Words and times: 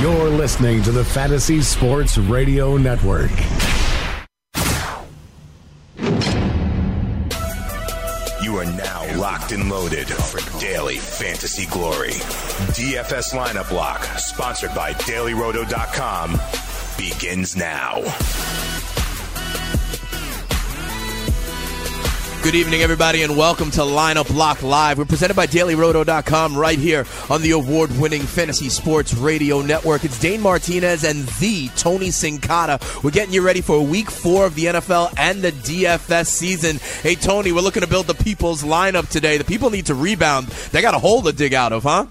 You're 0.00 0.28
listening 0.28 0.82
to 0.82 0.92
the 0.92 1.02
Fantasy 1.02 1.62
Sports 1.62 2.18
Radio 2.18 2.76
Network. 2.76 3.30
You 8.42 8.56
are 8.58 8.66
now 8.66 9.18
locked 9.18 9.52
and 9.52 9.70
loaded 9.70 10.06
for 10.08 10.60
daily 10.60 10.98
fantasy 10.98 11.64
glory. 11.66 12.10
DFS 12.76 13.32
lineup 13.32 13.72
lock, 13.72 14.02
sponsored 14.18 14.74
by 14.74 14.92
dailyroto.com, 14.92 16.38
begins 16.98 17.56
now. 17.56 18.02
Good 22.46 22.54
evening, 22.54 22.82
everybody, 22.82 23.24
and 23.24 23.36
welcome 23.36 23.72
to 23.72 23.80
Lineup 23.80 24.32
Lock 24.32 24.62
Live. 24.62 24.98
We're 24.98 25.04
presented 25.04 25.34
by 25.34 25.48
DailyRoto.com 25.48 26.56
right 26.56 26.78
here 26.78 27.04
on 27.28 27.42
the 27.42 27.50
award 27.50 27.90
winning 27.98 28.22
Fantasy 28.22 28.68
Sports 28.68 29.14
Radio 29.14 29.62
Network. 29.62 30.04
It's 30.04 30.16
Dane 30.20 30.42
Martinez 30.42 31.02
and 31.02 31.24
the 31.40 31.66
Tony 31.70 32.10
Sincata. 32.10 33.02
We're 33.02 33.10
getting 33.10 33.34
you 33.34 33.42
ready 33.42 33.62
for 33.62 33.82
week 33.82 34.12
four 34.12 34.46
of 34.46 34.54
the 34.54 34.66
NFL 34.66 35.12
and 35.18 35.42
the 35.42 35.50
DFS 35.50 36.26
season. 36.28 36.76
Hey, 37.02 37.16
Tony, 37.16 37.50
we're 37.50 37.62
looking 37.62 37.82
to 37.82 37.88
build 37.88 38.06
the 38.06 38.14
people's 38.14 38.62
lineup 38.62 39.08
today. 39.08 39.38
The 39.38 39.44
people 39.44 39.70
need 39.70 39.86
to 39.86 39.96
rebound. 39.96 40.46
They 40.46 40.82
got 40.82 40.94
a 40.94 41.00
hole 41.00 41.22
to 41.22 41.32
dig 41.32 41.52
out 41.52 41.72
of, 41.72 41.82
huh? 41.82 42.06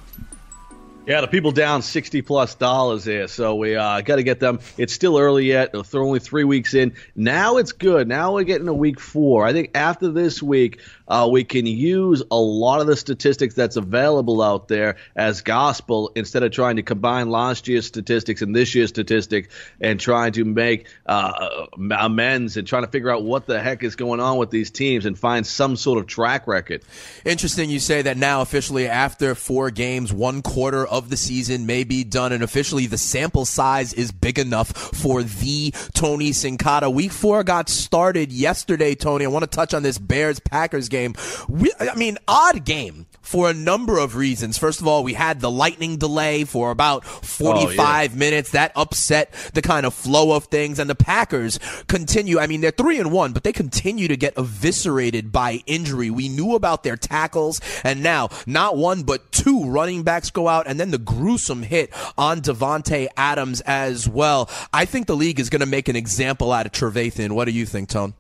Yeah, 1.08 1.22
the 1.22 1.28
people 1.28 1.52
down 1.52 1.84
sixty 1.84 2.24
plus 2.24 2.56
dollars 2.56 3.06
here, 3.06 3.28
so 3.28 3.54
we 3.54 3.76
uh, 3.76 4.02
got 4.02 4.16
to 4.16 4.24
get 4.24 4.40
them. 4.40 4.60
It's 4.76 4.92
still 4.92 5.20
early 5.20 5.46
yet; 5.46 5.72
they're 5.72 6.02
only 6.02 6.18
three 6.18 6.46
weeks 6.46 6.74
in. 6.74 6.96
Now 7.16 7.58
it's 7.58 7.74
good. 7.74 8.08
Now 8.08 8.34
we're 8.34 8.44
getting 8.44 8.66
to 8.66 8.74
week 8.74 9.00
four. 9.00 9.46
I 9.46 9.54
think 9.54 9.70
after 9.76 10.10
this 10.10 10.42
week, 10.42 10.80
uh, 11.08 11.30
we 11.32 11.44
can 11.44 11.68
use 11.68 12.24
a 12.32 12.36
lot 12.36 12.82
of 12.82 12.88
the 12.88 12.96
statistics 12.96 13.54
that's 13.54 13.76
available 13.76 14.42
out 14.42 14.68
there 14.68 14.96
as 15.16 15.42
gospel 15.42 16.12
instead 16.16 16.42
of 16.42 16.52
trying 16.52 16.78
to 16.78 16.82
combine 16.82 17.30
last 17.30 17.68
year's 17.68 17.86
statistics 17.86 18.42
and 18.42 18.56
this 18.56 18.74
year's 18.74 18.90
statistics 18.90 19.54
and 19.80 20.00
trying 20.00 20.32
to 20.32 20.44
make 20.44 20.88
uh, 21.06 21.68
amends 22.00 22.58
and 22.58 22.68
trying 22.68 22.84
to 22.84 22.90
figure 22.90 23.12
out 23.12 23.24
what 23.24 23.46
the 23.46 23.62
heck 23.62 23.84
is 23.84 23.96
going 23.96 24.20
on 24.20 24.38
with 24.38 24.50
these 24.50 24.72
teams 24.72 25.06
and 25.06 25.20
find 25.20 25.46
some 25.46 25.76
sort 25.76 26.00
of 26.00 26.08
track 26.08 26.48
record. 26.48 26.82
Interesting, 27.24 27.70
you 27.70 27.80
say 27.80 28.02
that 28.02 28.18
now 28.18 28.42
officially 28.42 28.88
after 28.88 29.36
four 29.36 29.70
games, 29.70 30.12
one 30.12 30.42
quarter 30.42 30.88
the 31.02 31.18
season 31.18 31.66
may 31.66 31.84
be 31.84 32.04
done, 32.04 32.32
and 32.32 32.44
officially 32.44 32.88
the 32.88 32.98
sample 32.98 33.46
size 33.46 33.94
is 33.94 34.12
big 34.12 34.40
enough 34.40 34.70
for 34.70 35.24
the 35.24 35.72
Tony 35.94 36.32
Sincata. 36.32 36.92
Week 36.92 37.12
four 37.12 37.44
got 37.44 37.70
started 37.70 38.32
yesterday, 38.32 38.96
Tony. 38.96 39.26
I 39.26 39.28
want 39.28 39.44
to 39.44 39.48
touch 39.48 39.74
on 39.74 39.84
this 39.84 39.98
Bears 39.98 40.40
Packers 40.40 40.90
game. 40.90 41.14
We, 41.48 41.72
I 41.80 41.96
mean, 41.96 42.18
odd 42.28 42.66
game 42.66 43.06
for 43.36 43.50
a 43.50 43.54
number 43.54 43.98
of 43.98 44.16
reasons. 44.16 44.58
First 44.58 44.80
of 44.80 44.88
all, 44.88 45.04
we 45.04 45.14
had 45.14 45.42
the 45.42 45.52
lightning 45.52 45.98
delay 45.98 46.46
for 46.46 46.72
about 46.72 47.04
45 47.04 47.78
oh, 47.78 48.14
yeah. 48.14 48.18
minutes. 48.18 48.52
That 48.52 48.72
upset 48.78 49.34
the 49.54 49.62
kind 49.62 49.86
of 49.86 49.94
flow 49.94 50.38
of 50.38 50.46
things. 50.46 50.80
And 50.80 50.90
the 50.90 50.96
Packers 50.96 51.60
continue. 51.88 52.40
I 52.40 52.48
mean, 52.48 52.62
they're 52.62 52.72
three 52.72 52.98
and 52.98 53.12
one, 53.12 53.34
but 53.34 53.44
they 53.44 53.52
continue 53.52 54.08
to 54.08 54.16
get 54.16 54.38
eviscerated 54.38 55.34
by 55.34 55.62
injury. 55.66 56.10
We 56.10 56.30
knew 56.30 56.56
about 56.56 56.84
their 56.84 56.96
tackles, 56.96 57.60
and 57.84 58.02
now 58.02 58.30
not 58.46 58.78
one, 58.78 59.04
but 59.04 59.34
two 59.34 59.66
running 59.66 60.04
backs 60.04 60.32
go 60.32 60.48
out, 60.48 60.66
and 60.66 60.80
then 60.80 60.92
the 60.92 60.98
gruesome 60.98 61.64
hit 61.64 61.92
on 62.18 62.40
Davante 62.40 63.10
Adams 63.18 63.60
as 63.66 64.08
well. 64.08 64.50
I 64.72 64.86
think 64.86 65.08
the 65.08 65.16
league 65.18 65.42
is 65.42 65.50
going 65.50 65.60
to 65.60 65.66
make 65.66 65.90
an 65.90 65.98
example 65.98 66.54
out 66.54 66.68
of 66.68 66.72
Trevathan. 66.72 67.34
What 67.34 67.46
do 67.46 67.52
you 67.52 67.66
think, 67.66 67.90
Tone? 67.90 68.14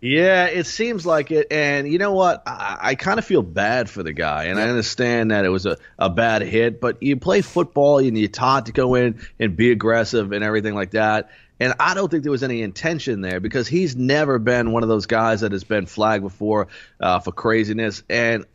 Yeah, 0.00 0.46
it 0.46 0.66
seems 0.66 1.04
like 1.04 1.30
it. 1.30 1.48
And 1.50 1.90
you 1.90 1.98
know 1.98 2.12
what? 2.12 2.42
I, 2.46 2.78
I 2.80 2.94
kind 2.94 3.18
of 3.18 3.24
feel 3.24 3.42
bad 3.42 3.90
for 3.90 4.02
the 4.02 4.12
guy. 4.12 4.44
And 4.44 4.58
yeah. 4.58 4.64
I 4.64 4.68
understand 4.68 5.30
that 5.30 5.44
it 5.44 5.50
was 5.50 5.66
a, 5.66 5.76
a 5.98 6.08
bad 6.08 6.42
hit, 6.42 6.80
but 6.80 7.02
you 7.02 7.16
play 7.16 7.42
football 7.42 7.98
and 7.98 8.16
you're 8.16 8.28
taught 8.28 8.66
to 8.66 8.72
go 8.72 8.94
in 8.94 9.20
and 9.38 9.56
be 9.56 9.70
aggressive 9.70 10.32
and 10.32 10.42
everything 10.42 10.74
like 10.74 10.92
that. 10.92 11.30
And 11.62 11.74
I 11.78 11.92
don't 11.92 12.10
think 12.10 12.22
there 12.22 12.32
was 12.32 12.42
any 12.42 12.62
intention 12.62 13.20
there 13.20 13.38
because 13.38 13.68
he's 13.68 13.94
never 13.94 14.38
been 14.38 14.72
one 14.72 14.82
of 14.82 14.88
those 14.88 15.04
guys 15.04 15.42
that 15.42 15.52
has 15.52 15.62
been 15.62 15.84
flagged 15.84 16.24
before 16.24 16.68
uh, 16.98 17.18
for 17.18 17.32
craziness. 17.32 18.02
And 18.08 18.46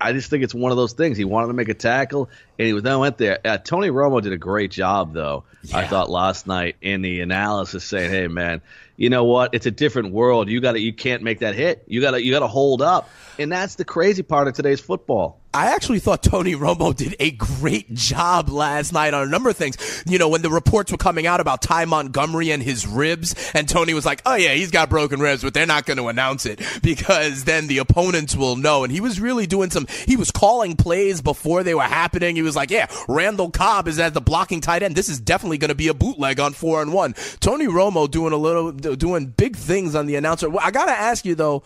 I 0.00 0.14
just 0.14 0.30
think 0.30 0.44
it's 0.44 0.54
one 0.54 0.72
of 0.72 0.78
those 0.78 0.94
things. 0.94 1.18
He 1.18 1.26
wanted 1.26 1.48
to 1.48 1.52
make 1.52 1.68
a 1.68 1.74
tackle, 1.74 2.30
and 2.58 2.66
he 2.66 2.80
then 2.80 2.98
went 3.00 3.18
there. 3.18 3.38
Uh, 3.44 3.58
Tony 3.58 3.88
Romo 3.88 4.22
did 4.22 4.32
a 4.32 4.38
great 4.38 4.70
job, 4.70 5.12
though. 5.12 5.44
Yeah. 5.62 5.76
I 5.76 5.86
thought 5.86 6.08
last 6.08 6.46
night 6.46 6.76
in 6.80 7.02
the 7.02 7.20
analysis, 7.20 7.84
saying, 7.84 8.10
"Hey, 8.10 8.28
man, 8.28 8.62
you 8.96 9.10
know 9.10 9.24
what? 9.24 9.54
It's 9.54 9.66
a 9.66 9.70
different 9.70 10.12
world. 10.12 10.48
You 10.48 10.60
got 10.60 10.72
to, 10.72 10.80
you 10.80 10.92
can't 10.92 11.22
make 11.22 11.40
that 11.40 11.54
hit. 11.54 11.84
You 11.86 12.00
got 12.00 12.12
to, 12.12 12.22
you 12.22 12.32
got 12.32 12.40
to 12.40 12.48
hold 12.48 12.82
up." 12.82 13.08
And 13.38 13.50
that's 13.50 13.74
the 13.74 13.84
crazy 13.84 14.22
part 14.22 14.48
of 14.48 14.54
today's 14.54 14.80
football. 14.80 15.40
I 15.54 15.66
actually 15.66 16.00
thought 16.00 16.20
Tony 16.20 16.56
Romo 16.56 16.94
did 16.94 17.14
a 17.20 17.30
great 17.30 17.94
job 17.94 18.48
last 18.48 18.92
night 18.92 19.14
on 19.14 19.28
a 19.28 19.30
number 19.30 19.50
of 19.50 19.56
things. 19.56 20.02
You 20.04 20.18
know, 20.18 20.28
when 20.28 20.42
the 20.42 20.50
reports 20.50 20.90
were 20.90 20.98
coming 20.98 21.28
out 21.28 21.38
about 21.38 21.62
Ty 21.62 21.84
Montgomery 21.84 22.50
and 22.50 22.60
his 22.60 22.88
ribs, 22.88 23.36
and 23.54 23.68
Tony 23.68 23.94
was 23.94 24.04
like, 24.04 24.20
oh, 24.26 24.34
yeah, 24.34 24.54
he's 24.54 24.72
got 24.72 24.90
broken 24.90 25.20
ribs, 25.20 25.44
but 25.44 25.54
they're 25.54 25.64
not 25.64 25.86
going 25.86 25.98
to 25.98 26.08
announce 26.08 26.44
it 26.44 26.60
because 26.82 27.44
then 27.44 27.68
the 27.68 27.78
opponents 27.78 28.34
will 28.34 28.56
know. 28.56 28.82
And 28.82 28.92
he 28.92 29.00
was 29.00 29.20
really 29.20 29.46
doing 29.46 29.70
some, 29.70 29.86
he 30.08 30.16
was 30.16 30.32
calling 30.32 30.74
plays 30.74 31.22
before 31.22 31.62
they 31.62 31.74
were 31.76 31.82
happening. 31.82 32.34
He 32.34 32.42
was 32.42 32.56
like, 32.56 32.72
yeah, 32.72 32.88
Randall 33.06 33.52
Cobb 33.52 33.86
is 33.86 34.00
at 34.00 34.12
the 34.12 34.20
blocking 34.20 34.60
tight 34.60 34.82
end. 34.82 34.96
This 34.96 35.08
is 35.08 35.20
definitely 35.20 35.58
going 35.58 35.68
to 35.68 35.76
be 35.76 35.86
a 35.86 35.94
bootleg 35.94 36.40
on 36.40 36.52
four 36.52 36.82
and 36.82 36.92
one. 36.92 37.14
Tony 37.38 37.68
Romo 37.68 38.10
doing 38.10 38.32
a 38.32 38.36
little, 38.36 38.72
doing 38.72 39.26
big 39.26 39.54
things 39.54 39.94
on 39.94 40.06
the 40.06 40.16
announcer. 40.16 40.48
I 40.58 40.72
got 40.72 40.86
to 40.86 40.92
ask 40.92 41.24
you, 41.24 41.36
though, 41.36 41.62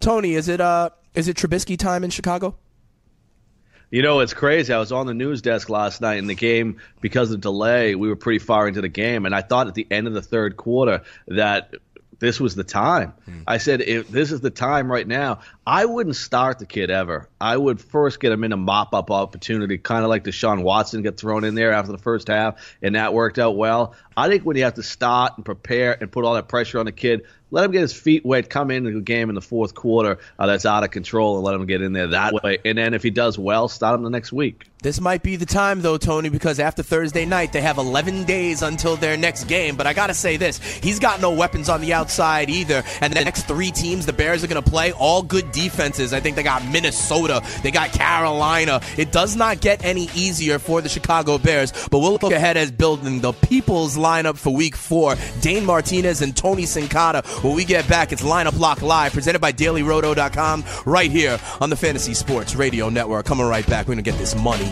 Tony, 0.00 0.32
is 0.32 0.48
it, 0.48 0.62
uh, 0.62 0.88
is 1.14 1.28
it 1.28 1.36
Trubisky 1.36 1.78
time 1.78 2.04
in 2.04 2.10
Chicago? 2.10 2.56
You 3.92 4.00
know, 4.00 4.20
it's 4.20 4.32
crazy. 4.32 4.72
I 4.72 4.78
was 4.78 4.90
on 4.90 5.06
the 5.06 5.12
news 5.12 5.42
desk 5.42 5.68
last 5.68 6.00
night 6.00 6.16
in 6.16 6.26
the 6.26 6.34
game 6.34 6.78
because 7.02 7.30
of 7.30 7.42
delay. 7.42 7.94
We 7.94 8.08
were 8.08 8.16
pretty 8.16 8.38
far 8.38 8.66
into 8.66 8.80
the 8.80 8.88
game, 8.88 9.26
and 9.26 9.34
I 9.34 9.42
thought 9.42 9.68
at 9.68 9.74
the 9.74 9.86
end 9.90 10.06
of 10.06 10.14
the 10.14 10.22
third 10.22 10.56
quarter 10.56 11.02
that 11.28 11.74
this 12.18 12.40
was 12.40 12.54
the 12.54 12.64
time. 12.64 13.12
Hmm. 13.26 13.40
I 13.46 13.58
said, 13.58 13.82
if 13.82 14.08
this 14.08 14.32
is 14.32 14.40
the 14.40 14.48
time 14.48 14.90
right 14.90 15.06
now, 15.06 15.40
I 15.66 15.84
wouldn't 15.84 16.16
start 16.16 16.58
the 16.58 16.64
kid 16.64 16.90
ever. 16.90 17.28
I 17.38 17.54
would 17.54 17.82
first 17.82 18.18
get 18.18 18.32
him 18.32 18.44
in 18.44 18.52
a 18.52 18.56
mop 18.56 18.94
up 18.94 19.10
opportunity, 19.10 19.76
kind 19.76 20.04
of 20.04 20.08
like 20.08 20.24
Deshaun 20.24 20.62
Watson 20.62 21.02
get 21.02 21.18
thrown 21.18 21.44
in 21.44 21.54
there 21.54 21.72
after 21.72 21.92
the 21.92 21.98
first 21.98 22.28
half, 22.28 22.76
and 22.80 22.94
that 22.94 23.12
worked 23.12 23.38
out 23.38 23.56
well. 23.56 23.94
I 24.16 24.28
think 24.28 24.44
when 24.44 24.56
you 24.56 24.64
have 24.64 24.74
to 24.74 24.82
start 24.82 25.32
and 25.36 25.44
prepare 25.44 25.98
and 26.00 26.10
put 26.10 26.24
all 26.24 26.32
that 26.34 26.48
pressure 26.48 26.78
on 26.78 26.86
the 26.86 26.92
kid, 26.92 27.26
let 27.52 27.66
him 27.66 27.70
get 27.70 27.82
his 27.82 27.92
feet 27.92 28.24
wet, 28.24 28.50
come 28.50 28.70
into 28.72 28.90
the 28.90 29.00
game 29.00 29.28
in 29.28 29.36
the 29.36 29.42
fourth 29.42 29.74
quarter 29.74 30.18
uh, 30.38 30.46
that's 30.46 30.66
out 30.66 30.82
of 30.82 30.90
control, 30.90 31.36
and 31.36 31.44
let 31.44 31.54
him 31.54 31.66
get 31.66 31.82
in 31.82 31.92
there 31.92 32.08
that 32.08 32.32
way. 32.42 32.58
And 32.64 32.78
then 32.78 32.94
if 32.94 33.02
he 33.02 33.10
does 33.10 33.38
well, 33.38 33.68
start 33.68 33.94
him 33.94 34.02
the 34.02 34.10
next 34.10 34.32
week. 34.32 34.64
This 34.82 35.00
might 35.00 35.22
be 35.22 35.36
the 35.36 35.46
time, 35.46 35.80
though, 35.80 35.96
Tony, 35.96 36.28
because 36.28 36.58
after 36.58 36.82
Thursday 36.82 37.24
night, 37.24 37.52
they 37.52 37.60
have 37.60 37.78
11 37.78 38.24
days 38.24 38.62
until 38.62 38.96
their 38.96 39.16
next 39.16 39.44
game. 39.44 39.76
But 39.76 39.86
I 39.86 39.92
got 39.92 40.08
to 40.08 40.14
say 40.14 40.36
this 40.36 40.58
he's 40.58 40.98
got 40.98 41.20
no 41.20 41.30
weapons 41.30 41.68
on 41.68 41.80
the 41.80 41.92
outside 41.92 42.50
either. 42.50 42.82
And 43.00 43.12
the 43.12 43.24
next 43.24 43.46
three 43.46 43.70
teams 43.70 44.06
the 44.06 44.12
Bears 44.12 44.42
are 44.42 44.48
going 44.48 44.60
to 44.60 44.68
play, 44.68 44.90
all 44.90 45.22
good 45.22 45.52
defenses. 45.52 46.12
I 46.12 46.18
think 46.18 46.34
they 46.34 46.42
got 46.42 46.66
Minnesota, 46.66 47.44
they 47.62 47.70
got 47.70 47.92
Carolina. 47.92 48.80
It 48.96 49.12
does 49.12 49.36
not 49.36 49.60
get 49.60 49.84
any 49.84 50.08
easier 50.16 50.58
for 50.58 50.80
the 50.80 50.88
Chicago 50.88 51.38
Bears. 51.38 51.72
But 51.88 52.00
we'll 52.00 52.12
look 52.12 52.24
ahead 52.24 52.56
as 52.56 52.72
building 52.72 53.20
the 53.20 53.32
people's 53.34 53.96
lineup 53.96 54.36
for 54.36 54.52
week 54.52 54.74
four. 54.74 55.14
Dane 55.42 55.64
Martinez 55.64 56.22
and 56.22 56.36
Tony 56.36 56.64
Sincata. 56.64 57.24
When 57.44 57.54
we 57.54 57.64
get 57.64 57.88
back, 57.88 58.10
it's 58.10 58.22
Lineup 58.22 58.58
Lock 58.58 58.82
Live, 58.82 59.12
presented 59.12 59.38
by 59.38 59.52
DailyRoto.com, 59.52 60.64
right 60.86 61.10
here 61.10 61.38
on 61.60 61.70
the 61.70 61.76
Fantasy 61.76 62.14
Sports 62.14 62.56
Radio 62.56 62.88
Network. 62.88 63.26
Coming 63.26 63.46
right 63.46 63.66
back. 63.68 63.86
We're 63.86 63.94
going 63.94 64.04
to 64.04 64.10
get 64.10 64.18
this 64.18 64.34
money. 64.34 64.71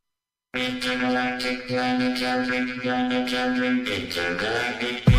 Intergalactic 0.53 1.65
planetary 1.67 2.73
planetary 2.81 3.69
intergalactic 3.89 5.10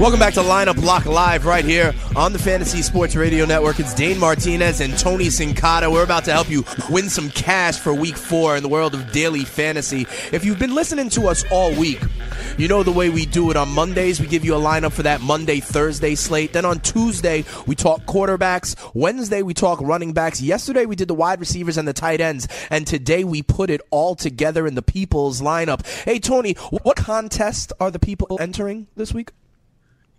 Welcome 0.00 0.20
back 0.20 0.34
to 0.34 0.42
Lineup 0.42 0.80
Lock 0.80 1.06
Live 1.06 1.44
right 1.44 1.64
here 1.64 1.92
on 2.14 2.32
the 2.32 2.38
Fantasy 2.38 2.82
Sports 2.82 3.16
Radio 3.16 3.44
Network. 3.44 3.80
It's 3.80 3.92
Dane 3.92 4.16
Martinez 4.16 4.80
and 4.80 4.96
Tony 4.96 5.26
Sincata. 5.26 5.90
We're 5.90 6.04
about 6.04 6.24
to 6.26 6.32
help 6.32 6.48
you 6.48 6.64
win 6.88 7.10
some 7.10 7.30
cash 7.30 7.80
for 7.80 7.92
week 7.92 8.16
four 8.16 8.56
in 8.56 8.62
the 8.62 8.68
world 8.68 8.94
of 8.94 9.10
daily 9.10 9.44
fantasy. 9.44 10.06
If 10.30 10.44
you've 10.44 10.60
been 10.60 10.72
listening 10.72 11.10
to 11.10 11.26
us 11.26 11.44
all 11.50 11.74
week, 11.74 12.00
you 12.56 12.68
know 12.68 12.84
the 12.84 12.92
way 12.92 13.10
we 13.10 13.26
do 13.26 13.50
it. 13.50 13.56
On 13.56 13.68
Mondays, 13.68 14.20
we 14.20 14.28
give 14.28 14.44
you 14.44 14.54
a 14.54 14.60
lineup 14.60 14.92
for 14.92 15.02
that 15.02 15.20
Monday, 15.20 15.58
Thursday 15.58 16.14
slate. 16.14 16.52
Then 16.52 16.64
on 16.64 16.78
Tuesday, 16.78 17.44
we 17.66 17.74
talk 17.74 18.02
quarterbacks. 18.02 18.76
Wednesday, 18.94 19.42
we 19.42 19.52
talk 19.52 19.80
running 19.80 20.12
backs. 20.12 20.40
Yesterday, 20.40 20.86
we 20.86 20.94
did 20.94 21.08
the 21.08 21.14
wide 21.14 21.40
receivers 21.40 21.76
and 21.76 21.88
the 21.88 21.92
tight 21.92 22.20
ends. 22.20 22.46
And 22.70 22.86
today, 22.86 23.24
we 23.24 23.42
put 23.42 23.68
it 23.68 23.80
all 23.90 24.14
together 24.14 24.64
in 24.64 24.76
the 24.76 24.82
people's 24.82 25.40
lineup. 25.40 25.84
Hey, 26.04 26.20
Tony, 26.20 26.52
what 26.70 26.96
contest 26.96 27.72
are 27.80 27.90
the 27.90 27.98
people 27.98 28.36
entering 28.40 28.86
this 28.94 29.12
week? 29.12 29.32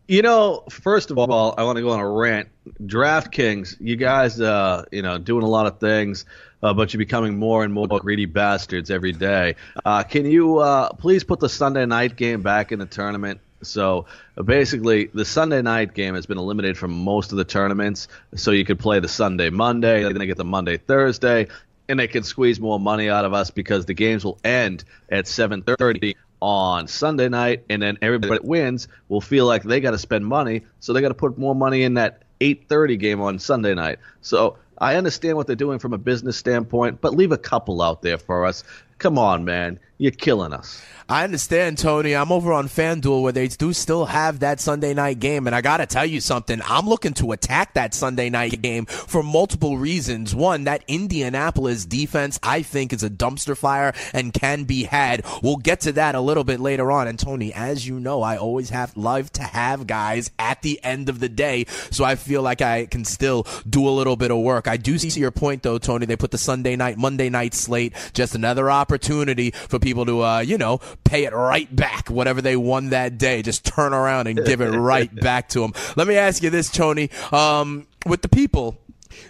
You 0.10 0.24
know, 0.24 0.64
first 0.72 1.12
of 1.12 1.20
all, 1.20 1.54
I 1.56 1.62
want 1.66 1.76
to 1.76 1.84
go 1.84 1.92
on 1.92 2.00
a 2.00 2.10
rant. 2.10 2.50
DraftKings, 2.84 3.76
you 3.80 3.96
guys, 3.96 4.42
uh, 4.42 4.86
you 4.92 5.04
know, 5.04 5.20
doing 5.20 5.44
a 5.44 5.48
lot 5.48 5.68
of 5.68 5.80
things, 5.80 6.26
uh, 6.64 6.74
but 6.74 6.92
you're 6.92 6.98
becoming 6.98 7.38
more 7.38 7.64
and 7.64 7.72
more 7.72 7.88
greedy 7.88 8.26
bastards 8.26 8.90
every 8.90 9.12
day. 9.12 9.54
Uh, 9.86 10.02
can 10.02 10.26
you 10.26 10.58
uh, 10.58 10.94
please 10.94 11.24
put 11.24 11.40
the 11.40 11.48
Sunday 11.48 11.86
night 11.86 12.16
game 12.16 12.42
back 12.42 12.72
in 12.72 12.80
the 12.80 12.88
tournament? 12.88 13.40
So 13.62 14.08
uh, 14.36 14.42
basically, 14.42 15.12
the 15.14 15.26
Sunday 15.26 15.62
night 15.62 15.94
game 15.94 16.16
has 16.16 16.26
been 16.26 16.40
eliminated 16.40 16.80
from 16.80 16.90
most 16.90 17.32
of 17.32 17.38
the 17.38 17.46
tournaments. 17.46 18.08
So 18.34 18.50
you 18.50 18.66
could 18.66 18.80
play 18.80 19.00
the 19.00 19.08
Sunday 19.08 19.52
Monday, 19.52 20.02
then 20.02 20.18
they 20.18 20.26
get 20.26 20.38
the 20.38 20.44
Monday 20.44 20.78
Thursday, 20.78 21.50
and 21.88 22.00
they 22.00 22.08
can 22.08 22.24
squeeze 22.24 22.60
more 22.60 22.80
money 22.80 23.12
out 23.12 23.26
of 23.26 23.36
us 23.36 23.52
because 23.52 23.86
the 23.86 23.94
games 23.94 24.26
will 24.26 24.40
end 24.44 24.86
at 25.12 25.26
7:30 25.26 26.16
on 26.42 26.88
Sunday 26.88 27.30
night, 27.30 27.64
and 27.70 27.82
then 27.82 27.98
everybody 28.02 28.34
that 28.34 28.46
wins 28.46 28.88
will 29.08 29.22
feel 29.22 29.46
like 29.46 29.64
they 29.64 29.80
got 29.80 29.92
to 29.92 29.98
spend 29.98 30.26
money, 30.26 30.64
so 30.80 30.94
they 30.94 31.02
got 31.02 31.10
to 31.10 31.14
put 31.14 31.38
more 31.38 31.56
money 31.56 31.84
in 31.84 31.96
that 31.96 32.24
8:30 32.40 32.98
game 33.00 33.22
on 33.22 33.40
Sunday 33.40 33.74
night. 33.74 34.00
So 34.22 34.58
I 34.78 34.96
understand 34.96 35.36
what 35.36 35.48
they're 35.48 35.56
doing 35.56 35.80
from 35.80 35.94
a 35.94 35.98
business 35.98 36.38
standpoint, 36.38 37.02
but 37.02 37.14
leave 37.14 37.32
a 37.32 37.38
couple 37.38 37.82
out 37.82 38.02
there 38.02 38.18
for 38.18 38.46
us. 38.46 38.64
Come 38.98 39.18
on, 39.18 39.44
man, 39.44 39.80
you're 40.00 40.12
killing 40.12 40.54
us. 40.54 40.82
I 41.12 41.24
understand, 41.24 41.80
Tony. 41.80 42.16
I'm 42.16 42.32
over 42.32 42.54
on 42.54 42.68
FanDuel 42.68 43.24
where 43.24 43.32
they 43.32 43.48
do 43.48 43.74
still 43.74 44.06
have 44.06 44.42
that 44.42 44.60
Sunday 44.60 44.94
night 44.94 45.20
game. 45.20 45.48
And 45.48 45.56
I 45.56 45.62
got 45.62 45.78
to 45.78 45.88
tell 45.88 46.06
you 46.06 46.22
something. 46.22 46.62
I'm 46.64 46.88
looking 46.88 47.14
to 47.16 47.32
attack 47.32 47.74
that 47.74 47.96
Sunday 47.96 48.30
night 48.30 48.62
game 48.62 48.86
for 48.86 49.24
multiple 49.24 49.80
reasons. 49.80 50.36
One, 50.36 50.66
that 50.66 50.84
Indianapolis 50.88 51.86
defense, 51.86 52.40
I 52.44 52.62
think, 52.62 52.94
is 52.94 53.02
a 53.02 53.10
dumpster 53.10 53.58
fire 53.58 53.96
and 54.14 54.32
can 54.32 54.66
be 54.66 54.84
had. 54.84 55.26
We'll 55.42 55.58
get 55.58 55.82
to 55.82 55.94
that 55.94 56.14
a 56.14 56.22
little 56.22 56.44
bit 56.44 56.60
later 56.60 56.92
on. 56.92 57.08
And 57.08 57.18
Tony, 57.18 57.52
as 57.56 57.88
you 57.88 58.00
know, 58.00 58.22
I 58.22 58.38
always 58.38 58.70
have 58.70 58.96
love 58.96 59.34
to 59.34 59.42
have 59.42 59.88
guys 59.88 60.30
at 60.38 60.62
the 60.62 60.80
end 60.84 61.10
of 61.10 61.20
the 61.20 61.30
day. 61.30 61.66
So 61.90 62.04
I 62.04 62.18
feel 62.18 62.44
like 62.44 62.62
I 62.62 62.86
can 62.86 63.04
still 63.04 63.48
do 63.68 63.88
a 63.88 63.90
little 63.90 64.16
bit 64.16 64.30
of 64.30 64.38
work. 64.38 64.68
I 64.68 64.78
do 64.78 65.00
see 65.00 65.20
your 65.20 65.32
point, 65.32 65.64
though, 65.64 65.80
Tony. 65.80 66.06
They 66.06 66.16
put 66.16 66.30
the 66.30 66.38
Sunday 66.38 66.76
night, 66.76 67.00
Monday 67.00 67.30
night 67.30 67.56
slate, 67.56 67.94
just 68.14 68.36
another 68.36 68.70
opportunity 68.70 69.50
for 69.50 69.80
people 69.80 69.89
to, 69.94 70.24
uh, 70.24 70.40
you 70.40 70.58
know, 70.58 70.80
pay 71.04 71.26
it 71.26 71.34
right 71.34 71.74
back, 71.76 72.10
whatever 72.10 72.42
they 72.42 72.56
won 72.56 72.90
that 72.90 73.18
day. 73.18 73.42
Just 73.42 73.66
turn 73.66 73.94
around 73.94 74.28
and 74.28 74.44
give 74.46 74.62
it 74.62 74.70
right 74.70 75.14
back 75.22 75.50
to 75.50 75.62
them. 75.62 75.74
Let 75.96 76.08
me 76.08 76.16
ask 76.16 76.44
you 76.44 76.50
this, 76.50 76.70
Tony. 76.70 77.10
Um, 77.32 77.88
with 78.06 78.22
the 78.22 78.30
people, 78.30 78.78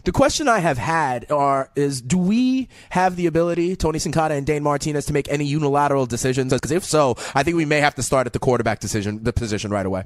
the 0.03 0.11
question 0.11 0.47
I 0.47 0.59
have 0.59 0.77
had 0.77 1.31
are 1.31 1.71
is 1.75 2.01
do 2.01 2.17
we 2.17 2.69
have 2.89 3.15
the 3.15 3.25
ability, 3.25 3.75
Tony 3.75 3.99
Sincata 3.99 4.31
and 4.31 4.45
Dane 4.45 4.63
Martinez, 4.63 5.05
to 5.05 5.13
make 5.13 5.29
any 5.29 5.45
unilateral 5.45 6.05
decisions? 6.05 6.53
Because 6.53 6.71
if 6.71 6.83
so, 6.83 7.15
I 7.33 7.43
think 7.43 7.57
we 7.57 7.65
may 7.65 7.79
have 7.79 7.95
to 7.95 8.03
start 8.03 8.27
at 8.27 8.33
the 8.33 8.39
quarterback 8.39 8.79
decision, 8.79 9.23
the 9.23 9.33
position 9.33 9.71
right 9.71 9.85
away. 9.85 10.05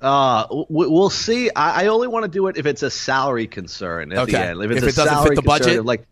Uh, 0.00 0.46
we'll 0.68 1.10
see. 1.10 1.48
I, 1.54 1.86
only 1.86 2.08
want 2.08 2.24
to 2.24 2.28
do 2.28 2.48
it 2.48 2.56
if 2.56 2.66
it's 2.66 2.82
a 2.82 2.90
salary 2.90 3.46
concern 3.46 4.10
at 4.10 4.18
okay. 4.18 4.32
the 4.32 4.40
end. 4.40 4.62
If, 4.64 4.70
if 4.72 4.82
it 4.82 4.96
doesn't 4.96 5.28
fit 5.28 5.36
the 5.36 5.42
budget, 5.42 5.84
like 5.84 6.06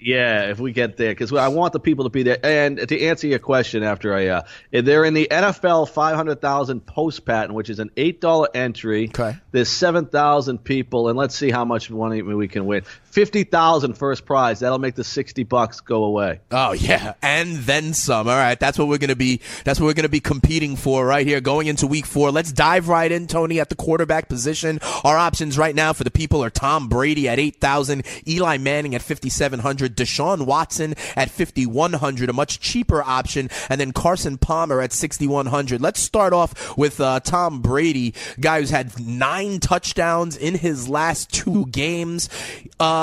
yeah, 0.00 0.50
if 0.50 0.60
we 0.60 0.72
get 0.72 0.96
there, 0.96 1.10
because 1.10 1.32
I 1.32 1.48
want 1.48 1.72
the 1.72 1.80
people 1.80 2.04
to 2.04 2.10
be 2.10 2.22
there. 2.22 2.38
And 2.42 2.76
to 2.88 3.02
answer 3.02 3.26
your 3.26 3.38
question, 3.38 3.82
after 3.82 4.14
I, 4.14 4.26
uh, 4.28 4.42
they're 4.70 5.04
in 5.04 5.14
the 5.14 5.28
NFL 5.30 5.88
500,000 5.88 6.84
post 6.84 7.24
patent, 7.24 7.54
which 7.54 7.70
is 7.70 7.78
an 7.78 7.90
eight 7.96 8.20
dollar 8.20 8.48
entry. 8.54 9.08
Okay. 9.08 9.36
There's 9.52 9.68
7,000 9.68 10.62
people, 10.62 11.08
and 11.08 11.18
let's 11.18 11.34
see 11.34 11.50
how 11.50 11.64
much 11.64 11.90
money 11.90 12.22
we 12.22 12.48
can 12.48 12.66
win. 12.66 12.84
50,000 13.16 13.94
first 13.94 14.26
prize. 14.26 14.60
That'll 14.60 14.78
make 14.78 14.94
the 14.94 15.02
60 15.02 15.42
bucks 15.44 15.80
go 15.80 16.04
away. 16.04 16.40
Oh 16.50 16.72
yeah, 16.72 17.14
and 17.22 17.56
then 17.56 17.94
some. 17.94 18.28
All 18.28 18.36
right, 18.36 18.60
that's 18.60 18.78
what 18.78 18.88
we're 18.88 18.98
gonna 18.98 19.16
be. 19.16 19.40
That's 19.64 19.80
what 19.80 19.86
we're 19.86 19.94
gonna 19.94 20.10
be 20.10 20.20
competing 20.20 20.76
for 20.76 21.06
right 21.06 21.26
here, 21.26 21.40
going 21.40 21.66
into 21.66 21.86
Week 21.86 22.04
Four. 22.04 22.30
Let's 22.30 22.52
dive 22.52 22.90
right 22.90 23.10
in, 23.10 23.26
Tony, 23.26 23.58
at 23.58 23.70
the 23.70 23.74
quarterback 23.74 24.28
position. 24.28 24.80
Our 25.02 25.16
options 25.16 25.56
right 25.56 25.74
now 25.74 25.94
for 25.94 26.04
the 26.04 26.10
people 26.10 26.44
are 26.44 26.50
Tom 26.50 26.90
Brady 26.90 27.26
at 27.26 27.38
8,000, 27.38 28.04
Eli 28.28 28.58
Manning 28.58 28.94
at 28.94 29.00
5,700. 29.00 29.96
Deshaun 29.96 30.44
Watson 30.44 30.94
at 31.16 31.30
5,100, 31.30 32.28
a 32.28 32.34
much 32.34 32.60
cheaper 32.60 33.02
option, 33.02 33.48
and 33.70 33.80
then 33.80 33.92
Carson 33.92 34.36
Palmer 34.36 34.82
at 34.82 34.92
6,100. 34.92 35.80
Let's 35.80 36.00
start 36.00 36.34
off 36.34 36.76
with 36.76 37.00
uh, 37.00 37.20
Tom 37.20 37.62
Brady, 37.62 38.12
guy 38.38 38.60
who's 38.60 38.68
had 38.68 39.00
nine 39.00 39.58
touchdowns 39.58 40.36
in 40.36 40.56
his 40.56 40.86
last 40.86 41.32
two 41.32 41.64
games. 41.68 42.28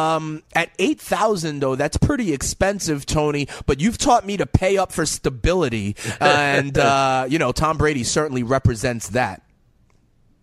Um, 0.03 0.43
at 0.55 0.71
8,000, 0.79 1.59
though, 1.59 1.75
that's 1.75 1.97
pretty 1.97 2.33
expensive, 2.33 3.05
Tony, 3.05 3.47
but 3.65 3.79
you've 3.81 3.97
taught 3.97 4.25
me 4.25 4.37
to 4.37 4.45
pay 4.45 4.77
up 4.77 4.91
for 4.91 5.05
stability, 5.05 5.95
and, 6.19 6.77
uh, 6.77 7.25
you 7.29 7.39
know, 7.39 7.51
Tom 7.51 7.77
Brady 7.77 8.03
certainly 8.03 8.43
represents 8.43 9.09
that. 9.09 9.41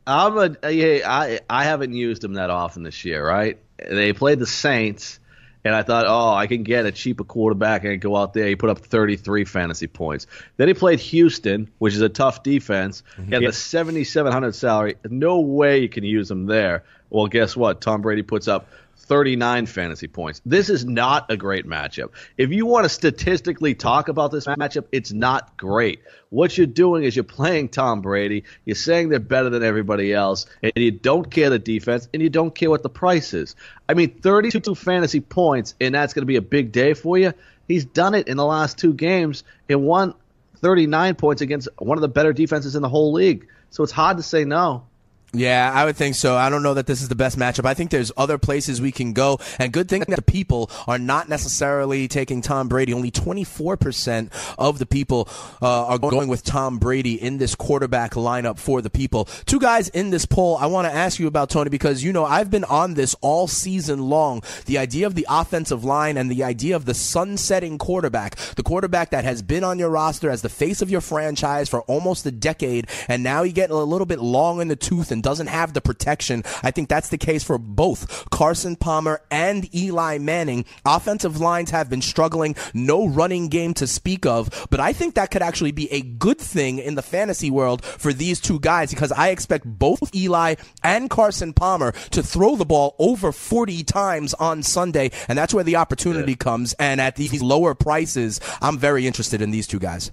I'm 0.06 0.36
a, 0.38 0.70
yeah, 0.70 1.08
I, 1.08 1.40
I 1.48 1.64
haven't 1.64 1.92
used 1.92 2.24
him 2.24 2.34
that 2.34 2.50
often 2.50 2.82
this 2.82 3.04
year, 3.04 3.24
right? 3.24 3.58
They 3.88 4.12
played 4.12 4.38
the 4.38 4.46
Saints 4.46 5.20
and 5.64 5.74
I 5.74 5.82
thought, 5.82 6.06
oh, 6.06 6.34
I 6.34 6.46
can 6.46 6.62
get 6.62 6.86
a 6.86 6.92
cheaper 6.92 7.24
quarterback 7.24 7.84
and 7.84 8.00
go 8.00 8.16
out 8.16 8.32
there. 8.32 8.46
He 8.46 8.56
put 8.56 8.70
up 8.70 8.78
33 8.78 9.44
fantasy 9.44 9.86
points. 9.86 10.26
Then 10.56 10.68
he 10.68 10.74
played 10.74 11.00
Houston, 11.00 11.70
which 11.78 11.94
is 11.94 12.00
a 12.00 12.08
tough 12.08 12.42
defense. 12.42 13.02
Mm-hmm. 13.12 13.28
He 13.28 13.34
had 13.34 13.44
the 13.44 13.52
7,700 13.52 14.54
salary. 14.54 14.96
No 15.08 15.40
way 15.40 15.78
you 15.78 15.88
can 15.88 16.04
use 16.04 16.30
him 16.30 16.46
there. 16.46 16.84
Well, 17.10 17.26
guess 17.26 17.56
what? 17.56 17.80
Tom 17.80 18.00
Brady 18.00 18.22
puts 18.22 18.48
up 18.48 18.68
39 19.00 19.67
fantasy 19.67 20.06
points. 20.06 20.41
This 20.44 20.69
is 20.69 20.85
not 20.85 21.31
a 21.31 21.37
great 21.37 21.67
matchup. 21.67 22.11
If 22.37 22.50
you 22.50 22.67
want 22.67 22.85
to 22.85 22.88
statistically 22.88 23.75
talk 23.75 24.08
about 24.08 24.31
this 24.31 24.47
matchup, 24.47 24.87
it's 24.93 25.12
not 25.12 25.56
great. 25.56 26.02
What 26.29 26.56
you're 26.56 26.67
doing 26.67 27.05
is 27.05 27.17
you're 27.17 27.25
playing 27.25 27.70
Tom 27.70 28.02
Brady. 28.02 28.44
You're 28.64 28.76
saying 28.76 29.08
they're 29.08 29.19
better 29.19 29.50
than 29.50 29.62
everybody 29.62 30.12
else, 30.12 30.47
and 30.62 30.73
you 30.76 30.91
don't 30.91 31.31
care 31.31 31.50
the 31.50 31.58
defense, 31.58 32.08
and 32.12 32.23
you 32.23 32.31
don't 32.31 32.55
care 32.55 32.70
what 32.70 32.82
the 32.82 32.91
price 32.91 33.35
is. 33.35 33.56
I 33.88 33.94
mean, 33.94 34.20
32 34.20 34.75
fantasy 34.75 35.20
points, 35.20 35.75
and 35.81 35.94
that's 35.94 36.14
going 36.14 36.23
to 36.23 36.26
be 36.26 36.37
a 36.37 36.43
big 36.43 36.70
day 36.73 36.94
for 36.94 37.19
you. 37.19 37.32
He's 37.67 37.85
done 37.85 38.14
it 38.14 38.29
in 38.29 38.37
the 38.37 38.44
last 38.44 38.79
two 38.79 38.94
games 38.94 39.44
and 39.69 39.82
won 39.82 40.14
39 40.56 41.14
points 41.14 41.43
against 41.43 41.69
one 41.79 41.96
of 41.96 42.03
the 42.03 42.08
better 42.08 42.32
defenses 42.32 42.76
in 42.76 42.82
the 42.82 42.88
whole 42.88 43.12
league. 43.12 43.49
So 43.70 43.82
it's 43.82 43.93
hard 43.93 44.19
to 44.19 44.23
say 44.23 44.44
no. 44.44 44.85
Yeah, 45.32 45.71
I 45.73 45.85
would 45.85 45.97
think 45.97 46.17
so. 46.17 46.37
I 46.37 46.50
don't 46.50 46.65
know 46.65 46.75
that 46.75 46.88
this 46.88 47.03
is 47.03 47.09
the 47.09 47.15
best 47.15 47.38
matchup. 47.38 47.65
I 47.65 47.75
think 47.75 47.91
there's 47.91 48.11
other 48.17 48.37
places 48.37 48.81
we 48.81 48.91
can 48.91 49.12
go. 49.12 49.39
And 49.60 49.72
good 49.72 49.89
thing 49.89 50.01
that 50.08 50.17
the 50.17 50.22
people 50.22 50.70
are 50.89 50.99
not 50.99 51.29
necessarily 51.29 52.08
taking 52.08 52.43
Tom 52.43 52.67
Brady. 52.67 52.93
Only 52.93 53.13
24% 53.13 54.31
of 54.58 54.81
the 54.81 54.87
people 54.87 55.29
uh, 55.63 55.87
are 55.87 55.99
going 55.99 56.27
with 56.27 56.43
Tom 56.43 56.79
Brady 56.79 57.20
in 57.20 57.39
this 57.39 57.55
quarterback 57.55 58.15
lineup 58.15 58.58
for 58.58 58.82
the 58.82 58.91
people. 58.91 59.27
Two 59.46 59.60
guys 59.60 59.89
in 59.89 60.10
this 60.10 60.27
poll 60.27 60.56
I 60.56 60.67
want 60.67 60.89
to 60.89 60.93
ask 60.93 61.20
you 61.20 61.29
about, 61.29 61.49
Tony, 61.49 61.70
because, 61.70 62.03
you 62.03 62.13
know, 62.13 62.25
I've 62.25 62.51
been 62.51 62.65
on 62.65 62.94
this 62.94 63.15
all 63.20 63.46
season 63.46 64.01
long. 64.10 64.43
The 64.67 64.79
idea 64.79 65.06
of 65.06 65.15
the 65.15 65.27
offensive 65.31 65.84
line 65.84 66.17
and 66.17 66.29
the 66.29 66.43
idea 66.43 66.75
of 66.75 66.87
the 66.87 66.94
sunsetting 66.94 67.79
quarterback, 67.79 68.34
the 68.56 68.65
quarterback 68.65 69.10
that 69.10 69.22
has 69.22 69.43
been 69.43 69.63
on 69.63 69.79
your 69.79 69.91
roster 69.91 70.29
as 70.29 70.43
the 70.43 70.49
face 70.49 70.82
of 70.82 70.91
your 70.91 71.01
franchise 71.01 71.69
for 71.69 71.82
almost 71.82 72.27
a 72.27 72.32
decade, 72.32 72.89
and 73.06 73.22
now 73.22 73.43
you 73.44 73.53
get 73.53 73.70
a 73.70 73.77
little 73.77 74.06
bit 74.06 74.19
long 74.19 74.60
in 74.60 74.67
the 74.67 74.75
tooth 74.75 75.13
and 75.13 75.19
doesn't 75.22 75.48
have 75.48 75.74
the 75.74 75.81
protection. 75.81 76.43
I 76.62 76.70
think 76.70 76.89
that's 76.89 77.08
the 77.08 77.19
case 77.19 77.43
for 77.43 77.58
both 77.58 78.29
Carson 78.31 78.77
Palmer 78.77 79.22
and 79.31 79.72
Eli 79.74 80.19
Manning. 80.19 80.65
Offensive 80.84 81.41
lines 81.41 81.70
have 81.70 81.91
been 81.91 82.03
struggling, 82.03 82.56
no 82.74 83.06
running 83.06 83.48
game 83.48 83.74
to 83.74 83.86
speak 83.86 84.27
of, 84.27 84.67
but 84.70 84.81
I 84.81 84.93
think 84.93 85.15
that 85.15 85.31
could 85.31 85.43
actually 85.43 85.72
be 85.72 85.91
a 85.93 86.03
good 86.03 86.39
thing 86.39 86.79
in 86.79 86.94
the 86.94 87.03
fantasy 87.03 87.50
world 87.50 87.84
for 87.84 88.12
these 88.12 88.41
two 88.41 88.58
guys 88.60 88.91
because 88.91 89.12
I 89.12 89.29
expect 89.29 89.65
both 89.67 90.15
Eli 90.15 90.56
and 90.82 91.10
Carson 91.10 91.53
Palmer 91.53 91.93
to 92.10 92.22
throw 92.22 92.56
the 92.56 92.65
ball 92.65 92.94
over 92.98 93.32
40 93.32 93.84
times 93.84 94.34
on 94.34 94.62
Sunday, 94.62 95.10
and 95.29 95.39
that's 95.39 95.55
where 95.55 95.65
the 95.65 95.77
opportunity 95.77 96.34
comes. 96.34 96.72
And 96.74 97.00
at 97.00 97.17
these 97.17 97.43
lower 97.43 97.74
prices, 97.74 98.41
I'm 98.60 98.79
very 98.79 99.06
interested 99.06 99.43
in 99.43 99.50
these 99.50 99.67
two 99.67 99.79
guys. 99.79 100.10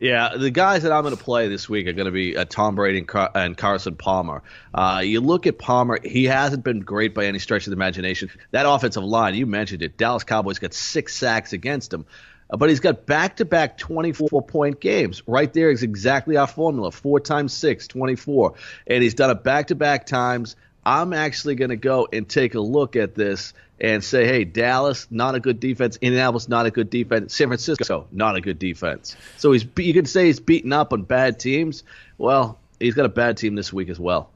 Yeah, 0.00 0.36
the 0.36 0.50
guys 0.50 0.82
that 0.82 0.92
I'm 0.92 1.02
going 1.02 1.16
to 1.16 1.22
play 1.22 1.48
this 1.48 1.68
week 1.68 1.86
are 1.86 1.92
going 1.92 2.06
to 2.06 2.12
be 2.12 2.36
uh, 2.36 2.44
Tom 2.44 2.74
Brady 2.74 2.98
and, 2.98 3.08
Car- 3.08 3.30
and 3.34 3.56
Carson 3.56 3.94
Palmer. 3.94 4.42
Uh, 4.74 5.02
you 5.04 5.20
look 5.20 5.46
at 5.46 5.58
Palmer; 5.58 5.98
he 6.02 6.24
hasn't 6.24 6.64
been 6.64 6.80
great 6.80 7.14
by 7.14 7.26
any 7.26 7.38
stretch 7.38 7.66
of 7.66 7.70
the 7.70 7.76
imagination. 7.76 8.30
That 8.50 8.68
offensive 8.68 9.04
line, 9.04 9.34
you 9.34 9.46
mentioned 9.46 9.82
it. 9.82 9.96
Dallas 9.96 10.24
Cowboys 10.24 10.58
got 10.58 10.74
six 10.74 11.14
sacks 11.14 11.52
against 11.52 11.92
him. 11.92 12.06
uh, 12.50 12.56
but 12.56 12.68
he's 12.68 12.80
got 12.80 13.06
back 13.06 13.36
to 13.36 13.44
back 13.44 13.78
24 13.78 14.42
point 14.42 14.80
games. 14.80 15.22
Right 15.26 15.52
there 15.52 15.70
is 15.70 15.82
exactly 15.82 16.36
our 16.36 16.48
formula 16.48 16.90
four 16.90 17.20
times 17.20 17.52
six, 17.54 17.86
24. 17.86 18.54
And 18.86 19.02
he's 19.02 19.14
done 19.14 19.30
it 19.30 19.44
back 19.44 19.68
to 19.68 19.74
back 19.76 20.06
times. 20.06 20.56
I'm 20.84 21.12
actually 21.14 21.54
going 21.54 21.70
to 21.70 21.76
go 21.76 22.08
and 22.12 22.28
take 22.28 22.54
a 22.54 22.60
look 22.60 22.94
at 22.96 23.14
this 23.14 23.54
and 23.80 24.02
say, 24.04 24.26
hey, 24.26 24.44
Dallas, 24.44 25.06
not 25.10 25.34
a 25.34 25.40
good 25.40 25.60
defense. 25.60 25.98
Indianapolis, 26.00 26.48
not 26.48 26.66
a 26.66 26.70
good 26.70 26.90
defense. 26.90 27.34
San 27.34 27.48
Francisco, 27.48 28.06
not 28.12 28.36
a 28.36 28.40
good 28.40 28.58
defense. 28.58 29.16
So 29.36 29.52
he's 29.52 29.66
you 29.76 29.92
could 29.92 30.08
say 30.08 30.26
he's 30.26 30.40
beaten 30.40 30.72
up 30.72 30.92
on 30.92 31.02
bad 31.02 31.38
teams. 31.38 31.82
Well, 32.18 32.58
he's 32.78 32.94
got 32.94 33.06
a 33.06 33.10
bad 33.10 33.36
team 33.36 33.54
this 33.54 33.72
week 33.72 33.88
as 33.88 33.98
well. 33.98 34.30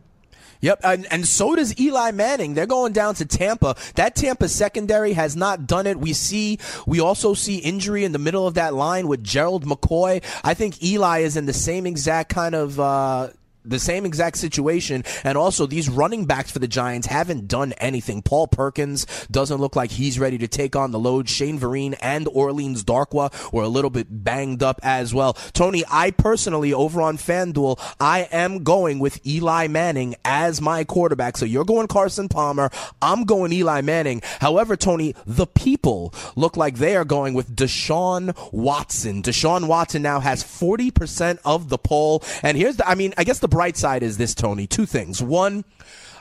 Yep, 0.61 0.81
and, 0.83 1.07
and 1.13 1.27
so 1.27 1.55
does 1.55 1.79
Eli 1.79 2.11
Manning. 2.11 2.55
They're 2.55 2.67
going 2.67 2.93
down 2.93 3.15
to 3.17 3.25
Tampa. 3.25 3.77
That 3.95 4.17
Tampa 4.17 4.49
secondary 4.49 5.13
has 5.13 5.37
not 5.37 5.67
done 5.67 5.87
it. 5.87 5.99
We 5.99 6.13
see, 6.13 6.59
we 6.87 7.01
also 7.01 7.35
see 7.35 7.59
injury 7.59 8.05
in 8.05 8.11
the 8.11 8.19
middle 8.19 8.47
of 8.47 8.55
that 8.55 8.75
line 8.75 9.07
with 9.07 9.23
Gerald 9.23 9.65
McCoy. 9.65 10.23
I 10.43 10.55
think 10.55 10.83
Eli 10.83 11.21
is 11.21 11.37
in 11.37 11.47
the 11.47 11.53
same 11.53 11.87
exact 11.87 12.31
kind 12.31 12.57
of 12.57 12.81
uh, 12.81 13.29
the 13.69 13.79
same 13.79 14.05
exact 14.05 14.39
situation. 14.39 15.05
And 15.25 15.39
also, 15.39 15.67
these 15.67 15.89
running 15.89 16.25
backs 16.25 16.51
for 16.51 16.59
the 16.59 16.69
Giants 16.69 17.07
haven't 17.07 17.49
done 17.49 17.73
anything. 17.75 18.23
Paul 18.23 18.49
Perkins 18.49 19.07
doesn't 19.31 19.61
look 19.61 19.77
like 19.77 19.91
he's 19.91 20.19
ready 20.19 20.39
to 20.39 20.49
take 20.49 20.77
on 20.77 20.91
the 20.91 20.99
load. 20.99 21.29
Shane 21.29 21.59
Vereen 21.59 21.97
and 22.01 22.29
Orleans 22.29 22.85
Darkwa 22.85 23.53
were 23.53 23.63
a 23.63 23.69
little 23.69 23.91
bit 23.91 24.07
banged 24.11 24.63
up 24.63 24.81
as 24.83 25.15
well. 25.15 25.35
Tony, 25.53 25.85
I 25.91 26.11
personally, 26.11 26.73
over 26.73 27.01
on 27.01 27.19
FanDuel, 27.19 27.79
I 28.01 28.29
am 28.33 28.65
going 28.65 28.99
with 28.99 29.25
Eli 29.27 29.67
Manning 29.69 30.15
as 30.25 30.61
my 30.61 30.85
quarterback. 30.85 31.37
So 31.37 31.45
you're 31.45 31.65
going 31.65 31.89
Carson 31.89 32.29
Palmer. 32.29 32.71
I'm 33.03 33.25
going 33.25 33.53
Eli 33.53 33.81
Manning. 33.81 34.23
However, 34.41 34.77
Tony, 34.77 35.15
the 35.27 35.47
people 35.47 36.15
look 36.37 36.57
like 36.57 36.77
they 36.77 36.97
are 36.97 37.05
going 37.05 37.35
with 37.35 37.55
Deshaun 37.55 38.37
Watson. 38.53 39.23
Deshaun 39.23 39.67
Watson 39.67 40.03
now 40.03 40.21
has 40.21 40.43
40% 40.43 41.39
of 41.45 41.69
the 41.69 41.79
poll. 41.79 42.23
And 42.43 42.57
here's 42.57 42.77
the, 42.77 42.89
I 42.89 42.95
mean, 42.95 43.15
I 43.17 43.25
guess 43.25 43.39
the 43.39 43.49
bright 43.59 43.77
side 43.77 44.05
is 44.05 44.19
this, 44.19 44.35
Tony. 44.37 44.69
Two 44.69 44.87
things. 44.87 45.21
One, 45.21 45.65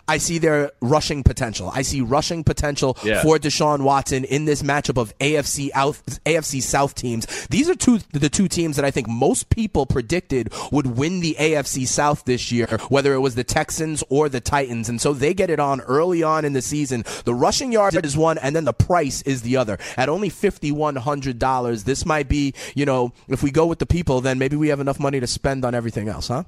I 0.09 0.17
see 0.17 0.37
their 0.39 0.71
rushing 0.81 1.21
potential. 1.21 1.69
I 1.71 1.81
see 1.83 1.99
rushing 2.01 2.43
potential 2.43 2.97
Yeah. 3.03 3.21
for 3.21 3.37
Deshaun 3.37 3.81
Watson 3.81 4.23
in 4.23 4.45
this 4.45 4.63
matchup 4.63 4.97
of 4.99 5.13
AFC 5.19 5.69
out, 5.75 5.97
AFC 6.25 6.61
South 6.63 6.95
teams. 6.95 7.27
These 7.49 7.69
are 7.69 7.75
two 7.75 7.99
the 8.13 8.29
two 8.29 8.47
teams 8.47 8.77
that 8.77 8.85
I 8.85 8.89
think 8.89 9.07
most 9.07 9.49
people 9.49 9.85
predicted 9.85 10.51
would 10.71 10.87
win 10.97 11.19
the 11.19 11.35
AFC 11.37 11.85
South 11.85 12.23
this 12.25 12.51
year, 12.53 12.67
whether 12.89 13.13
it 13.13 13.19
was 13.19 13.35
the 13.35 13.43
Texans 13.43 14.01
or 14.09 14.29
the 14.29 14.39
Titans. 14.39 14.87
And 14.89 14.99
so 14.99 15.13
they 15.13 15.33
get 15.35 15.49
it 15.51 15.59
on 15.59 15.81
early 15.81 16.23
on 16.23 16.43
in 16.45 16.53
the 16.53 16.61
season. 16.63 17.03
The 17.25 17.35
rushing 17.35 17.71
yard 17.73 18.03
is 18.05 18.15
one, 18.17 18.37
and 18.39 18.55
then 18.55 18.63
the 18.65 18.73
price 18.73 19.21
is 19.23 19.41
the 19.43 19.57
other. 19.57 19.77
At 19.97 20.07
only 20.09 20.29
fifty 20.29 20.71
one 20.71 20.95
hundred 20.95 21.37
dollars, 21.37 21.83
this 21.83 22.03
might 22.05 22.27
be, 22.29 22.53
you 22.75 22.85
know, 22.85 23.11
if 23.27 23.43
we 23.43 23.51
go 23.51 23.65
with 23.67 23.79
the 23.79 23.85
people, 23.97 24.21
then 24.21 24.39
maybe 24.39 24.55
we 24.55 24.69
have 24.69 24.79
enough 24.79 24.99
money 24.99 25.19
to 25.19 25.27
spend 25.27 25.65
on 25.65 25.75
everything 25.75 26.07
else, 26.07 26.29
huh? 26.29 26.43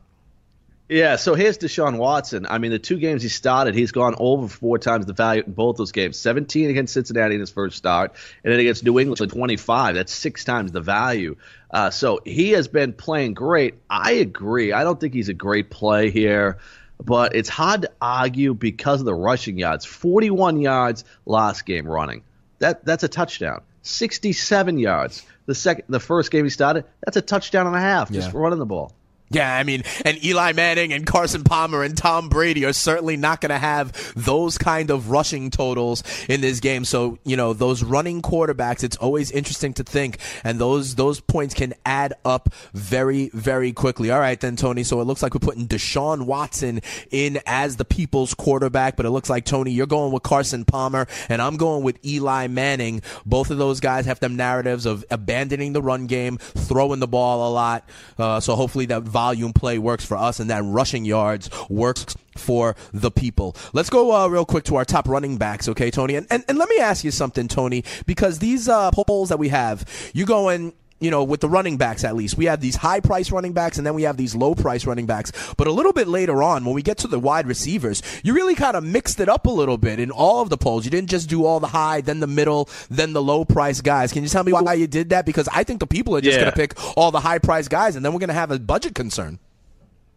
Yeah, 0.90 1.18
so 1.18 1.36
here's 1.36 1.60
Deshaun 1.60 1.98
Watson. 1.98 2.48
I 2.50 2.58
mean, 2.58 2.72
the 2.72 2.80
two 2.80 2.98
games 2.98 3.22
he 3.22 3.30
started, 3.30 3.76
he's 3.76 3.92
gone 3.92 4.16
over 4.18 4.48
four 4.48 4.80
times 4.80 5.06
the 5.06 5.14
value 5.14 5.44
in 5.46 5.52
both 5.54 5.78
those 5.78 5.92
games. 5.92 6.18
17 6.18 6.68
against 6.72 6.96
Cincinnati 6.96 7.36
in 7.36 7.40
his 7.40 7.52
first 7.52 7.78
start, 7.78 8.16
and 8.44 8.52
then 8.52 8.60
against 8.60 8.84
New 8.84 8.98
England, 9.00 9.30
25. 9.32 9.94
That's 9.94 10.12
six 10.12 10.44
times 10.44 10.72
the 10.72 10.82
value. 10.82 11.36
Uh, 11.70 11.92
so 11.92 12.20
he 12.26 12.52
has 12.52 12.68
been 12.68 12.94
playing 12.94 13.36
great. 13.36 13.76
I 13.88 14.14
agree. 14.14 14.74
I 14.74 14.84
don't 14.84 15.00
think 15.00 15.14
he's 15.14 15.30
a 15.30 15.34
great 15.36 15.70
play 15.70 16.10
here, 16.10 16.58
but 17.00 17.36
it's 17.36 17.50
hard 17.50 17.84
to 17.84 17.92
argue 18.02 18.56
because 18.56 19.00
of 19.00 19.06
the 19.06 19.14
rushing 19.14 19.60
yards. 19.60 19.86
41 19.86 20.60
yards 20.60 21.04
last 21.28 21.68
game 21.68 21.86
running. 21.88 22.24
That 22.58 22.84
that's 22.84 23.04
a 23.04 23.08
touchdown. 23.08 23.62
67 23.84 24.80
yards. 24.80 25.24
The 25.46 25.54
second, 25.56 25.86
the 25.88 26.00
first 26.00 26.32
game 26.32 26.46
he 26.46 26.50
started, 26.50 26.86
that's 27.06 27.16
a 27.18 27.22
touchdown 27.22 27.68
and 27.68 27.76
a 27.76 27.80
half 27.80 28.12
just 28.12 28.34
Yeah. 28.34 28.40
running 28.40 28.58
the 28.60 28.66
ball. 28.66 28.92
Yeah, 29.32 29.56
I 29.56 29.64
mean, 29.64 29.84
and 30.06 30.24
Eli 30.26 30.54
Manning 30.54 30.92
and 30.92 31.06
Carson 31.06 31.44
Palmer 31.44 31.84
and 31.84 31.96
Tom 31.96 32.30
Brady 32.30 32.66
are 32.66 32.74
certainly 32.74 33.16
not 33.16 33.42
going 33.42 33.52
to 33.52 33.60
have 33.60 34.14
those 34.16 34.58
kind 34.58 34.90
of 34.90 35.12
rushing 35.12 35.52
totals 35.52 36.04
in 36.28 36.42
this 36.42 36.60
game. 36.60 36.84
So, 36.84 37.20
you 37.24 37.38
know, 37.38 37.54
those 37.54 37.84
running 37.84 38.24
quarterbacks, 38.24 38.84
it's 38.84 38.98
always 38.98 39.30
interesting 39.30 39.74
to 39.76 39.84
think, 39.84 40.18
and 40.44 40.60
those 40.60 40.96
those 40.96 41.20
points 41.20 41.54
can 41.54 41.76
add 41.86 42.14
up 42.26 42.52
very, 42.74 43.30
very 43.34 43.72
quickly. 43.72 44.10
All 44.10 44.20
right, 44.20 44.40
then, 44.40 44.56
Tony. 44.56 44.84
So 44.84 45.00
it 45.00 45.04
looks 45.04 45.22
like 45.22 45.36
we're 45.36 45.40
putting 45.40 45.68
Deshaun 45.68 46.26
Watson 46.26 46.82
in 47.12 47.40
as 47.46 47.76
the 47.76 47.86
people's 47.86 48.34
quarterback, 48.34 48.96
but 48.96 49.06
it 49.06 49.12
looks 49.12 49.30
like 49.30 49.46
Tony, 49.46 49.72
you're 49.72 49.86
going 49.86 50.12
with 50.12 50.24
Carson 50.24 50.66
Palmer, 50.66 51.08
and 51.30 51.40
I'm 51.40 51.58
going 51.58 51.84
with 51.84 52.04
Eli 52.04 52.48
Manning. 52.48 53.04
Both 53.28 53.52
of 53.52 53.60
those 53.60 53.80
guys 53.80 54.08
have 54.08 54.20
them 54.20 54.36
narratives 54.36 54.88
of 54.88 55.06
abandoning 55.12 55.74
the 55.74 55.84
run 55.84 56.08
game, 56.08 56.40
throwing 56.40 57.00
the 57.00 57.08
ball 57.08 57.48
a 57.48 57.52
lot. 57.52 57.88
Uh, 58.18 58.40
so 58.40 58.56
hopefully 58.56 58.88
that 58.88 59.04
volume 59.20 59.54
play 59.54 59.78
works 59.78 60.06
for 60.06 60.18
us, 60.18 60.40
and 60.40 60.50
that 60.50 60.64
rushing 60.64 61.04
yards 61.06 61.50
works 61.70 62.16
for 62.38 62.76
the 62.94 63.12
people. 63.12 63.56
Let's 63.74 63.90
go 63.90 64.02
uh, 64.16 64.28
real 64.28 64.46
quick 64.46 64.64
to 64.66 64.78
our 64.78 64.86
top 64.86 65.06
running 65.10 65.38
backs, 65.38 65.68
okay, 65.68 65.92
Tony? 65.92 66.16
And, 66.16 66.26
and 66.30 66.42
and 66.48 66.58
let 66.58 66.70
me 66.70 66.80
ask 66.80 67.04
you 67.04 67.12
something, 67.12 67.48
Tony, 67.50 67.84
because 68.06 68.40
these 68.40 68.70
uh, 68.70 68.92
polls 68.92 69.28
that 69.30 69.40
we 69.40 69.50
have, 69.50 69.78
you 70.14 70.26
going 70.26 70.74
you 71.00 71.10
know, 71.12 71.24
with 71.24 71.40
the 71.42 71.50
running 71.50 71.78
backs 71.78 72.04
at 72.04 72.16
least. 72.16 72.38
We 72.38 72.46
have 72.46 72.60
these 72.62 72.76
high 72.76 73.00
price 73.00 73.32
running 73.32 73.54
backs 73.54 73.78
and 73.78 73.88
then 73.88 73.94
we 73.94 74.04
have 74.04 74.18
these 74.18 74.36
low 74.36 74.54
price 74.56 74.86
running 74.86 75.06
backs. 75.06 75.32
But 75.58 75.68
a 75.68 75.72
little 75.72 75.94
bit 75.94 76.08
later 76.08 76.44
on, 76.44 76.66
when 76.66 76.74
we 76.74 76.82
get 76.82 76.98
to 77.00 77.08
the 77.08 77.20
wide 77.20 77.48
receivers, 77.48 78.02
you 78.24 78.34
really 78.34 78.56
kind 78.56 78.76
of 78.76 78.84
mixed 78.84 79.20
it 79.20 79.30
up 79.30 79.46
a 79.46 79.50
little 79.52 79.78
bit 79.78 80.00
in 80.00 80.12
all 80.12 80.42
of 80.42 80.50
the 80.50 80.58
polls. 80.58 80.86
You 80.86 80.92
didn't 80.92 81.10
just 81.10 81.30
do 81.30 81.46
all 81.46 81.60
the 81.60 81.68
high, 81.68 82.02
then 82.02 82.20
the 82.20 82.28
middle, 82.28 82.70
then 82.90 83.14
the 83.14 83.22
low 83.22 83.46
price 83.46 83.82
guys. 83.82 84.12
Can 84.12 84.24
you 84.24 84.30
tell 84.30 84.44
me 84.44 84.52
why 84.54 84.74
you 84.74 84.88
did 84.88 85.10
that? 85.10 85.26
Because 85.26 85.48
I 85.54 85.64
think 85.64 85.80
the 85.80 85.88
people 85.88 86.16
are 86.16 86.22
just 86.22 86.36
Yeah. 86.38 86.42
going 86.44 86.52
to 86.52 86.58
pick 86.58 86.98
all 86.98 87.12
the 87.12 87.22
high 87.22 87.40
price 87.40 87.68
guys 87.68 87.96
and 87.96 88.04
then 88.04 88.12
we're 88.14 88.20
going 88.20 88.28
to 88.30 88.34
have 88.34 88.52
a 88.52 88.60
budget 88.60 88.96
concern. 88.96 89.40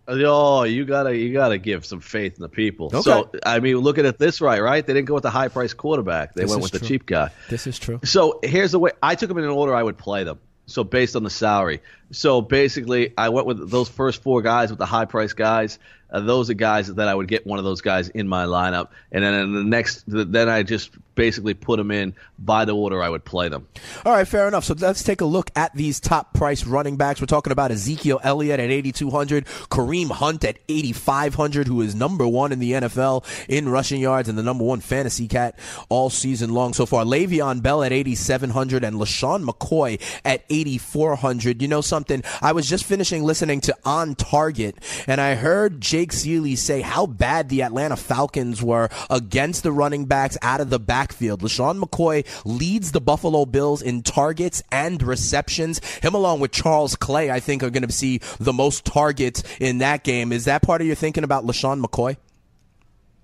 Oh, 0.09 0.65
you 0.65 0.85
gotta 0.85 1.17
you 1.17 1.33
gotta 1.33 1.59
give 1.59 1.87
some 1.87 2.01
faith 2.01 2.35
in 2.35 2.43
the 2.43 2.49
people. 2.49 2.87
Okay. 2.87 3.03
So 3.03 3.31
I 3.47 3.61
mean, 3.61 3.77
look 3.77 3.99
at 3.99 4.19
this 4.19 4.41
right, 4.41 4.61
right? 4.61 4.85
They 4.85 4.95
didn't 4.95 5.07
go 5.07 5.15
with 5.15 5.23
the 5.23 5.31
high 5.31 5.47
price 5.47 5.73
quarterback. 5.75 6.35
They 6.35 6.43
This 6.43 6.51
went 6.51 6.63
with 6.65 6.73
the 6.73 6.81
cheap 6.81 7.07
guy. 7.07 7.31
This 7.49 7.69
is 7.69 7.79
true. 7.79 8.01
So 8.03 8.41
here's 8.43 8.73
the 8.73 8.81
way 8.81 8.91
I 9.01 9.15
took 9.15 9.29
them 9.29 9.39
in 9.39 9.45
an 9.45 9.51
order 9.51 9.73
I 9.73 9.83
would 9.83 9.97
play 9.97 10.25
them. 10.25 10.41
So 10.67 10.85
based 10.85 11.17
on 11.17 11.23
the 11.25 11.31
salary. 11.31 11.81
So 12.13 12.41
basically, 12.41 13.13
I 13.17 13.31
went 13.31 13.47
with 13.47 13.71
those 13.71 13.89
first 13.89 14.23
four 14.23 14.43
guys 14.43 14.71
with 14.71 14.79
the 14.79 14.87
high 14.87 15.07
price 15.07 15.33
guys. 15.33 15.79
Uh, 16.13 16.21
those 16.21 16.51
are 16.51 16.55
guys 16.55 16.93
that 16.95 17.09
I 17.09 17.15
would 17.15 17.29
get 17.29 17.47
one 17.47 17.59
of 17.59 17.65
those 17.65 17.81
guys 17.81 18.09
in 18.11 18.29
my 18.29 18.45
lineup, 18.45 18.89
and 19.11 19.25
then 19.25 19.53
the 19.53 19.65
next, 19.65 20.05
then 20.07 20.49
I 20.49 20.63
just 20.63 20.91
basically 21.15 21.55
put 21.55 21.77
them 21.77 21.91
in 21.91 22.15
by 22.39 22.65
the 22.65 22.75
order 22.75 23.03
I 23.03 23.09
would 23.09 23.25
play 23.25 23.49
them. 23.49 23.69
All 24.05 24.13
right, 24.13 24.27
fair 24.27 24.49
enough. 24.49 24.65
So 24.65 24.75
let's 24.79 25.03
take 25.03 25.21
a 25.21 25.25
look 25.25 25.51
at 25.57 25.75
these 25.75 26.01
top 26.01 26.35
price 26.35 26.65
running 26.67 26.97
backs. 26.97 27.21
We're 27.21 27.27
talking 27.27 27.53
about 27.53 27.71
Ezekiel 27.71 28.21
Elliott 28.23 28.61
at 28.61 28.71
8,200, 28.71 29.45
Kareem 29.45 30.11
Hunt 30.11 30.45
at 30.45 30.59
8,500, 30.69 31.67
who 31.67 31.81
is 31.81 31.95
number 31.95 32.27
one 32.27 32.53
in 32.53 32.59
the 32.59 32.73
NFL 32.73 33.25
in 33.49 33.69
rushing 33.69 34.01
yards 34.01 34.29
and 34.29 34.39
the 34.39 34.43
number 34.43 34.65
one 34.65 34.81
fantasy 34.81 35.29
cat 35.29 35.59
all 35.89 36.11
season 36.11 36.53
long 36.53 36.73
so 36.73 36.87
far. 36.87 37.05
Le'Veon 37.05 37.63
Bell 37.63 37.83
at 37.83 37.93
8,700 37.93 38.85
and 38.85 38.97
LeSean 38.97 39.45
McCoy 39.45 40.01
at 40.25 40.45
8,400. 40.51 41.63
You 41.63 41.69
know 41.69 41.81
something? 41.81 42.23
I 42.41 42.53
was 42.53 42.69
just 42.69 42.85
finishing 42.85 43.23
listening 43.23 43.61
to 43.63 43.77
On 43.85 44.15
Target 44.15 44.77
and 45.07 45.21
I 45.21 45.35
heard 45.35 45.81
Jake 46.03 46.13
Seeley 46.13 46.57
say 46.57 46.81
how 46.81 47.07
bad 47.07 47.49
the 47.49 47.63
Atlanta 47.63 47.95
Falcons 47.95 48.61
were 48.61 48.89
against 49.09 49.63
the 49.63 49.71
running 49.71 50.07
backs 50.07 50.37
out 50.43 50.61
of 50.61 50.69
the 50.69 50.81
backfield. 50.81 51.43
LeSean 51.43 51.81
McCoy 51.81 52.27
leads 52.45 52.91
the 52.91 53.01
Buffalo 53.01 53.47
Bills 53.47 53.81
in 53.83 54.03
targets 54.03 54.65
and 54.73 55.01
receptions. 55.01 55.81
Him 56.03 56.17
along 56.17 56.41
with 56.41 56.51
Charles 56.51 56.97
Clay, 56.97 57.31
I 57.31 57.39
think, 57.39 57.63
are 57.63 57.71
going 57.71 57.87
to 57.87 57.93
see 57.93 58.19
the 58.41 58.53
most 58.53 58.85
targets 58.85 59.45
in 59.61 59.79
that 59.79 60.03
game. 60.03 60.33
Is 60.33 60.47
that 60.47 60.63
part 60.63 60.81
of 60.81 60.89
your 60.89 60.97
thinking 60.97 61.23
about 61.23 61.47
LeSean 61.47 61.81
McCoy? 61.81 62.17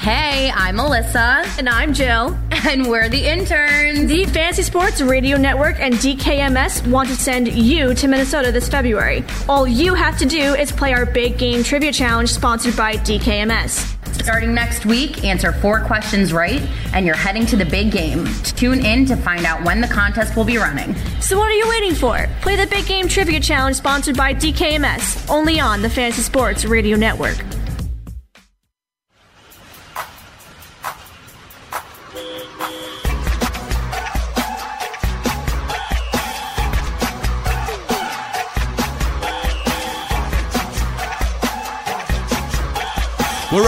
Hey, 0.00 0.50
I'm 0.54 0.76
Melissa. 0.76 1.44
And 1.58 1.68
I'm 1.68 1.92
Jill. 1.92 2.34
And 2.50 2.88
we're 2.88 3.10
the 3.10 3.22
interns. 3.22 4.08
The 4.08 4.24
Fantasy 4.24 4.62
Sports 4.62 5.02
Radio 5.02 5.36
Network 5.36 5.78
and 5.78 5.92
DKMS 5.92 6.90
want 6.90 7.10
to 7.10 7.14
send 7.14 7.48
you 7.48 7.92
to 7.92 8.08
Minnesota 8.08 8.50
this 8.50 8.66
February. 8.66 9.24
All 9.46 9.68
you 9.68 9.92
have 9.92 10.16
to 10.18 10.24
do 10.24 10.54
is 10.54 10.72
play 10.72 10.94
our 10.94 11.04
big 11.04 11.36
game 11.36 11.62
trivia 11.62 11.92
challenge 11.92 12.30
sponsored 12.30 12.76
by 12.78 12.94
DKMS. 12.96 13.96
Starting 14.22 14.54
next 14.54 14.86
week, 14.86 15.22
answer 15.22 15.52
four 15.52 15.80
questions 15.80 16.32
right, 16.32 16.62
and 16.94 17.04
you're 17.04 17.14
heading 17.14 17.44
to 17.46 17.56
the 17.56 17.66
big 17.66 17.92
game. 17.92 18.26
Tune 18.42 18.82
in 18.84 19.04
to 19.04 19.16
find 19.16 19.44
out 19.44 19.62
when 19.64 19.82
the 19.82 19.88
contest 19.88 20.34
will 20.34 20.44
be 20.44 20.56
running. 20.56 20.94
So, 21.20 21.38
what 21.38 21.50
are 21.50 21.56
you 21.56 21.68
waiting 21.68 21.94
for? 21.94 22.26
Play 22.40 22.56
the 22.56 22.66
big 22.66 22.86
game 22.86 23.06
trivia 23.06 23.40
challenge 23.40 23.76
sponsored 23.76 24.16
by 24.16 24.32
DKMS, 24.32 25.30
only 25.30 25.60
on 25.60 25.82
the 25.82 25.90
Fantasy 25.90 26.22
Sports 26.22 26.64
Radio 26.64 26.96
Network. 26.96 27.36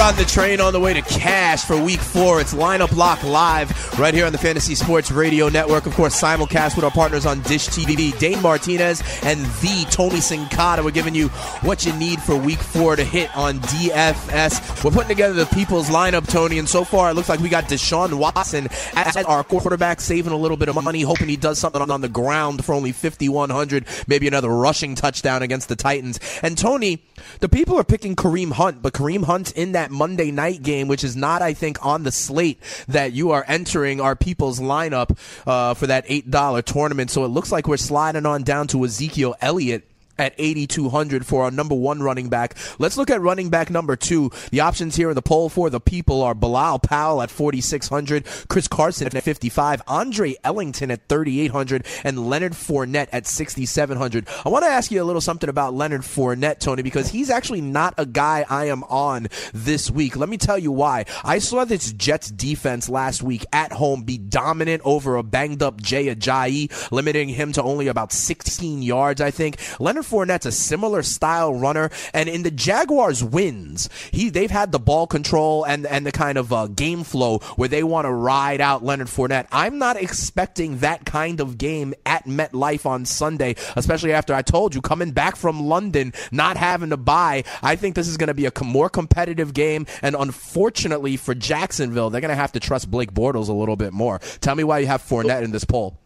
On 0.03 0.17
the 0.17 0.25
train 0.25 0.61
on 0.61 0.73
the 0.73 0.81
way 0.81 0.93
to 0.93 1.03
cash 1.03 1.65
for 1.65 1.81
week 1.81 2.01
four. 2.01 2.41
It's 2.41 2.53
Lineup 2.53 2.97
Lock 2.97 3.23
Live 3.23 3.71
right 4.01 4.13
here 4.13 4.27
on 4.27 4.33
the 4.33 4.39
Fantasy 4.39 4.75
Sports 4.75 5.13
Radio 5.13 5.49
Network. 5.49 5.87
Of 5.87 5.95
course, 5.95 6.21
simulcast 6.21 6.75
with 6.75 6.85
our 6.85 6.91
partners 6.91 7.25
on 7.25 7.41
Dish 7.43 7.69
TV, 7.69 8.19
Dane 8.19 8.43
Martinez 8.43 9.01
and 9.23 9.39
the 9.41 9.87
Tony 9.93 10.17
Sincata. 10.17 10.83
We're 10.85 10.91
giving 10.91 11.15
you 11.15 11.29
what 11.61 11.87
you 11.87 11.93
need 11.93 12.21
for 12.21 12.37
week 12.37 12.59
four 12.59 12.97
to 12.97 13.05
hit 13.05 13.35
on 13.37 13.61
DFS. 13.61 14.83
We're 14.83 14.91
putting 14.91 15.09
together 15.09 15.35
the 15.35 15.47
people's 15.47 15.89
lineup, 15.89 16.29
Tony, 16.29 16.59
and 16.59 16.69
so 16.69 16.83
far 16.83 17.11
it 17.11 17.15
looks 17.15 17.29
like 17.29 17.39
we 17.39 17.49
got 17.49 17.65
Deshaun 17.65 18.15
Watson 18.15 18.67
as 18.97 19.17
our 19.19 19.45
quarterback, 19.45 20.01
saving 20.01 20.33
a 20.33 20.37
little 20.37 20.57
bit 20.57 20.69
of 20.69 20.83
money, 20.83 21.03
hoping 21.03 21.29
he 21.29 21.37
does 21.37 21.61
something 21.61 21.81
on 21.81 22.01
the 22.01 22.09
ground 22.09 22.65
for 22.65 22.75
only 22.75 22.91
5,100, 22.91 23.87
maybe 24.09 24.27
another 24.27 24.49
rushing 24.49 24.97
touchdown 24.97 25.43
against 25.43 25.69
the 25.69 25.77
Titans. 25.77 26.19
And 26.43 26.59
Tony, 26.59 27.05
the 27.39 27.49
people 27.49 27.79
are 27.79 27.85
picking 27.85 28.17
Kareem 28.17 28.51
Hunt, 28.51 28.83
but 28.83 28.95
Kareem 28.95 29.27
Hunt's 29.27 29.53
in 29.53 29.73
that 29.73 29.93
Monday 30.03 30.33
night 30.33 30.65
game, 30.65 30.89
which 30.89 31.05
is 31.05 31.15
not, 31.15 31.43
I 31.43 31.55
think, 31.55 31.87
on 31.87 32.03
the 32.03 32.11
slate 32.11 32.61
that 32.89 33.13
you 33.13 33.31
are 33.31 33.45
entering 33.47 34.01
our 34.01 34.17
people's 34.17 34.59
lineup 34.59 35.17
uh, 35.47 35.75
for 35.75 35.87
that 35.87 36.09
$8 36.09 36.65
tournament. 36.65 37.09
So 37.09 37.25
it 37.25 37.29
looks 37.29 37.53
like 37.53 37.69
we're 37.69 37.77
sliding 37.77 38.27
on 38.27 38.43
down 38.43 38.67
to 38.69 38.85
Ezekiel 38.85 39.37
Elliott 39.41 39.85
at 40.19 40.35
8,200 40.39 41.27
for 41.27 41.45
our 41.45 41.51
number 41.51 41.75
one 41.75 42.03
running 42.03 42.29
back. 42.29 42.57
Let's 42.79 42.97
look 42.97 43.11
at 43.11 43.21
running 43.21 43.51
back 43.51 43.71
number 43.71 43.97
two. 43.97 44.31
The 44.51 44.61
options 44.61 44.97
here 44.97 45.11
in 45.11 45.15
the 45.15 45.23
poll 45.23 45.49
for 45.49 45.71
the 45.71 45.81
people 45.81 46.23
are 46.23 46.35
Bilal 46.35 46.81
Powell 46.81 47.23
at 47.23 47.31
4,600, 47.31 48.27
Chris 48.49 48.69
Carson 48.69 49.07
at 49.07 49.23
55, 49.23 49.83
Andre 49.87 50.35
Ellington 50.45 50.91
at 50.91 51.09
3,800, 51.09 51.87
and 52.05 52.29
Leonard 52.29 52.53
Fournette 52.53 53.09
at 53.13 53.27
6,700. 53.27 54.29
I 54.45 54.49
want 54.49 54.65
to 54.65 54.71
ask 54.71 54.91
you 54.91 55.03
a 55.03 55.05
little 55.05 55.21
something 55.21 55.49
about 55.49 55.75
Leonard 55.75 56.03
Fournette, 56.03 56.59
Tony, 56.59 56.83
because 56.83 57.09
he's 57.09 57.31
actually 57.31 57.61
not 57.61 57.95
a 57.99 58.07
guy 58.07 58.45
I 58.49 58.67
am 58.67 58.85
on 58.85 59.29
this 59.53 59.91
week. 59.91 60.17
Let 60.17 60.29
me 60.29 60.37
tell 60.37 60.59
you 60.59 60.73
why. 60.73 61.05
I 61.25 61.39
saw 61.39 61.65
this 61.65 61.93
Jets 61.93 62.31
defense 62.31 62.89
last 62.89 63.23
week 63.23 63.45
at 63.53 63.73
home 63.73 64.03
be 64.03 64.19
dominant 64.19 64.83
over 64.85 65.17
a 65.17 65.23
banged 65.23 65.63
up 65.63 65.81
Jay 65.81 66.15
Ajayi, 66.15 66.91
limiting 66.91 67.29
him 67.29 67.53
to 67.53 67.63
only 67.63 67.89
about 67.89 68.13
16 68.13 68.83
yards, 68.83 69.21
I 69.21 69.31
think. 69.31 69.59
Leonard 69.81 70.02
Fournette's 70.03 70.47
a 70.47 70.53
similar 70.53 71.03
style 71.03 71.55
runner, 71.55 71.91
and 72.13 72.29
in 72.29 72.43
the 72.43 72.51
Jaguars' 72.51 73.23
wins, 73.23 73.89
he 74.11 74.31
they've 74.31 74.51
had 74.51 74.73
the 74.73 74.79
ball 74.79 75.07
control 75.07 75.65
and 75.65 75.87
and 75.87 76.07
the 76.07 76.13
kind 76.13 76.39
of 76.39 76.53
uh, 76.53 76.67
game 76.67 77.05
flow 77.05 77.39
where 77.57 77.69
they 77.69 77.83
want 77.83 78.07
to 78.07 78.13
ride 78.13 78.61
out 78.61 78.85
Leonard 78.85 79.09
Fournette. 79.09 79.47
I'm 79.53 79.79
not 79.79 79.97
expecting 79.97 80.79
that 80.79 81.05
kind 81.05 81.41
of 81.41 81.59
game 81.59 81.95
at 82.07 82.25
MetLife 82.25 82.87
on 82.87 83.05
Sunday, 83.05 83.57
especially 83.77 84.13
after 84.13 84.35
I 84.35 84.43
told 84.43 84.75
you 84.75 84.81
coming 84.81 85.13
back 85.13 85.37
from 85.37 85.67
London, 85.67 86.13
not 86.31 86.57
having 86.57 86.91
to 86.91 86.97
buy. 86.97 87.45
I 87.63 87.77
think 87.77 87.95
this 87.95 88.09
is 88.09 88.17
going 88.17 88.29
to 88.29 88.35
be 88.35 88.47
a 88.47 88.53
more 88.63 88.89
competitive 88.89 89.55
game, 89.55 89.87
and 90.03 90.17
unfortunately 90.19 91.17
for 91.17 91.35
Jacksonville, 91.35 92.11
they're 92.11 92.21
going 92.21 92.29
to 92.31 92.35
have 92.35 92.53
to 92.53 92.61
trust 92.61 92.91
Blake 92.91 93.13
Bortles 93.13 93.49
a 93.49 93.53
little 93.53 93.77
bit 93.77 93.93
more. 93.93 94.19
Tell 94.41 94.55
me 94.55 94.65
why 94.65 94.81
you 94.81 94.87
have 94.87 95.03
Fournette 95.03 95.43
in 95.43 95.51
this 95.51 95.65
poll. 95.65 96.02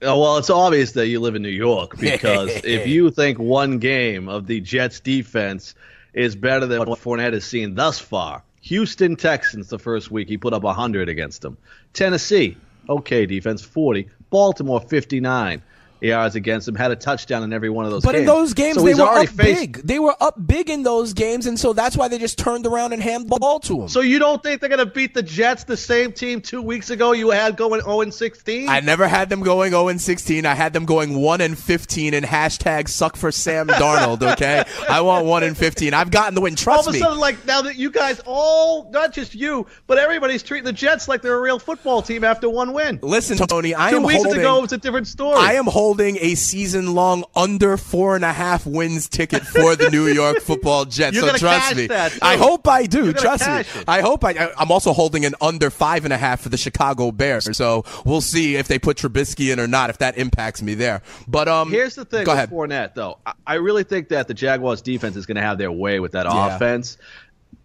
Oh, 0.00 0.20
well, 0.20 0.36
it's 0.36 0.50
obvious 0.50 0.92
that 0.92 1.08
you 1.08 1.18
live 1.18 1.34
in 1.34 1.42
New 1.42 1.48
York 1.48 1.96
because 2.00 2.50
if 2.64 2.86
you 2.86 3.10
think 3.10 3.38
one 3.38 3.78
game 3.78 4.28
of 4.28 4.46
the 4.46 4.60
Jets 4.60 5.00
defense 5.00 5.74
is 6.14 6.36
better 6.36 6.66
than 6.66 6.84
what 6.84 7.00
Fournette 7.00 7.32
has 7.32 7.44
seen 7.44 7.74
thus 7.74 7.98
far, 7.98 8.42
Houston 8.62 9.16
Texans 9.16 9.68
the 9.68 9.78
first 9.78 10.10
week 10.10 10.28
he 10.28 10.36
put 10.36 10.52
up 10.52 10.62
100 10.62 11.08
against 11.08 11.42
them. 11.42 11.56
Tennessee, 11.92 12.56
okay 12.88 13.26
defense 13.26 13.62
40. 13.62 14.08
Baltimore 14.30 14.80
59 14.80 15.62
yards 16.00 16.34
against 16.34 16.68
him, 16.68 16.74
had 16.74 16.90
a 16.90 16.96
touchdown 16.96 17.42
in 17.42 17.52
every 17.52 17.70
one 17.70 17.84
of 17.84 17.90
those 17.90 18.04
but 18.04 18.12
games. 18.12 18.20
in 18.20 18.26
those 18.26 18.54
games, 18.54 18.76
so 18.76 18.82
they 18.82 18.94
were 18.94 19.02
up 19.02 19.28
faced... 19.28 19.38
big. 19.38 19.74
They 19.82 19.98
were 19.98 20.14
up 20.20 20.34
big 20.46 20.70
in 20.70 20.82
those 20.82 21.12
games, 21.12 21.46
and 21.46 21.58
so 21.58 21.72
that's 21.72 21.96
why 21.96 22.08
they 22.08 22.18
just 22.18 22.38
turned 22.38 22.66
around 22.66 22.92
and 22.92 23.02
handed 23.02 23.30
the 23.30 23.38
ball 23.38 23.60
to 23.60 23.82
him. 23.82 23.88
So 23.88 24.00
you 24.00 24.18
don't 24.18 24.42
think 24.42 24.60
they're 24.60 24.68
going 24.68 24.78
to 24.78 24.86
beat 24.86 25.14
the 25.14 25.22
Jets, 25.22 25.64
the 25.64 25.76
same 25.76 26.12
team 26.12 26.40
two 26.40 26.62
weeks 26.62 26.90
ago 26.90 27.12
you 27.12 27.30
had 27.30 27.56
going 27.56 27.80
0 27.80 28.10
16? 28.10 28.68
I 28.68 28.80
never 28.80 29.08
had 29.08 29.28
them 29.28 29.42
going 29.42 29.72
0 29.72 29.96
16. 29.96 30.46
I 30.46 30.54
had 30.54 30.72
them 30.72 30.84
going 30.84 31.20
1 31.20 31.40
and 31.40 31.58
15 31.58 32.14
and 32.14 32.24
hashtag 32.24 32.88
suck 32.88 33.16
for 33.16 33.32
Sam 33.32 33.66
Darnold, 33.66 34.22
okay? 34.32 34.64
I 34.88 35.00
want 35.00 35.26
1 35.26 35.42
and 35.42 35.56
15. 35.56 35.94
I've 35.94 36.10
gotten 36.10 36.34
the 36.34 36.40
win. 36.40 36.54
Trust 36.54 36.88
me. 36.88 36.88
all 36.88 36.88
of 36.88 36.94
a 36.94 36.98
sudden, 36.98 37.18
like, 37.18 37.44
now 37.46 37.62
that 37.62 37.76
you 37.76 37.90
guys 37.90 38.20
all, 38.24 38.90
not 38.90 39.12
just 39.12 39.34
you, 39.34 39.66
but 39.86 39.98
everybody's 39.98 40.42
treating 40.42 40.64
the 40.64 40.72
Jets 40.72 41.08
like 41.08 41.22
they're 41.22 41.36
a 41.36 41.40
real 41.40 41.58
football 41.58 42.02
team 42.02 42.24
after 42.24 42.48
one 42.48 42.72
win. 42.72 42.98
Listen, 43.02 43.36
Tony, 43.36 43.74
I 43.74 43.90
two 43.90 43.96
am 43.96 44.02
weeks 44.04 44.22
holding, 44.22 44.40
ago 44.40 44.58
it 44.58 44.62
was 44.62 44.72
a 44.72 44.78
different 44.78 45.06
story. 45.06 45.38
I 45.38 45.54
am 45.54 45.66
holding 45.66 45.87
a 45.96 46.34
season 46.34 46.94
long 46.94 47.24
under 47.34 47.76
four 47.76 48.14
and 48.16 48.24
a 48.24 48.32
half 48.32 48.66
wins 48.66 49.08
ticket 49.08 49.42
for 49.46 49.74
the 49.76 49.90
New 49.90 50.06
York 50.06 50.40
Football 50.42 50.84
Jets. 50.84 51.16
You're 51.16 51.28
so 51.30 51.36
trust 51.36 51.76
me. 51.76 51.86
That, 51.86 52.18
I 52.22 52.36
hope 52.36 52.68
I 52.68 52.86
do. 52.86 53.12
Trust 53.12 53.46
me. 53.46 53.60
It. 53.60 53.66
I 53.88 54.00
hope 54.00 54.24
I. 54.24 54.52
I'm 54.58 54.70
also 54.70 54.92
holding 54.92 55.24
an 55.24 55.34
under 55.40 55.70
five 55.70 56.04
and 56.04 56.12
a 56.12 56.18
half 56.18 56.40
for 56.40 56.48
the 56.48 56.56
Chicago 56.56 57.10
Bears. 57.10 57.56
So 57.56 57.84
we'll 58.04 58.20
see 58.20 58.56
if 58.56 58.68
they 58.68 58.78
put 58.78 58.96
Trubisky 58.98 59.52
in 59.52 59.58
or 59.60 59.66
not. 59.66 59.90
If 59.90 59.98
that 59.98 60.18
impacts 60.18 60.62
me 60.62 60.74
there. 60.74 61.02
But 61.26 61.48
um, 61.48 61.70
here's 61.70 61.94
the 61.94 62.04
thing 62.04 62.24
go 62.24 62.32
with 62.32 62.36
ahead. 62.38 62.50
Fournette 62.50 62.94
though. 62.94 63.18
I 63.46 63.54
really 63.54 63.84
think 63.84 64.08
that 64.08 64.28
the 64.28 64.34
Jaguars 64.34 64.82
defense 64.82 65.16
is 65.16 65.26
going 65.26 65.36
to 65.36 65.42
have 65.42 65.58
their 65.58 65.72
way 65.72 66.00
with 66.00 66.12
that 66.12 66.26
Yeah. 66.26 66.56
offense. 66.56 66.98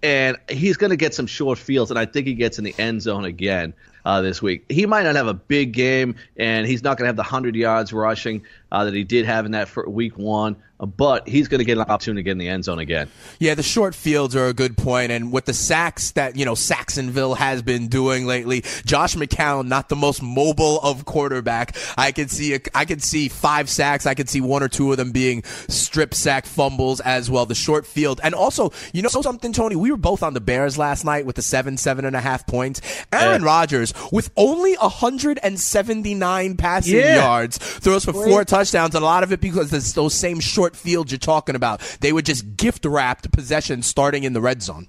And 0.02 0.38
he's 0.50 0.76
going 0.78 0.90
to 0.90 0.98
get 0.98 1.14
some 1.14 1.28
short 1.28 1.58
fields, 1.58 1.90
and 1.90 1.98
I 1.98 2.06
think 2.06 2.28
he 2.28 2.34
gets 2.34 2.58
in 2.58 2.66
the 2.66 2.76
end 2.78 3.02
zone 3.02 3.24
again. 3.24 3.74
Uh, 4.06 4.22
this 4.22 4.42
week. 4.42 4.66
He 4.70 4.86
might 4.86 5.04
not 5.04 5.16
have 5.16 5.28
a 5.28 5.34
big 5.34 5.74
game, 5.74 6.16
and 6.38 6.68
he's 6.68 6.84
not 6.84 6.98
going 6.98 7.06
to 7.06 7.10
have 7.10 7.16
the 7.16 7.24
100 7.24 7.56
yards 7.56 7.94
rushing 7.94 8.44
uh, 8.74 8.86
that 8.86 8.94
he 8.94 9.04
did 9.04 9.26
have 9.26 9.46
in 9.46 9.52
that 9.52 9.70
week 9.88 10.18
one, 10.18 10.58
but 10.86 11.28
he's 11.28 11.48
going 11.48 11.60
to 11.60 11.66
get 11.66 11.78
an 11.78 11.84
opportunity 11.84 12.20
to 12.20 12.24
get 12.24 12.32
in 12.32 12.38
the 12.40 12.50
end 12.50 12.66
zone 12.66 12.80
again. 12.80 13.10
Yeah, 13.40 13.56
the 13.56 13.64
short 13.64 13.96
fields 13.96 14.36
are 14.36 14.48
a 14.48 14.54
good 14.54 14.78
point, 14.78 15.12
and 15.12 15.32
with 15.32 15.46
the 15.46 15.54
sacks 15.54 16.12
that 16.12 16.36
you 16.36 16.46
know 16.46 16.56
Sacksonville 16.56 17.36
has 17.36 17.62
been 17.62 17.88
doing 17.88 18.26
lately, 18.26 18.62
Josh 18.86 19.16
McCown 19.16 19.68
not 19.68 19.90
the 19.90 19.96
most 19.96 20.22
mobile 20.22 20.80
of 20.82 21.06
quarterback. 21.06 21.78
I 21.98 22.12
could 22.12 22.32
see 22.32 22.56
a, 22.56 22.60
I 22.74 22.86
could 22.86 23.04
see 23.04 23.30
five 23.30 23.70
sacks. 23.70 24.06
I 24.06 24.14
could 24.14 24.28
see 24.28 24.42
one 24.42 24.64
or 24.64 24.68
two 24.68 24.92
of 24.92 24.98
them 24.98 25.12
being 25.12 25.44
strip 25.44 26.14
sack 26.14 26.46
fumbles 26.46 27.00
as 27.02 27.30
well. 27.30 27.46
The 27.46 27.56
short 27.56 27.86
field, 27.86 28.20
and 28.24 28.34
also 28.34 28.72
you 28.92 29.02
know 29.02 29.10
something, 29.10 29.54
Tony. 29.54 29.76
We 29.76 29.92
were 29.92 29.98
both 29.98 30.24
on 30.24 30.34
the 30.34 30.42
Bears 30.42 30.78
last 30.78 31.06
night 31.06 31.26
with 31.26 31.36
the 31.36 31.42
seven 31.42 31.78
seven 31.78 32.06
and 32.06 32.16
a 32.16 32.22
half 32.22 32.48
points. 32.48 32.82
Aaron 33.12 33.42
yeah. 33.42 33.48
Rodgers 33.48 33.94
with 34.12 34.32
only 34.36 34.76
179 34.76 36.58
passing 36.58 36.96
yeah. 36.96 37.16
yards 37.16 37.58
throws 37.58 38.06
for 38.06 38.14
four 38.14 38.44
touchdowns, 38.44 38.63
and 38.96 39.04
a 39.04 39.06
lot 39.06 39.24
of 39.24 39.32
it 39.32 39.42
because 39.42 39.74
it's 39.74 39.94
those 39.94 40.14
same 40.14 40.40
short 40.40 40.76
fields 40.76 41.12
you're 41.12 41.20
talking 41.20 41.56
about. 41.56 41.82
They 42.00 42.14
were 42.14 42.22
just 42.22 42.58
gift 42.58 42.86
wrapped 42.86 43.32
possession 43.32 43.82
starting 43.82 44.24
in 44.24 44.34
the 44.34 44.42
red 44.42 44.62
zone. 44.62 44.88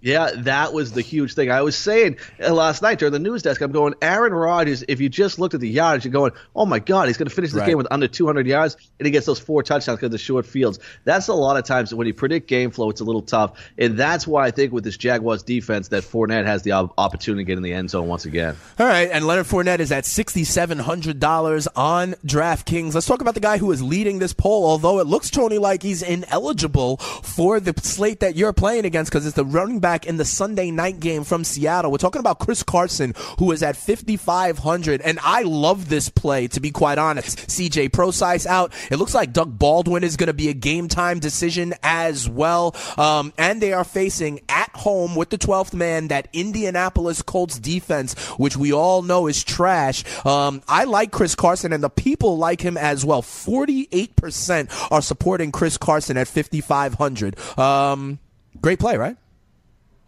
Yeah, 0.00 0.30
that 0.36 0.72
was 0.72 0.92
the 0.92 1.00
huge 1.00 1.34
thing. 1.34 1.50
I 1.50 1.62
was 1.62 1.76
saying 1.76 2.18
uh, 2.40 2.52
last 2.52 2.82
night 2.82 2.98
during 2.98 3.12
the 3.12 3.18
news 3.18 3.42
desk, 3.42 3.60
I'm 3.60 3.72
going, 3.72 3.94
Aaron 4.02 4.32
Rodgers, 4.32 4.84
if 4.86 5.00
you 5.00 5.08
just 5.08 5.38
looked 5.38 5.54
at 5.54 5.60
the 5.60 5.68
yards, 5.68 6.04
you're 6.04 6.12
going, 6.12 6.32
oh 6.54 6.66
my 6.66 6.78
God, 6.78 7.08
he's 7.08 7.16
going 7.16 7.28
to 7.28 7.34
finish 7.34 7.50
this 7.50 7.60
right. 7.60 7.66
game 7.66 7.78
with 7.78 7.88
under 7.90 8.06
200 8.06 8.46
yards, 8.46 8.76
and 9.00 9.06
he 9.06 9.10
gets 9.10 9.26
those 9.26 9.40
four 9.40 9.62
touchdowns 9.62 9.96
because 9.96 10.06
of 10.06 10.12
the 10.12 10.18
short 10.18 10.46
fields. 10.46 10.78
That's 11.04 11.28
a 11.28 11.34
lot 11.34 11.56
of 11.56 11.64
times 11.64 11.94
when 11.94 12.06
you 12.06 12.14
predict 12.14 12.46
game 12.46 12.70
flow, 12.70 12.90
it's 12.90 13.00
a 13.00 13.04
little 13.04 13.22
tough. 13.22 13.58
And 13.78 13.98
that's 13.98 14.26
why 14.26 14.46
I 14.46 14.50
think 14.50 14.72
with 14.72 14.84
this 14.84 14.96
Jaguars 14.96 15.42
defense 15.42 15.88
that 15.88 16.04
Fournette 16.04 16.46
has 16.46 16.62
the 16.62 16.72
opportunity 16.72 17.42
to 17.42 17.46
get 17.46 17.56
in 17.56 17.62
the 17.62 17.72
end 17.72 17.90
zone 17.90 18.06
once 18.06 18.26
again. 18.26 18.54
All 18.78 18.86
right, 18.86 19.08
and 19.10 19.26
Leonard 19.26 19.46
Fournette 19.46 19.80
is 19.80 19.90
at 19.90 20.04
$6,700 20.04 21.66
on 21.74 22.12
DraftKings. 22.24 22.94
Let's 22.94 23.06
talk 23.06 23.22
about 23.22 23.34
the 23.34 23.40
guy 23.40 23.58
who 23.58 23.72
is 23.72 23.82
leading 23.82 24.18
this 24.18 24.34
poll, 24.34 24.66
although 24.66 25.00
it 25.00 25.06
looks, 25.06 25.30
Tony, 25.30 25.58
like 25.58 25.82
he's 25.82 26.02
ineligible 26.02 26.98
for 26.98 27.58
the 27.58 27.74
slate 27.80 28.20
that 28.20 28.36
you're 28.36 28.52
playing 28.52 28.84
against 28.84 29.10
because 29.10 29.26
it's 29.26 29.34
the 29.34 29.44
running 29.44 29.80
back 29.80 29.85
in 29.86 30.16
the 30.16 30.24
Sunday 30.24 30.70
night 30.72 30.98
game 30.98 31.22
from 31.22 31.44
Seattle. 31.44 31.92
We're 31.92 31.98
talking 31.98 32.20
about 32.20 32.40
Chris 32.40 32.62
Carson, 32.62 33.14
who 33.38 33.52
is 33.52 33.62
at 33.62 33.76
5,500. 33.76 35.00
And 35.00 35.18
I 35.22 35.42
love 35.42 35.88
this 35.88 36.08
play, 36.08 36.48
to 36.48 36.60
be 36.60 36.72
quite 36.72 36.98
honest. 36.98 37.38
CJ 37.46 37.92
Prosise 37.92 38.46
out. 38.46 38.72
It 38.90 38.96
looks 38.96 39.14
like 39.14 39.32
Doug 39.32 39.58
Baldwin 39.58 40.02
is 40.02 40.16
going 40.16 40.26
to 40.26 40.32
be 40.34 40.48
a 40.48 40.54
game 40.54 40.88
time 40.88 41.20
decision 41.20 41.74
as 41.82 42.28
well. 42.28 42.74
Um, 42.98 43.32
and 43.38 43.62
they 43.62 43.72
are 43.72 43.84
facing 43.84 44.40
at 44.48 44.70
home 44.74 45.14
with 45.14 45.30
the 45.30 45.38
12th 45.38 45.72
man 45.72 46.08
that 46.08 46.28
Indianapolis 46.32 47.22
Colts 47.22 47.58
defense, 47.58 48.14
which 48.38 48.56
we 48.56 48.72
all 48.72 49.02
know 49.02 49.28
is 49.28 49.44
trash. 49.44 50.04
Um, 50.26 50.62
I 50.66 50.84
like 50.84 51.12
Chris 51.12 51.34
Carson, 51.34 51.72
and 51.72 51.82
the 51.82 51.90
people 51.90 52.38
like 52.38 52.60
him 52.60 52.76
as 52.76 53.04
well. 53.04 53.22
48% 53.22 54.90
are 54.90 55.02
supporting 55.02 55.52
Chris 55.52 55.78
Carson 55.78 56.16
at 56.16 56.28
5,500. 56.28 57.58
Um, 57.58 58.18
great 58.60 58.78
play, 58.78 58.96
right? 58.96 59.16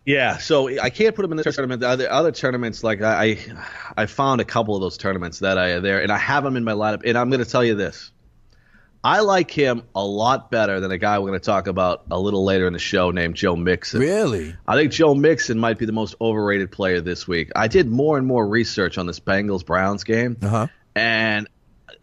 Yeah, 0.09 0.38
so 0.38 0.68
I 0.81 0.88
can't 0.88 1.14
put 1.14 1.21
them 1.21 1.33
in 1.33 1.37
this 1.37 1.55
tournament. 1.55 1.81
The 1.81 1.88
other, 1.88 2.11
other 2.11 2.33
tournaments, 2.33 2.83
like 2.83 3.03
I, 3.03 3.37
I 3.94 4.07
found 4.07 4.40
a 4.40 4.44
couple 4.47 4.75
of 4.75 4.81
those 4.81 4.97
tournaments 4.97 5.40
that 5.40 5.59
I 5.59 5.73
are 5.73 5.81
there, 5.81 6.01
and 6.01 6.11
I 6.11 6.16
have 6.16 6.44
them 6.44 6.57
in 6.57 6.64
my 6.64 6.73
lineup. 6.73 7.03
And 7.05 7.18
I'm 7.18 7.29
going 7.29 7.44
to 7.44 7.51
tell 7.51 7.62
you 7.62 7.75
this: 7.75 8.11
I 9.05 9.21
like 9.21 9.51
him 9.51 9.83
a 9.94 10.03
lot 10.03 10.51
better 10.51 10.81
than 10.81 10.90
a 10.92 10.97
guy 10.97 11.18
we're 11.18 11.29
going 11.29 11.38
to 11.38 11.44
talk 11.44 11.66
about 11.66 12.07
a 12.11 12.18
little 12.18 12.42
later 12.42 12.66
in 12.66 12.73
the 12.73 12.79
show 12.79 13.11
named 13.11 13.35
Joe 13.35 13.55
Mixon. 13.55 14.01
Really? 14.01 14.57
I 14.66 14.77
think 14.77 14.92
Joe 14.92 15.14
Mixon 15.14 15.59
might 15.59 15.77
be 15.77 15.85
the 15.85 15.92
most 15.92 16.14
overrated 16.23 16.73
player 16.73 17.03
this 17.03 17.29
week. 17.29 17.53
I 17.55 17.68
did 17.68 17.87
more 17.87 18.16
and 18.16 18.27
more 18.27 18.49
research 18.49 18.97
on 18.97 19.07
this 19.07 19.21
Bengals 19.21 19.62
Browns 19.62 20.05
game, 20.05 20.38
uh-huh. 20.40 20.68
and 20.94 21.51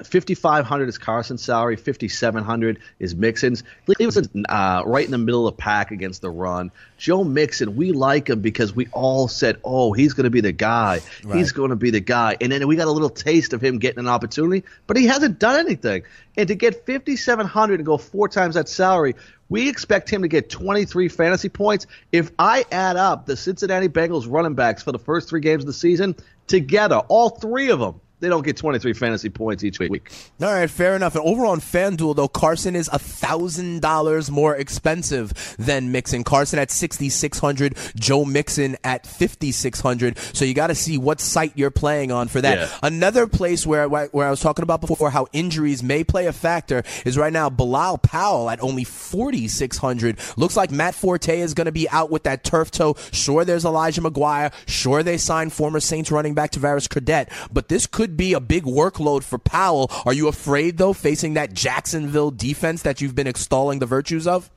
5500 0.03 0.89
is 0.89 0.97
Carson's 0.97 1.43
salary, 1.43 1.75
5700 1.75 2.79
is 2.99 3.15
Mixon's. 3.15 3.63
Cleveland's 3.85 4.29
uh, 4.49 4.83
right 4.85 5.05
in 5.05 5.11
the 5.11 5.17
middle 5.17 5.47
of 5.47 5.55
the 5.55 5.61
pack 5.61 5.91
against 5.91 6.21
the 6.21 6.29
run. 6.29 6.71
Joe 6.97 7.23
Mixon, 7.23 7.75
we 7.75 7.91
like 7.91 8.29
him 8.29 8.41
because 8.41 8.75
we 8.75 8.87
all 8.91 9.27
said, 9.27 9.57
"Oh, 9.63 9.93
he's 9.93 10.13
going 10.13 10.25
to 10.25 10.29
be 10.29 10.41
the 10.41 10.51
guy. 10.51 11.01
Right. 11.23 11.37
He's 11.37 11.51
going 11.51 11.69
to 11.69 11.75
be 11.75 11.91
the 11.91 11.99
guy." 11.99 12.37
And 12.41 12.51
then 12.51 12.67
we 12.67 12.75
got 12.75 12.87
a 12.87 12.91
little 12.91 13.09
taste 13.09 13.53
of 13.53 13.61
him 13.61 13.79
getting 13.79 13.99
an 13.99 14.07
opportunity, 14.07 14.65
but 14.87 14.97
he 14.97 15.05
hasn't 15.05 15.39
done 15.39 15.59
anything. 15.59 16.03
And 16.37 16.47
to 16.47 16.55
get 16.55 16.85
5700 16.85 17.79
and 17.79 17.85
go 17.85 17.97
four 17.97 18.27
times 18.27 18.55
that 18.55 18.67
salary, 18.67 19.15
we 19.49 19.69
expect 19.69 20.09
him 20.09 20.23
to 20.23 20.27
get 20.27 20.49
23 20.49 21.07
fantasy 21.07 21.49
points. 21.49 21.87
If 22.11 22.31
I 22.37 22.65
add 22.71 22.97
up 22.97 23.25
the 23.25 23.37
Cincinnati 23.37 23.87
Bengals 23.87 24.25
running 24.29 24.55
backs 24.55 24.83
for 24.83 24.91
the 24.91 24.99
first 24.99 25.29
three 25.29 25.41
games 25.41 25.63
of 25.63 25.67
the 25.67 25.73
season 25.73 26.15
together, 26.47 26.97
all 27.07 27.29
three 27.29 27.69
of 27.69 27.79
them 27.79 28.01
they 28.19 28.29
don't 28.29 28.45
get 28.45 28.57
23 28.57 28.93
fantasy 28.93 29.29
points 29.29 29.63
each 29.63 29.79
week. 29.79 30.11
All 30.41 30.51
right, 30.51 30.69
fair 30.69 30.95
enough. 30.95 31.15
And 31.15 31.23
over 31.25 31.45
on 31.45 31.59
FanDuel, 31.59 32.15
though, 32.15 32.27
Carson 32.27 32.75
is 32.75 32.89
$1,000 32.89 34.29
more 34.29 34.55
expensive 34.55 35.55
than 35.57 35.91
Mixon. 35.91 36.23
Carson 36.23 36.59
at 36.59 36.71
6600 36.71 37.77
Joe 37.95 38.25
Mixon 38.25 38.77
at 38.83 39.05
5600 39.05 40.17
So 40.17 40.45
you 40.45 40.53
got 40.53 40.67
to 40.67 40.75
see 40.75 40.97
what 40.97 41.19
site 41.19 41.53
you're 41.55 41.71
playing 41.71 42.11
on 42.11 42.27
for 42.27 42.41
that. 42.41 42.57
Yeah. 42.57 42.69
Another 42.83 43.27
place 43.27 43.65
where, 43.65 43.87
where 43.87 44.27
I 44.27 44.29
was 44.29 44.39
talking 44.39 44.63
about 44.63 44.81
before 44.81 45.09
how 45.09 45.27
injuries 45.33 45.83
may 45.83 46.03
play 46.03 46.27
a 46.27 46.33
factor 46.33 46.83
is 47.05 47.17
right 47.17 47.33
now 47.33 47.49
Bilal 47.49 47.97
Powell 47.99 48.49
at 48.49 48.61
only 48.61 48.83
4600 48.83 50.17
Looks 50.37 50.57
like 50.57 50.71
Matt 50.71 50.95
Forte 50.95 51.39
is 51.39 51.53
going 51.53 51.65
to 51.65 51.71
be 51.71 51.89
out 51.89 52.09
with 52.09 52.23
that 52.23 52.43
turf 52.43 52.71
toe. 52.71 52.95
Sure, 53.11 53.45
there's 53.45 53.65
Elijah 53.65 54.01
McGuire. 54.01 54.53
Sure, 54.67 55.03
they 55.03 55.17
signed 55.17 55.53
former 55.53 55.79
Saints 55.79 56.11
running 56.11 56.33
back 56.33 56.51
Travaris 56.51 56.89
Cadet. 56.89 57.31
But 57.51 57.69
this 57.69 57.87
could 57.87 58.14
be 58.15 58.33
a 58.33 58.39
big 58.39 58.63
workload 58.63 59.23
for 59.23 59.37
Powell. 59.37 59.91
Are 60.05 60.13
you 60.13 60.27
afraid, 60.27 60.77
though, 60.77 60.93
facing 60.93 61.35
that 61.35 61.53
Jacksonville 61.53 62.31
defense 62.31 62.81
that 62.83 63.01
you've 63.01 63.15
been 63.15 63.27
extolling 63.27 63.79
the 63.79 63.85
virtues 63.85 64.27
of? 64.27 64.49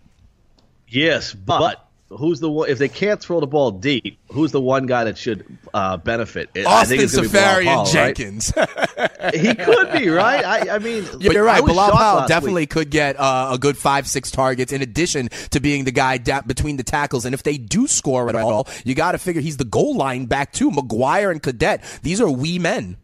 Yes, 0.88 1.34
but 1.34 1.88
who's 2.10 2.40
the 2.40 2.50
one? 2.50 2.68
If 2.68 2.78
they 2.78 2.88
can't 2.88 3.20
throw 3.20 3.40
the 3.40 3.46
ball 3.46 3.70
deep, 3.70 4.18
who's 4.30 4.52
the 4.52 4.60
one 4.60 4.86
guy 4.86 5.04
that 5.04 5.18
should 5.18 5.44
uh, 5.74 5.96
benefit? 5.98 6.50
Austin 6.66 6.98
Seferian 7.00 7.90
Jenkins. 7.92 8.52
Right? 8.56 9.34
he 9.34 9.54
could 9.54 9.92
be 9.92 10.08
right. 10.08 10.44
I, 10.44 10.76
I 10.76 10.78
mean, 10.78 11.04
yeah, 11.20 11.32
you're 11.32 11.44
right. 11.44 11.64
Bilal 11.64 11.92
Powell 11.92 12.26
definitely 12.26 12.62
week. 12.62 12.70
could 12.70 12.90
get 12.90 13.18
uh, 13.18 13.50
a 13.52 13.58
good 13.58 13.76
five, 13.76 14.06
six 14.06 14.30
targets 14.30 14.72
in 14.72 14.82
addition 14.82 15.28
to 15.50 15.60
being 15.60 15.84
the 15.84 15.92
guy 15.92 16.18
da- 16.18 16.42
between 16.42 16.76
the 16.76 16.84
tackles. 16.84 17.24
And 17.24 17.34
if 17.34 17.42
they 17.42 17.58
do 17.58 17.86
score 17.86 18.28
at 18.28 18.36
all, 18.36 18.68
you 18.84 18.94
got 18.94 19.12
to 19.12 19.18
figure 19.18 19.42
he's 19.42 19.56
the 19.56 19.64
goal 19.64 19.96
line 19.96 20.26
back 20.26 20.52
too. 20.52 20.70
McGuire 20.70 21.30
and 21.30 21.42
Cadet, 21.42 21.82
these 22.02 22.20
are 22.20 22.30
wee 22.30 22.58
men. 22.58 22.96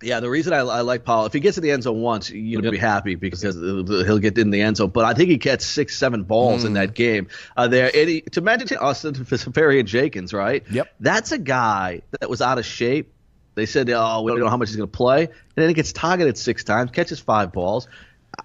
Yeah, 0.00 0.20
the 0.20 0.30
reason 0.30 0.52
I, 0.52 0.58
I, 0.58 0.80
like 0.82 1.04
Powell, 1.04 1.26
if 1.26 1.32
he 1.32 1.40
gets 1.40 1.56
to 1.56 1.60
the 1.60 1.72
end 1.72 1.82
zone 1.82 2.00
once, 2.00 2.30
you'll 2.30 2.70
be 2.70 2.78
happy 2.78 3.16
because 3.16 3.42
he'll 3.42 4.18
get 4.18 4.38
in 4.38 4.50
the 4.50 4.60
end 4.60 4.76
zone. 4.76 4.90
But 4.90 5.04
I 5.04 5.14
think 5.14 5.28
he 5.28 5.38
gets 5.38 5.66
six, 5.66 5.96
seven 5.96 6.22
balls 6.22 6.62
mm. 6.62 6.66
in 6.66 6.72
that 6.74 6.94
game. 6.94 7.28
Uh, 7.56 7.66
there, 7.66 7.90
he, 7.92 8.20
to 8.20 8.40
mention 8.40 8.78
Austin 8.78 9.14
Seferian 9.14 9.86
Jenkins, 9.86 10.32
right? 10.32 10.64
Yep. 10.70 10.94
That's 11.00 11.32
a 11.32 11.38
guy 11.38 12.02
that 12.20 12.30
was 12.30 12.40
out 12.40 12.58
of 12.58 12.64
shape. 12.64 13.12
They 13.56 13.66
said, 13.66 13.90
"Oh, 13.90 14.22
we 14.22 14.30
don't 14.30 14.38
know 14.38 14.48
how 14.48 14.56
much 14.56 14.68
he's 14.68 14.76
going 14.76 14.88
to 14.88 14.96
play," 14.96 15.24
and 15.24 15.32
then 15.56 15.66
he 15.66 15.74
gets 15.74 15.92
targeted 15.92 16.38
six 16.38 16.62
times, 16.62 16.92
catches 16.92 17.18
five 17.18 17.50
balls. 17.50 17.88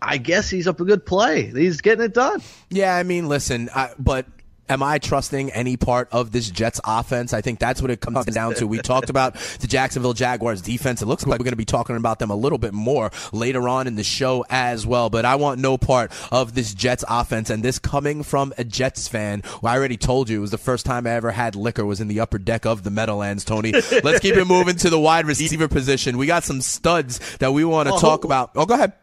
I 0.01 0.17
guess 0.17 0.49
he's 0.49 0.67
up 0.67 0.79
a 0.79 0.85
good 0.85 1.05
play. 1.05 1.51
He's 1.51 1.81
getting 1.81 2.05
it 2.05 2.15
done. 2.15 2.41
Yeah, 2.71 2.95
I 2.95 3.03
mean, 3.03 3.27
listen, 3.27 3.69
I, 3.75 3.91
but 3.99 4.25
Am 4.69 4.81
I 4.81 4.97
trusting 4.97 5.51
any 5.51 5.75
part 5.75 6.07
of 6.11 6.31
this 6.31 6.49
Jets 6.49 6.79
offense? 6.85 7.33
I 7.33 7.41
think 7.41 7.59
that's 7.59 7.81
what 7.81 7.91
it 7.91 7.99
comes 7.99 8.25
down 8.27 8.55
to. 8.55 8.65
We 8.65 8.77
talked 8.79 9.09
about 9.09 9.35
the 9.59 9.67
Jacksonville 9.67 10.13
Jaguars 10.13 10.61
defense. 10.61 11.01
It 11.01 11.05
looks 11.05 11.27
like 11.27 11.39
we're 11.39 11.43
going 11.43 11.51
to 11.51 11.57
be 11.57 11.65
talking 11.65 11.97
about 11.97 12.19
them 12.19 12.29
a 12.29 12.35
little 12.35 12.57
bit 12.57 12.73
more 12.73 13.11
later 13.33 13.67
on 13.67 13.87
in 13.87 13.95
the 13.95 14.03
show 14.03 14.45
as 14.49 14.87
well. 14.87 15.09
But 15.09 15.25
I 15.25 15.35
want 15.35 15.59
no 15.59 15.77
part 15.77 16.11
of 16.31 16.55
this 16.55 16.73
Jets 16.73 17.03
offense. 17.09 17.49
And 17.49 17.61
this 17.61 17.77
coming 17.77 18.23
from 18.23 18.53
a 18.57 18.63
Jets 18.63 19.09
fan, 19.09 19.43
well, 19.61 19.73
I 19.73 19.77
already 19.77 19.97
told 19.97 20.29
you 20.29 20.37
it 20.37 20.41
was 20.41 20.51
the 20.51 20.57
first 20.57 20.85
time 20.85 21.05
I 21.05 21.11
ever 21.11 21.31
had 21.31 21.55
liquor 21.55 21.85
was 21.85 21.99
in 21.99 22.07
the 22.07 22.21
upper 22.21 22.39
deck 22.39 22.65
of 22.65 22.83
the 22.83 22.89
Meadowlands, 22.89 23.43
Tony. 23.43 23.73
Let's 23.73 24.21
keep 24.21 24.35
it 24.35 24.45
moving 24.45 24.77
to 24.77 24.89
the 24.89 24.99
wide 24.99 25.25
receiver 25.25 25.67
position. 25.67 26.17
We 26.17 26.25
got 26.25 26.45
some 26.45 26.61
studs 26.61 27.19
that 27.37 27.51
we 27.51 27.65
want 27.65 27.89
to 27.89 27.95
oh, 27.95 27.99
talk 27.99 28.23
about. 28.23 28.51
Oh, 28.55 28.65
go 28.65 28.75
ahead. 28.75 28.93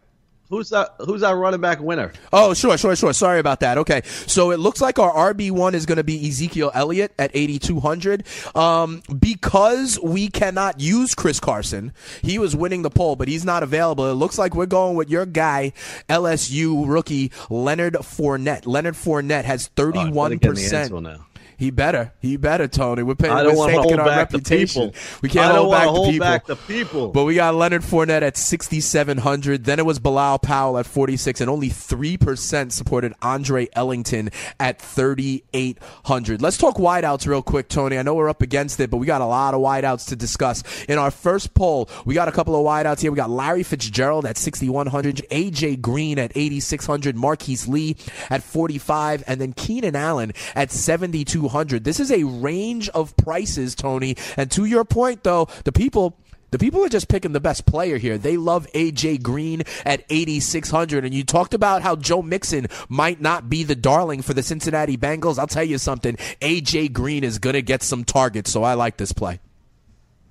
Who's 0.50 0.72
our 0.72 0.90
Who's 0.98 1.22
our 1.22 1.38
running 1.38 1.60
back 1.60 1.78
winner? 1.78 2.12
Oh, 2.32 2.54
sure, 2.54 2.76
sure, 2.76 2.96
sure. 2.96 3.12
Sorry 3.12 3.38
about 3.38 3.60
that. 3.60 3.78
Okay, 3.78 4.02
so 4.26 4.50
it 4.50 4.58
looks 4.58 4.80
like 4.80 4.98
our 4.98 5.32
RB 5.32 5.52
one 5.52 5.76
is 5.76 5.86
going 5.86 5.98
to 5.98 6.04
be 6.04 6.28
Ezekiel 6.28 6.72
Elliott 6.74 7.12
at 7.20 7.30
eighty 7.34 7.60
two 7.60 7.78
hundred. 7.78 8.26
Um, 8.56 9.02
because 9.16 10.00
we 10.02 10.28
cannot 10.28 10.80
use 10.80 11.14
Chris 11.14 11.38
Carson, 11.38 11.92
he 12.22 12.40
was 12.40 12.56
winning 12.56 12.82
the 12.82 12.90
poll, 12.90 13.14
but 13.14 13.28
he's 13.28 13.44
not 13.44 13.62
available. 13.62 14.10
It 14.10 14.14
looks 14.14 14.38
like 14.38 14.56
we're 14.56 14.66
going 14.66 14.96
with 14.96 15.08
your 15.08 15.24
guy, 15.24 15.72
LSU 16.08 16.84
rookie 16.84 17.30
Leonard 17.48 17.94
Fournette. 17.94 18.66
Leonard 18.66 18.94
Fournette 18.94 19.44
has 19.44 19.68
thirty 19.68 20.10
one 20.10 20.40
percent. 20.40 21.29
He 21.60 21.70
better. 21.70 22.14
He 22.20 22.38
better, 22.38 22.66
Tony. 22.68 23.02
We're 23.02 23.16
paying. 23.16 23.34
I 23.34 23.42
don't 23.42 23.54
we're 23.54 23.70
hold 23.70 24.00
our 24.00 24.06
reputation. 24.06 24.92
We 25.20 25.28
can't 25.28 25.54
hold, 25.54 25.70
back, 25.70 25.88
hold 25.88 26.08
the 26.08 26.12
people. 26.12 26.24
back 26.24 26.46
the 26.46 26.56
people. 26.56 27.08
But 27.08 27.24
we 27.24 27.34
got 27.34 27.54
Leonard 27.54 27.82
Fournette 27.82 28.22
at 28.22 28.38
6,700. 28.38 29.64
Then 29.64 29.78
it 29.78 29.84
was 29.84 29.98
Bilal 29.98 30.38
Powell 30.38 30.78
at 30.78 30.86
46, 30.86 31.42
and 31.42 31.50
only 31.50 31.68
3% 31.68 32.72
supported 32.72 33.12
Andre 33.20 33.68
Ellington 33.74 34.30
at 34.58 34.80
3,800. 34.80 36.40
Let's 36.40 36.56
talk 36.56 36.76
wideouts 36.76 37.26
real 37.26 37.42
quick, 37.42 37.68
Tony. 37.68 37.98
I 37.98 38.02
know 38.04 38.14
we're 38.14 38.30
up 38.30 38.40
against 38.40 38.80
it, 38.80 38.88
but 38.88 38.96
we 38.96 39.04
got 39.06 39.20
a 39.20 39.26
lot 39.26 39.52
of 39.52 39.60
wideouts 39.60 40.08
to 40.08 40.16
discuss. 40.16 40.64
In 40.84 40.96
our 40.96 41.10
first 41.10 41.52
poll, 41.52 41.90
we 42.06 42.14
got 42.14 42.26
a 42.26 42.32
couple 42.32 42.56
of 42.56 42.64
wideouts 42.64 43.02
here. 43.02 43.10
We 43.12 43.16
got 43.16 43.28
Larry 43.28 43.64
Fitzgerald 43.64 44.24
at 44.24 44.38
6,100, 44.38 45.26
AJ 45.30 45.82
Green 45.82 46.18
at 46.18 46.32
8,600, 46.34 47.16
Marquise 47.16 47.68
Lee 47.68 47.98
at 48.30 48.42
45, 48.42 49.24
and 49.26 49.38
then 49.38 49.52
Keenan 49.52 49.94
Allen 49.94 50.32
at 50.54 50.70
7,200. 50.70 51.49
This 51.50 52.00
is 52.00 52.10
a 52.10 52.24
range 52.24 52.88
of 52.90 53.16
prices, 53.16 53.74
Tony. 53.74 54.16
And 54.36 54.50
to 54.52 54.64
your 54.64 54.84
point, 54.84 55.24
though, 55.24 55.48
the 55.64 55.72
people 55.72 56.16
the 56.50 56.58
people 56.58 56.84
are 56.84 56.88
just 56.88 57.08
picking 57.08 57.32
the 57.32 57.40
best 57.40 57.64
player 57.64 57.96
here. 57.96 58.18
They 58.18 58.36
love 58.36 58.66
AJ 58.74 59.22
Green 59.22 59.62
at 59.84 60.04
8600 60.10 61.04
and 61.04 61.14
you 61.14 61.22
talked 61.22 61.54
about 61.54 61.82
how 61.82 61.94
Joe 61.94 62.22
Mixon 62.22 62.66
might 62.88 63.20
not 63.20 63.48
be 63.48 63.62
the 63.62 63.76
darling 63.76 64.22
for 64.22 64.34
the 64.34 64.42
Cincinnati 64.42 64.96
Bengals. 64.96 65.38
I'll 65.38 65.46
tell 65.46 65.64
you 65.64 65.78
something. 65.78 66.16
AJ 66.40 66.92
Green 66.92 67.22
is 67.22 67.38
going 67.38 67.54
to 67.54 67.62
get 67.62 67.82
some 67.82 68.02
targets, 68.04 68.50
so 68.50 68.64
I 68.64 68.74
like 68.74 68.96
this 68.96 69.12
play. 69.12 69.38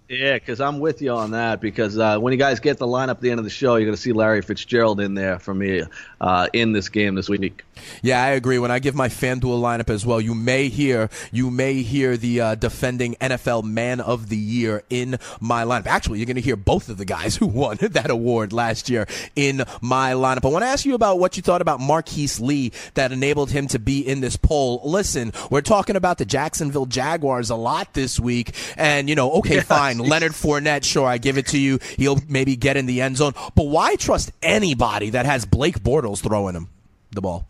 Yeah, 0.09 0.35
because 0.35 0.61
I'm 0.61 0.79
with 0.79 1.03
you 1.03 1.13
on 1.13 1.33
that. 1.33 1.61
Because 1.61 1.99
uh, 1.99 2.19
when 2.19 2.33
you 2.33 2.39
guys 2.39 2.61
get 2.61 2.79
the 2.79 2.87
lineup 2.87 3.11
at 3.11 3.21
the 3.21 3.31
end 3.31 3.39
of 3.39 3.45
the 3.45 3.51
show, 3.51 3.77
you're 3.77 3.85
going 3.87 3.97
to 3.97 4.01
see 4.01 4.13
Larry 4.13 4.41
Fitzgerald 4.41 5.01
in 5.01 5.15
there 5.15 5.39
for 5.39 5.53
me 5.53 5.83
uh, 6.21 6.49
in 6.53 6.73
this 6.73 6.89
game 6.89 7.15
this 7.15 7.29
week. 7.29 7.65
Yeah, 8.03 8.23
I 8.23 8.29
agree. 8.29 8.59
When 8.59 8.71
I 8.71 8.79
give 8.79 8.95
my 8.95 9.09
FanDuel 9.09 9.61
lineup 9.61 9.91
as 9.91 10.05
well, 10.07 10.21
you 10.21 10.35
may 10.35 10.69
hear 10.69 11.11
you 11.33 11.51
may 11.51 11.83
hear 11.83 12.17
the 12.17 12.41
uh, 12.41 12.55
defending 12.55 13.15
NFL 13.17 13.65
Man 13.65 14.01
of 14.01 14.29
the 14.29 14.37
Year 14.37 14.83
in 14.91 15.19
my 15.41 15.65
lineup. 15.65 15.87
Actually, 15.87 16.19
you're 16.19 16.27
going 16.27 16.37
to 16.37 16.43
hear 16.43 16.57
both 16.57 16.89
of 16.89 16.97
the 16.97 17.05
guys 17.05 17.37
who 17.39 17.47
won 17.47 17.77
that 17.81 18.11
award 18.11 18.53
last 18.53 18.89
year 18.89 19.07
in 19.37 19.63
my 19.81 20.13
lineup. 20.13 20.45
I 20.45 20.49
want 20.49 20.63
to 20.63 20.69
ask 20.69 20.85
you 20.85 20.95
about 20.95 21.19
what 21.19 21.37
you 21.37 21.43
thought 21.43 21.61
about 21.61 21.81
Marquise 21.81 22.41
Lee 22.41 22.73
that 22.95 23.13
enabled 23.13 23.51
him 23.51 23.69
to 23.69 23.79
be 23.79 24.01
in 24.01 24.21
this 24.21 24.37
poll. 24.37 24.81
Listen, 24.85 25.33
we're 25.51 25.61
talking 25.61 25.97
about 25.97 26.19
the 26.19 26.25
Jacksonville 26.25 26.87
Jaguars 26.87 27.51
a 27.51 27.57
lot 27.57 27.95
this 27.95 28.19
week, 28.19 28.55
and 28.77 29.09
you 29.09 29.15
know, 29.15 29.33
okay, 29.33 29.61
fine, 29.69 29.98
Leonard 30.01 30.33
Fournette, 30.33 30.85
sure, 30.85 31.07
I 31.07 31.19
give 31.19 31.39
it 31.39 31.49
to 31.49 31.59
you. 31.59 31.79
He'll 31.97 32.19
maybe 32.29 32.57
get 32.57 32.77
in 32.77 32.87
the 32.87 33.01
end 33.01 33.17
zone, 33.17 33.33
but 33.55 33.65
why 33.65 33.97
trust 33.97 34.33
anybody 34.43 35.11
that 35.11 35.27
has 35.27 35.45
Blake 35.45 35.81
Bortles 35.81 36.21
throwing 36.21 36.55
him 36.55 36.69
the 37.11 37.21
ball? 37.21 37.47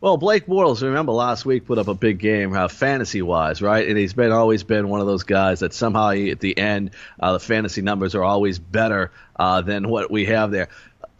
Well, 0.00 0.16
Blake 0.16 0.46
Bortles, 0.46 0.80
remember 0.82 1.12
last 1.12 1.44
week 1.44 1.66
put 1.66 1.76
up 1.76 1.86
a 1.86 1.94
big 1.94 2.18
game, 2.18 2.54
uh, 2.54 2.68
fantasy 2.68 3.20
wise, 3.20 3.60
right? 3.60 3.86
And 3.86 3.98
he's 3.98 4.14
been 4.14 4.32
always 4.32 4.62
been 4.62 4.88
one 4.88 5.02
of 5.02 5.06
those 5.06 5.24
guys 5.24 5.60
that 5.60 5.74
somehow 5.74 6.10
he, 6.10 6.30
at 6.30 6.40
the 6.40 6.56
end, 6.56 6.92
uh, 7.20 7.34
the 7.34 7.40
fantasy 7.40 7.82
numbers 7.82 8.14
are 8.14 8.24
always 8.24 8.58
better 8.58 9.12
uh, 9.36 9.60
than 9.60 9.90
what 9.90 10.10
we 10.10 10.24
have 10.24 10.52
there. 10.52 10.68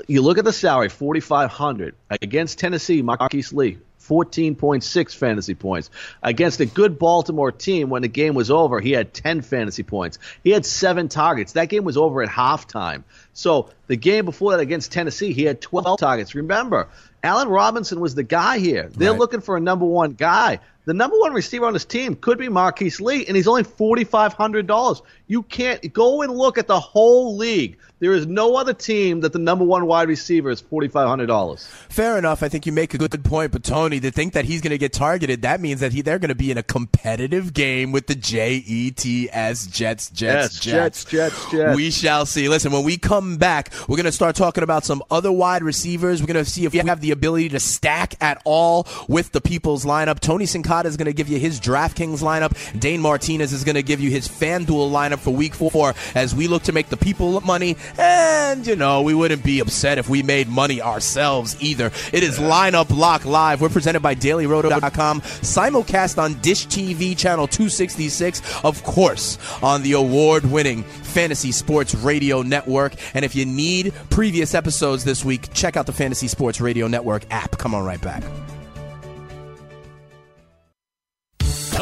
You 0.08 0.22
look 0.22 0.38
at 0.38 0.46
the 0.46 0.52
salary, 0.52 0.88
forty 0.88 1.20
five 1.20 1.50
hundred 1.50 1.94
against 2.10 2.58
Tennessee, 2.58 3.02
Marquise 3.02 3.52
Lee. 3.52 3.76
14.6 4.00 5.14
fantasy 5.14 5.54
points. 5.54 5.90
Against 6.22 6.60
a 6.60 6.66
good 6.66 6.98
Baltimore 6.98 7.52
team, 7.52 7.90
when 7.90 8.02
the 8.02 8.08
game 8.08 8.34
was 8.34 8.50
over, 8.50 8.80
he 8.80 8.92
had 8.92 9.12
10 9.14 9.42
fantasy 9.42 9.82
points. 9.82 10.18
He 10.42 10.50
had 10.50 10.64
seven 10.66 11.08
targets. 11.08 11.52
That 11.52 11.68
game 11.68 11.84
was 11.84 11.96
over 11.96 12.22
at 12.22 12.28
halftime. 12.28 13.04
So 13.32 13.70
the 13.86 13.96
game 13.96 14.24
before 14.24 14.52
that 14.52 14.60
against 14.60 14.92
Tennessee, 14.92 15.32
he 15.32 15.44
had 15.44 15.60
12 15.60 15.98
targets. 16.00 16.34
Remember, 16.34 16.88
Allen 17.22 17.48
Robinson 17.48 18.00
was 18.00 18.14
the 18.14 18.22
guy 18.22 18.58
here. 18.58 18.88
They're 18.94 19.10
Right. 19.12 19.18
looking 19.18 19.40
for 19.40 19.56
a 19.56 19.60
number 19.60 19.84
one 19.84 20.12
guy. 20.12 20.60
The 20.86 20.94
number 20.94 21.18
one 21.18 21.34
receiver 21.34 21.66
on 21.66 21.74
his 21.74 21.84
team 21.84 22.16
could 22.16 22.38
be 22.38 22.48
Marquise 22.48 23.00
Lee, 23.00 23.26
and 23.26 23.36
he's 23.36 23.46
only 23.46 23.64
$4,500. 23.64 25.02
You 25.26 25.42
can't 25.42 25.92
go 25.92 26.22
and 26.22 26.32
look 26.32 26.58
at 26.58 26.66
the 26.66 26.80
whole 26.80 27.36
league. 27.36 27.78
There 28.00 28.14
is 28.14 28.26
no 28.26 28.56
other 28.56 28.72
team 28.72 29.20
that 29.20 29.34
the 29.34 29.38
number 29.38 29.64
one 29.64 29.84
wide 29.86 30.08
receiver 30.08 30.50
is 30.50 30.62
$4,500. 30.62 31.66
Fair 31.90 32.16
enough. 32.16 32.42
I 32.42 32.48
think 32.48 32.64
you 32.64 32.72
make 32.72 32.94
a 32.94 32.98
good 32.98 33.22
point, 33.24 33.52
but 33.52 33.62
Tony, 33.62 34.00
to 34.00 34.10
think 34.10 34.32
that 34.32 34.46
he's 34.46 34.62
going 34.62 34.70
to 34.70 34.78
get 34.78 34.94
targeted, 34.94 35.42
that 35.42 35.60
means 35.60 35.80
that 35.80 35.92
he 35.92 36.00
they're 36.00 36.18
going 36.18 36.30
to 36.30 36.34
be 36.34 36.50
in 36.50 36.56
a 36.56 36.62
competitive 36.62 37.52
game 37.52 37.92
with 37.92 38.06
the 38.06 38.14
J 38.14 38.54
E 38.66 38.90
T 38.90 39.28
S 39.30 39.66
Jets, 39.66 40.08
Jets, 40.08 40.54
Yes, 40.54 40.60
Jets, 40.60 41.04
Jets, 41.04 41.50
Jets. 41.50 41.76
We 41.76 41.90
shall 41.90 42.24
see. 42.24 42.48
Listen, 42.48 42.72
when 42.72 42.84
we 42.84 42.96
come 42.96 43.36
back, 43.36 43.70
we're 43.86 43.96
going 43.98 44.06
to 44.06 44.12
start 44.12 44.34
talking 44.34 44.64
about 44.64 44.86
some 44.86 45.02
other 45.10 45.30
wide 45.30 45.62
receivers. 45.62 46.22
We're 46.22 46.32
going 46.32 46.42
to 46.44 46.50
see 46.50 46.64
if 46.64 46.72
we 46.72 46.78
have 46.78 47.02
the 47.02 47.10
ability 47.10 47.50
to 47.50 47.60
stack 47.60 48.14
at 48.22 48.40
all 48.46 48.88
with 49.08 49.32
the 49.32 49.42
people's 49.42 49.84
lineup. 49.84 50.20
Tony 50.20 50.46
Sincata 50.70 50.86
is 50.86 50.96
going 50.96 51.06
to 51.06 51.12
give 51.12 51.28
you 51.28 51.38
his 51.38 51.60
DraftKings 51.60 52.20
lineup. 52.20 52.78
Dane 52.78 53.00
Martinez 53.00 53.52
is 53.52 53.64
going 53.64 53.74
to 53.74 53.82
give 53.82 54.00
you 54.00 54.10
his 54.10 54.28
FanDuel 54.28 54.90
lineup 54.90 55.18
for 55.18 55.32
Week 55.32 55.54
Four 55.54 55.94
as 56.14 56.34
we 56.34 56.48
look 56.48 56.62
to 56.64 56.72
make 56.72 56.88
the 56.88 56.96
people 56.96 57.40
money. 57.40 57.76
And 57.98 58.66
you 58.66 58.76
know, 58.76 59.02
we 59.02 59.14
wouldn't 59.14 59.42
be 59.42 59.60
upset 59.60 59.98
if 59.98 60.08
we 60.08 60.22
made 60.22 60.48
money 60.48 60.80
ourselves 60.80 61.56
either. 61.60 61.86
It 62.12 62.22
is 62.22 62.38
Lineup 62.38 62.96
Lock 62.96 63.24
Live. 63.24 63.60
We're 63.60 63.68
presented 63.68 64.00
by 64.00 64.14
DailyRoto.com, 64.14 65.20
simulcast 65.20 66.18
on 66.18 66.34
Dish 66.40 66.66
TV 66.66 67.16
channel 67.16 67.46
266, 67.46 68.64
of 68.64 68.82
course, 68.84 69.38
on 69.62 69.82
the 69.82 69.92
award-winning 69.92 70.82
Fantasy 70.82 71.52
Sports 71.52 71.94
Radio 71.94 72.42
Network. 72.42 72.94
And 73.14 73.24
if 73.24 73.34
you 73.34 73.46
need 73.46 73.92
previous 74.10 74.54
episodes 74.54 75.04
this 75.04 75.24
week, 75.24 75.52
check 75.52 75.76
out 75.76 75.86
the 75.86 75.92
Fantasy 75.92 76.28
Sports 76.28 76.60
Radio 76.60 76.86
Network 76.86 77.24
app. 77.30 77.58
Come 77.58 77.74
on 77.74 77.84
right 77.84 78.00
back. 78.00 78.22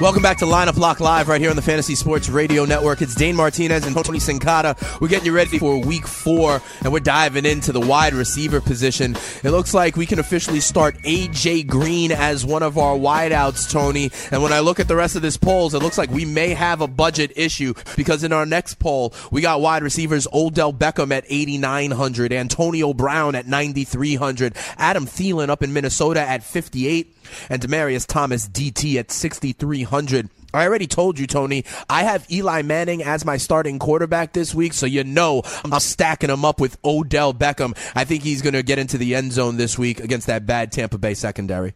Welcome 0.00 0.22
back 0.22 0.38
to 0.38 0.44
Lineup 0.44 0.76
Lock 0.76 1.00
Live 1.00 1.26
right 1.26 1.40
here 1.40 1.50
on 1.50 1.56
the 1.56 1.62
Fantasy 1.62 1.96
Sports 1.96 2.28
Radio 2.28 2.64
Network. 2.64 3.02
It's 3.02 3.16
Dane 3.16 3.34
Martinez 3.34 3.84
and 3.84 3.96
Tony 3.96 4.20
Sincata. 4.20 5.00
We're 5.00 5.08
getting 5.08 5.26
you 5.26 5.32
ready 5.32 5.58
for 5.58 5.76
week 5.76 6.06
four, 6.06 6.62
and 6.84 6.92
we're 6.92 7.00
diving 7.00 7.44
into 7.44 7.72
the 7.72 7.80
wide 7.80 8.14
receiver 8.14 8.60
position. 8.60 9.16
It 9.42 9.50
looks 9.50 9.74
like 9.74 9.96
we 9.96 10.06
can 10.06 10.20
officially 10.20 10.60
start 10.60 10.96
A.J. 11.02 11.64
Green 11.64 12.12
as 12.12 12.46
one 12.46 12.62
of 12.62 12.78
our 12.78 12.94
wideouts, 12.94 13.72
Tony. 13.72 14.12
And 14.30 14.40
when 14.40 14.52
I 14.52 14.60
look 14.60 14.78
at 14.78 14.86
the 14.86 14.94
rest 14.94 15.16
of 15.16 15.22
this 15.22 15.36
polls, 15.36 15.74
it 15.74 15.82
looks 15.82 15.98
like 15.98 16.10
we 16.10 16.24
may 16.24 16.50
have 16.50 16.80
a 16.80 16.86
budget 16.86 17.32
issue 17.34 17.74
because 17.96 18.22
in 18.22 18.32
our 18.32 18.46
next 18.46 18.78
poll, 18.78 19.12
we 19.32 19.40
got 19.40 19.60
wide 19.60 19.82
receivers 19.82 20.28
Odell 20.32 20.72
Beckham 20.72 21.10
at 21.10 21.24
8,900, 21.28 22.32
Antonio 22.32 22.94
Brown 22.94 23.34
at 23.34 23.48
9,300, 23.48 24.54
Adam 24.76 25.06
Thielen 25.06 25.48
up 25.48 25.64
in 25.64 25.72
Minnesota 25.72 26.20
at 26.20 26.44
58 26.44 27.17
and 27.48 27.60
Demaryius 27.60 28.06
Thomas 28.06 28.48
DT 28.48 28.96
at 28.96 29.10
6,300. 29.10 30.28
I 30.54 30.66
already 30.66 30.86
told 30.86 31.18
you, 31.18 31.26
Tony, 31.26 31.64
I 31.90 32.04
have 32.04 32.30
Eli 32.30 32.62
Manning 32.62 33.02
as 33.02 33.24
my 33.24 33.36
starting 33.36 33.78
quarterback 33.78 34.32
this 34.32 34.54
week, 34.54 34.72
so 34.72 34.86
you 34.86 35.04
know 35.04 35.42
I'm 35.64 35.78
stacking 35.80 36.30
him 36.30 36.44
up 36.44 36.58
with 36.60 36.78
Odell 36.84 37.34
Beckham. 37.34 37.76
I 37.94 38.04
think 38.04 38.22
he's 38.22 38.40
going 38.40 38.54
to 38.54 38.62
get 38.62 38.78
into 38.78 38.96
the 38.96 39.14
end 39.14 39.32
zone 39.32 39.56
this 39.56 39.78
week 39.78 40.00
against 40.00 40.26
that 40.26 40.46
bad 40.46 40.72
Tampa 40.72 40.96
Bay 40.96 41.14
secondary. 41.14 41.74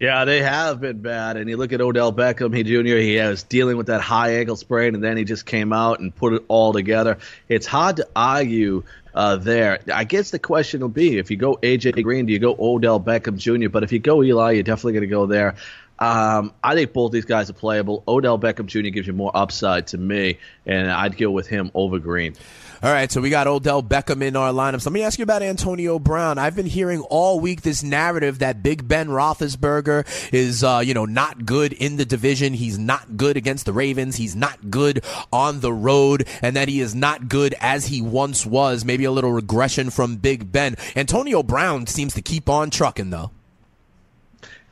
Yeah, 0.00 0.24
they 0.26 0.42
have 0.42 0.80
been 0.80 1.00
bad. 1.00 1.36
And 1.36 1.50
you 1.50 1.56
look 1.56 1.72
at 1.72 1.80
Odell 1.80 2.12
Beckham, 2.12 2.54
he 2.54 2.62
Jr., 2.62 2.98
he 2.98 3.16
was 3.18 3.42
dealing 3.42 3.76
with 3.76 3.88
that 3.88 4.00
high 4.00 4.36
ankle 4.36 4.54
sprain, 4.54 4.94
and 4.94 5.02
then 5.02 5.16
he 5.16 5.24
just 5.24 5.44
came 5.44 5.72
out 5.72 5.98
and 5.98 6.14
put 6.14 6.34
it 6.34 6.44
all 6.46 6.72
together. 6.72 7.18
It's 7.48 7.66
hard 7.66 7.96
to 7.96 8.08
argue 8.14 8.84
uh, 9.12 9.36
there. 9.36 9.80
I 9.92 10.04
guess 10.04 10.30
the 10.30 10.38
question 10.38 10.82
will 10.82 10.88
be 10.88 11.18
if 11.18 11.32
you 11.32 11.36
go 11.36 11.56
AJ 11.56 12.00
Green, 12.04 12.26
do 12.26 12.32
you 12.32 12.38
go 12.38 12.54
Odell 12.56 13.00
Beckham 13.00 13.38
Jr.? 13.38 13.68
But 13.68 13.82
if 13.82 13.90
you 13.90 13.98
go 13.98 14.22
Eli, 14.22 14.52
you're 14.52 14.62
definitely 14.62 14.92
going 14.92 15.02
to 15.02 15.08
go 15.08 15.26
there. 15.26 15.56
Um, 15.98 16.54
I 16.62 16.76
think 16.76 16.92
both 16.92 17.10
these 17.10 17.24
guys 17.24 17.50
are 17.50 17.54
playable. 17.54 18.04
Odell 18.06 18.38
Beckham 18.38 18.66
Jr. 18.66 18.90
gives 18.90 19.08
you 19.08 19.12
more 19.12 19.32
upside 19.34 19.88
to 19.88 19.98
me, 19.98 20.38
and 20.64 20.88
I'd 20.88 21.16
go 21.16 21.32
with 21.32 21.48
him 21.48 21.72
over 21.74 21.98
Green. 21.98 22.36
All 22.80 22.92
right, 22.92 23.10
so 23.10 23.20
we 23.20 23.28
got 23.28 23.48
Odell 23.48 23.82
Beckham 23.82 24.22
in 24.22 24.36
our 24.36 24.52
lineups. 24.52 24.86
Let 24.86 24.92
me 24.92 25.02
ask 25.02 25.18
you 25.18 25.24
about 25.24 25.42
Antonio 25.42 25.98
Brown. 25.98 26.38
I've 26.38 26.54
been 26.54 26.66
hearing 26.66 27.00
all 27.00 27.40
week 27.40 27.62
this 27.62 27.82
narrative 27.82 28.38
that 28.38 28.62
Big 28.62 28.86
Ben 28.86 29.08
Roethlisberger 29.08 30.06
is, 30.32 30.62
uh, 30.62 30.80
you 30.84 30.94
know, 30.94 31.04
not 31.04 31.44
good 31.44 31.72
in 31.72 31.96
the 31.96 32.04
division. 32.04 32.54
He's 32.54 32.78
not 32.78 33.16
good 33.16 33.36
against 33.36 33.66
the 33.66 33.72
Ravens. 33.72 34.14
He's 34.14 34.36
not 34.36 34.70
good 34.70 35.02
on 35.32 35.58
the 35.58 35.72
road, 35.72 36.28
and 36.40 36.54
that 36.54 36.68
he 36.68 36.80
is 36.80 36.94
not 36.94 37.28
good 37.28 37.52
as 37.60 37.86
he 37.86 38.00
once 38.00 38.46
was. 38.46 38.84
Maybe 38.84 39.02
a 39.02 39.10
little 39.10 39.32
regression 39.32 39.90
from 39.90 40.14
Big 40.14 40.52
Ben. 40.52 40.76
Antonio 40.94 41.42
Brown 41.42 41.88
seems 41.88 42.14
to 42.14 42.22
keep 42.22 42.48
on 42.48 42.70
trucking, 42.70 43.10
though 43.10 43.32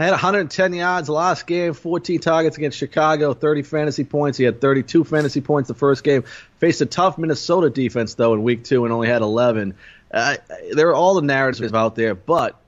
had 0.05 0.11
110 0.11 0.75
yards 0.75 1.09
last 1.09 1.47
game, 1.47 1.73
14 1.73 2.21
targets 2.21 2.57
against 2.57 2.77
Chicago, 2.77 3.33
30 3.33 3.63
fantasy 3.63 4.05
points. 4.05 4.37
He 4.37 4.45
had 4.45 4.61
32 4.61 5.05
fantasy 5.05 5.41
points 5.41 5.69
the 5.69 5.75
first 5.75 6.05
game. 6.05 6.25
Faced 6.59 6.81
a 6.83 6.87
tough 6.87 7.17
Minnesota 7.19 7.71
defense 7.71 8.15
though 8.15 8.35
in 8.35 8.43
week 8.43 8.65
two 8.65 8.85
and 8.85 8.93
only 8.93 9.09
had 9.09 9.23
11. 9.23 9.75
Uh, 10.13 10.37
there 10.73 10.89
are 10.89 10.95
all 10.95 11.15
the 11.15 11.23
narratives 11.23 11.73
out 11.73 11.95
there, 11.95 12.15
but 12.15 12.61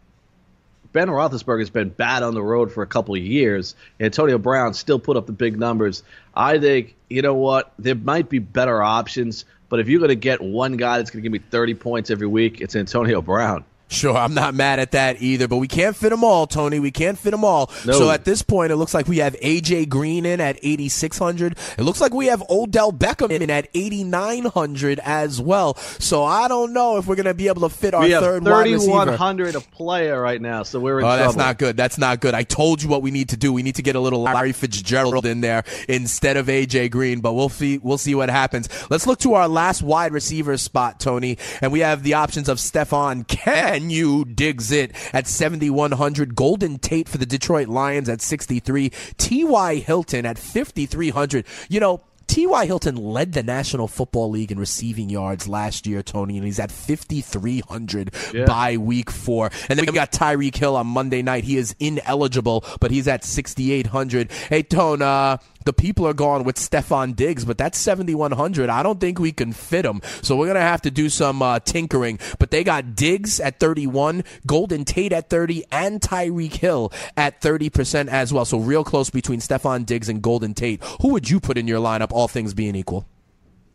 Ben 0.93 1.09
Roethlisberger 1.09 1.61
has 1.61 1.71
been 1.71 1.91
bad 1.91 2.23
on 2.23 2.35
the 2.35 2.43
road 2.43 2.73
for 2.73 2.83
a 2.83 2.87
couple 2.87 3.15
of 3.15 3.21
years. 3.21 3.75
Antonio 4.01 4.39
Brown 4.39 4.75
still 4.75 4.99
put 4.99 5.17
up 5.17 5.27
the 5.27 5.33
big 5.33 5.59
numbers. 5.59 6.03
I 6.35 6.59
think 6.59 6.97
you 7.09 7.23
know 7.23 7.35
what 7.35 7.73
there 7.79 7.95
might 7.95 8.29
be 8.29 8.39
better 8.39 8.83
options, 8.83 9.45
but 9.69 9.81
if 9.81 9.89
you're 9.89 10.01
going 10.01 10.09
to 10.09 10.15
get 10.17 10.41
one 10.41 10.77
guy 10.77 10.97
that's 10.99 11.11
going 11.11 11.23
to 11.23 11.29
give 11.29 11.33
me 11.33 11.47
30 11.51 11.75
points 11.75 12.11
every 12.11 12.27
week, 12.27 12.61
it's 12.61 12.75
Antonio 12.75 13.21
Brown. 13.21 13.65
Sure, 13.91 14.15
I'm 14.15 14.35
not 14.35 14.55
mad 14.55 14.79
at 14.79 14.91
that 14.93 15.23
either, 15.23 15.49
but 15.49 15.57
we 15.57 15.67
can't 15.67 15.97
fit 15.97 16.11
them 16.11 16.23
all, 16.23 16.47
Tony. 16.47 16.79
We 16.79 16.91
can't 16.91 17.19
fit 17.19 17.31
them 17.31 17.43
all. 17.43 17.71
No. 17.87 17.95
So 17.95 18.11
at 18.11 18.25
this 18.25 18.43
point, 18.43 18.71
it 18.71 18.77
looks 18.77 18.93
like 18.93 19.09
we 19.09 19.19
have 19.19 19.35
AJ 19.37 19.89
Green 19.89 20.27
in 20.27 20.43
at 20.43 20.59
8,600. 20.63 21.57
It 21.79 21.83
looks 21.83 21.99
like 21.99 22.13
we 22.13 22.27
have 22.27 22.43
Odell 22.51 22.93
Beckham 22.93 23.31
in 23.31 23.49
at 23.49 23.69
8,900 23.73 25.01
as 25.03 25.41
well. 25.41 25.75
So 25.99 26.23
I 26.23 26.49
don't 26.49 26.75
know 26.75 26.99
if 26.99 27.07
we're 27.07 27.15
going 27.15 27.27
to 27.27 27.35
be 27.35 27.49
able 27.49 27.63
to 27.63 27.75
fit 27.75 27.95
our 27.95 28.03
we 28.03 28.11
third 28.11 28.45
wide 28.45 28.67
receiver. 28.67 29.05
3,100 29.05 29.55
a 29.55 29.61
player 29.61 30.21
right 30.21 30.41
now, 30.41 30.65
so 30.65 30.81
we're 30.81 30.99
in 30.99 31.07
oh, 31.07 31.09
trouble. 31.09 31.25
That's 31.25 31.37
not 31.37 31.59
good. 31.59 31.77
That's 31.79 31.99
not 31.99 32.21
good. 32.21 32.35
I 32.35 32.43
told 32.43 32.83
you 32.83 32.91
what 32.91 33.01
we 33.01 33.11
need 33.11 33.31
to 33.31 33.39
do. 33.39 33.55
We 33.55 33.63
need 33.63 33.77
to 33.77 33.83
get 33.83 33.97
a 33.97 34.01
little 34.01 34.21
Larry 34.21 34.53
Fitzgerald 34.53 35.25
in 35.25 35.41
there 35.41 35.65
instead 35.89 36.37
of 36.37 36.49
AJ 36.49 36.91
Green, 36.91 37.21
but 37.21 37.33
we'll 37.33 37.49
see. 37.49 37.79
We'll 37.79 37.97
see 37.97 38.15
what 38.15 38.29
happens. 38.29 38.69
Let's 38.91 39.07
look 39.07 39.19
to 39.21 39.33
our 39.33 39.49
last 39.49 39.81
wide 39.81 40.13
receiver 40.13 40.59
spot, 40.59 41.01
Tony, 41.01 41.39
and 41.63 41.73
we 41.73 41.81
have 41.81 42.03
the 42.03 42.15
options 42.15 42.51
of 42.51 42.59
Stefon 42.59 43.27
Ken 43.27 43.78
you 43.83 44.25
digs 44.25 44.73
it 44.73 44.93
at 45.13 45.27
7,100. 45.27 46.35
Golden 46.35 46.79
Tate 46.79 47.09
for 47.09 47.19
the 47.19 47.27
Detroit 47.27 47.69
Lions 47.69 48.09
at 48.09 48.21
63. 48.21 48.91
T.Y. 49.17 49.75
Hilton 49.77 50.27
at 50.27 50.39
5,300. 50.39 51.45
You 51.69 51.81
know, 51.81 52.03
T.Y. 52.29 52.67
Hilton 52.67 52.97
led 52.97 53.33
the 53.33 53.43
National 53.43 53.89
Football 53.89 54.31
League 54.31 54.53
in 54.53 54.59
receiving 54.59 55.09
yards 55.09 55.49
last 55.49 55.87
year, 55.87 56.03
Tony, 56.03 56.37
and 56.37 56.45
he's 56.45 56.61
at 56.61 56.71
5,300 56.71 58.15
yeah. 58.35 58.45
by 58.45 58.77
week 58.77 59.11
four. 59.11 59.51
And 59.69 59.79
then 59.79 59.87
we 59.87 59.93
got 59.93 60.13
Tyreek 60.13 60.55
Hill 60.55 60.77
on 60.77 60.87
Monday 60.87 61.23
night. 61.23 61.45
He 61.45 61.57
is 61.57 61.75
ineligible, 61.81 62.65
but 62.81 62.91
he's 62.91 63.09
at 63.09 63.25
6,800. 63.25 64.31
Hey, 64.31 64.63
Tone, 64.63 65.01
uh, 65.01 65.39
the 65.69 65.73
people 65.75 66.07
are 66.07 66.15
going 66.15 66.45
with 66.45 66.57
Stefon 66.57 67.15
Diggs, 67.15 67.45
but 67.45 67.59
that's 67.59 67.77
7,100. 67.77 68.71
I 68.71 68.83
don't 68.83 68.99
think 68.99 69.19
we 69.19 69.33
can 69.33 69.53
fit 69.53 69.85
him. 69.85 70.01
So 70.23 70.35
we're 70.35 70.47
going 70.47 70.55
to 70.55 70.63
have 70.63 70.81
to 70.81 70.91
do 70.91 71.11
some 71.11 71.43
uh, 71.43 71.61
tinkering. 71.61 72.19
But 72.39 72.51
they 72.51 72.65
got 72.65 72.95
Diggs 72.97 73.39
at 73.39 73.61
31, 73.61 74.25
Golden 74.47 74.87
Tate 74.87 75.13
at 75.13 75.29
30, 75.29 75.65
and 75.71 76.01
Tyreek 76.01 76.55
Hill 76.55 76.91
at 77.19 77.43
30% 77.43 78.09
as 78.09 78.33
well. 78.33 78.47
So 78.47 78.59
real 78.59 78.83
close 78.83 79.11
between 79.11 79.41
Stefon 79.41 79.85
Diggs 79.85 80.09
and 80.09 80.23
Golden 80.23 80.55
Tate. 80.55 80.83
Who 81.03 81.09
would 81.09 81.29
you 81.29 81.39
put 81.39 81.59
in 81.59 81.69
your 81.69 81.81
lineup, 81.81 82.13
all 82.13 82.29
things 82.29 82.55
being 82.55 82.75
equal? 82.75 83.07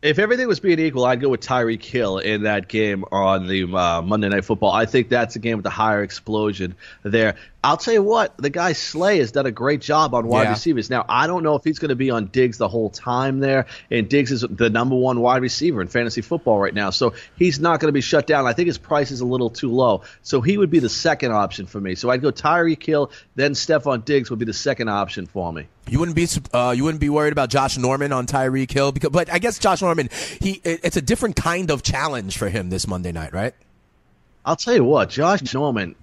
if 0.04 0.18
everything 0.18 0.46
was 0.46 0.60
being 0.60 0.78
equal, 0.78 1.06
I'd 1.06 1.22
go 1.22 1.30
with 1.30 1.40
Tyreek 1.40 1.82
Hill 1.82 2.18
in 2.18 2.42
that 2.42 2.68
game 2.68 3.06
on 3.10 3.46
the 3.46 3.64
uh, 3.74 4.02
Monday 4.02 4.28
Night 4.28 4.44
Football. 4.44 4.70
I 4.70 4.84
think 4.84 5.08
that's 5.08 5.34
a 5.34 5.38
game 5.38 5.56
with 5.56 5.64
a 5.64 5.70
higher 5.70 6.02
explosion 6.02 6.76
there. 7.04 7.36
I'll 7.64 7.78
tell 7.78 7.94
you 7.94 8.02
what, 8.02 8.36
the 8.36 8.50
guy 8.50 8.74
Slay 8.74 9.18
has 9.20 9.32
done 9.32 9.46
a 9.46 9.50
great 9.50 9.80
job 9.80 10.14
on 10.14 10.26
wide 10.28 10.42
yeah. 10.42 10.50
receivers. 10.50 10.90
Now, 10.90 11.06
I 11.08 11.26
don't 11.26 11.42
know 11.42 11.54
if 11.54 11.64
he's 11.64 11.78
going 11.78 11.88
to 11.88 11.96
be 11.96 12.10
on 12.10 12.26
Diggs 12.26 12.58
the 12.58 12.68
whole 12.68 12.90
time 12.90 13.40
there, 13.40 13.64
and 13.90 14.06
Diggs 14.06 14.30
is 14.32 14.42
the 14.42 14.68
number 14.68 14.94
one 14.94 15.18
wide 15.20 15.40
receiver 15.40 15.80
in 15.80 15.88
fantasy 15.88 16.20
football 16.20 16.58
right 16.58 16.74
now, 16.74 16.90
so 16.90 17.14
he's 17.38 17.58
not 17.58 17.80
going 17.80 17.88
to 17.88 17.92
be 17.92 18.02
shut 18.02 18.26
down. 18.26 18.46
I 18.46 18.52
think 18.52 18.66
his 18.66 18.76
price 18.76 19.10
is 19.10 19.22
a 19.22 19.24
little 19.24 19.48
too 19.48 19.70
low, 19.70 20.02
so 20.22 20.42
he 20.42 20.58
would 20.58 20.68
be 20.68 20.78
the 20.78 20.90
second 20.90 21.32
option 21.32 21.64
for 21.64 21.80
me. 21.80 21.94
So 21.94 22.10
I'd 22.10 22.20
go 22.20 22.30
Tyreek 22.30 22.84
Hill, 22.84 23.10
then 23.34 23.52
Stefon 23.52 24.04
Diggs 24.04 24.28
would 24.28 24.38
be 24.38 24.44
the 24.44 24.52
second 24.52 24.90
option 24.90 25.24
for 25.24 25.50
me. 25.50 25.66
You 25.88 25.98
wouldn't 25.98 26.16
be 26.16 26.28
uh, 26.52 26.74
you 26.76 26.84
wouldn't 26.84 27.00
be 27.00 27.08
worried 27.08 27.32
about 27.32 27.48
Josh 27.48 27.78
Norman 27.78 28.12
on 28.12 28.26
Tyreek 28.26 28.70
Hill 28.70 28.92
because, 28.92 29.10
but 29.10 29.32
I 29.32 29.38
guess 29.38 29.58
Josh 29.58 29.80
Norman 29.80 30.10
he 30.38 30.60
it's 30.64 30.98
a 30.98 31.02
different 31.02 31.36
kind 31.36 31.70
of 31.70 31.82
challenge 31.82 32.36
for 32.36 32.50
him 32.50 32.68
this 32.68 32.86
Monday 32.86 33.12
night, 33.12 33.32
right? 33.32 33.54
I'll 34.44 34.56
tell 34.56 34.74
you 34.74 34.84
what, 34.84 35.08
Josh 35.08 35.54
Norman 35.54 35.94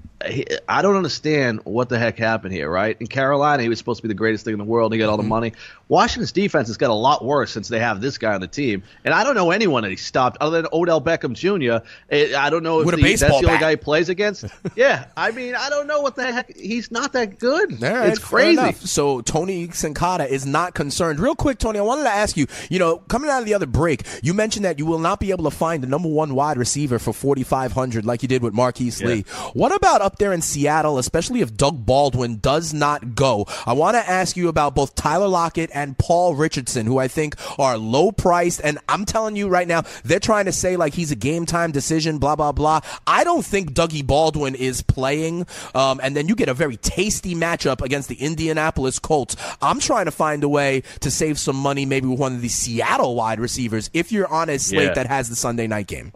I 0.68 0.82
don't 0.82 0.96
understand 0.96 1.62
what 1.64 1.90
the 1.90 1.98
heck 1.98 2.18
happened 2.18 2.54
here, 2.54 2.70
right? 2.70 2.98
In 3.00 3.08
Carolina, 3.08 3.64
he 3.64 3.70
was 3.70 3.78
supposed 3.78 3.98
to 4.00 4.04
be 4.04 4.08
the 4.08 4.18
greatest 4.18 4.46
thing 4.46 4.54
in 4.54 4.60
the 4.60 4.66
world. 4.66 4.94
He 4.94 5.00
got 5.00 5.10
all 5.10 5.18
the 5.18 5.24
mm-hmm. 5.24 5.30
money. 5.30 5.54
Washington's 5.88 6.32
defense 6.32 6.68
has 6.68 6.78
got 6.78 6.90
a 6.90 6.94
lot 6.94 7.24
worse 7.24 7.52
since 7.52 7.68
they 7.68 7.80
have 7.80 8.02
this 8.02 8.18
guy 8.18 8.34
on 8.34 8.42
the 8.42 8.48
team. 8.48 8.84
And 9.04 9.14
I 9.14 9.24
don't 9.24 9.36
know 9.36 9.52
anyone 9.52 9.84
that 9.84 9.90
he 9.90 9.98
stopped 9.98 10.38
other 10.40 10.62
than 10.62 10.70
Odell 10.72 11.02
Beckham 11.02 11.34
Jr. 11.34 11.86
I 12.12 12.50
don't 12.50 12.64
know 12.64 12.80
if 12.80 12.96
the, 12.96 13.02
that's 13.02 13.22
the 13.22 13.34
only 13.34 13.60
guy 13.60 13.72
he 13.72 13.76
plays 13.76 14.10
against. 14.10 14.46
yeah, 14.76 15.08
I 15.18 15.32
mean, 15.32 15.56
I 15.56 15.70
don't 15.70 15.88
know 15.88 16.02
what 16.02 16.16
the 16.16 16.32
heck. 16.32 16.56
He's 16.56 16.92
not 16.92 17.14
that 17.14 17.40
good. 17.40 17.82
Right, 17.82 18.10
it's 18.10 18.20
crazy. 18.20 18.74
So 18.74 19.22
Tony 19.22 19.68
Sincata 19.68 20.28
is 20.28 20.46
not 20.46 20.74
concerned. 20.74 21.20
Real 21.20 21.36
quick, 21.36 21.58
Tony, 21.58 21.80
I 21.80 21.82
wanted 21.82 22.04
to 22.04 22.10
ask 22.10 22.38
you. 22.38 22.48
You 22.70 22.80
know, 22.80 22.98
coming 22.98 23.30
out 23.30 23.40
of 23.40 23.46
the 23.46 23.54
other 23.54 23.66
break, 23.66 24.04
you 24.24 24.34
mentioned 24.34 24.66
that 24.66 24.80
you 24.80 24.86
will 24.86 25.00
not 25.00 25.20
be 25.20 25.32
able 25.32 25.44
to 25.44 25.52
find 25.52 25.84
the 25.84 25.88
number 25.88 26.08
one 26.08 26.36
wide 26.36 26.58
receiver 26.58 27.00
for 27.00 27.12
forty 27.14 27.44
five 27.44 27.72
hundred 27.74 28.06
like 28.06 28.22
you 28.22 28.28
did 28.28 28.44
with 28.44 28.54
Marquise 28.54 29.02
yeah. 29.02 29.08
Lee. 29.08 29.22
What 29.54 29.76
about 29.76 30.02
up 30.12 30.18
there 30.18 30.34
in 30.34 30.42
Seattle, 30.42 30.98
especially 30.98 31.40
if 31.40 31.56
Doug 31.56 31.86
Baldwin 31.86 32.40
does 32.40 32.74
not 32.74 33.16
go? 33.16 33.46
I 33.66 33.72
want 33.72 33.96
to 33.96 34.10
ask 34.10 34.36
you 34.36 34.50
about 34.50 34.76
both 34.76 34.94
Tyler 34.94 35.30
Lockett 35.30 35.70
and 35.74 35.98
Paul 35.98 36.36
Richardson, 36.36 36.86
who 36.86 36.98
I 36.98 37.08
think 37.08 37.36
are 37.58 37.78
low 37.78 38.12
priced. 38.12 38.60
And 38.62 38.78
I'm 38.90 39.06
telling 39.06 39.38
you 39.38 39.48
right 39.48 39.70
now, 39.70 39.84
they're 40.04 40.20
trying 40.20 40.46
to 40.46 40.52
say 40.52 40.76
like 40.76 40.94
he's 40.94 41.12
a 41.12 41.16
game 41.16 41.46
time 41.46 41.72
decision, 41.72 42.18
blah, 42.18 42.36
blah, 42.36 42.52
blah. 42.52 42.82
I 43.08 43.24
don't 43.24 43.46
think 43.46 43.72
Dougie 43.72 44.06
Baldwin 44.06 44.54
is 44.54 44.82
playing. 44.82 45.48
Um, 45.74 46.02
and 46.04 46.14
then 46.14 46.28
you 46.28 46.36
get 46.36 46.50
a 46.50 46.54
very 46.54 46.76
tasty 46.76 47.34
matchup 47.34 47.82
against 47.82 48.10
the 48.10 48.16
Indianapolis 48.16 49.00
Colts. 49.00 49.38
I'm 49.62 49.80
trying 49.80 50.06
to 50.06 50.12
find 50.12 50.44
a 50.44 50.50
way 50.50 50.84
to 51.00 51.10
save 51.10 51.40
some 51.40 51.56
money, 51.56 51.86
maybe 51.86 52.08
with 52.08 52.20
one 52.20 52.36
of 52.36 52.42
the 52.42 52.50
Seattle 52.50 53.16
wide 53.16 53.40
receivers, 53.40 53.90
if 53.94 54.12
you're 54.12 54.28
on 54.28 54.50
a 54.50 54.60
slate 54.60 54.88
yeah. 54.88 54.94
that 54.96 55.08
has 55.08 55.30
the 55.30 55.38
Sunday 55.38 55.68
night 55.68 55.88
game. 55.88 56.12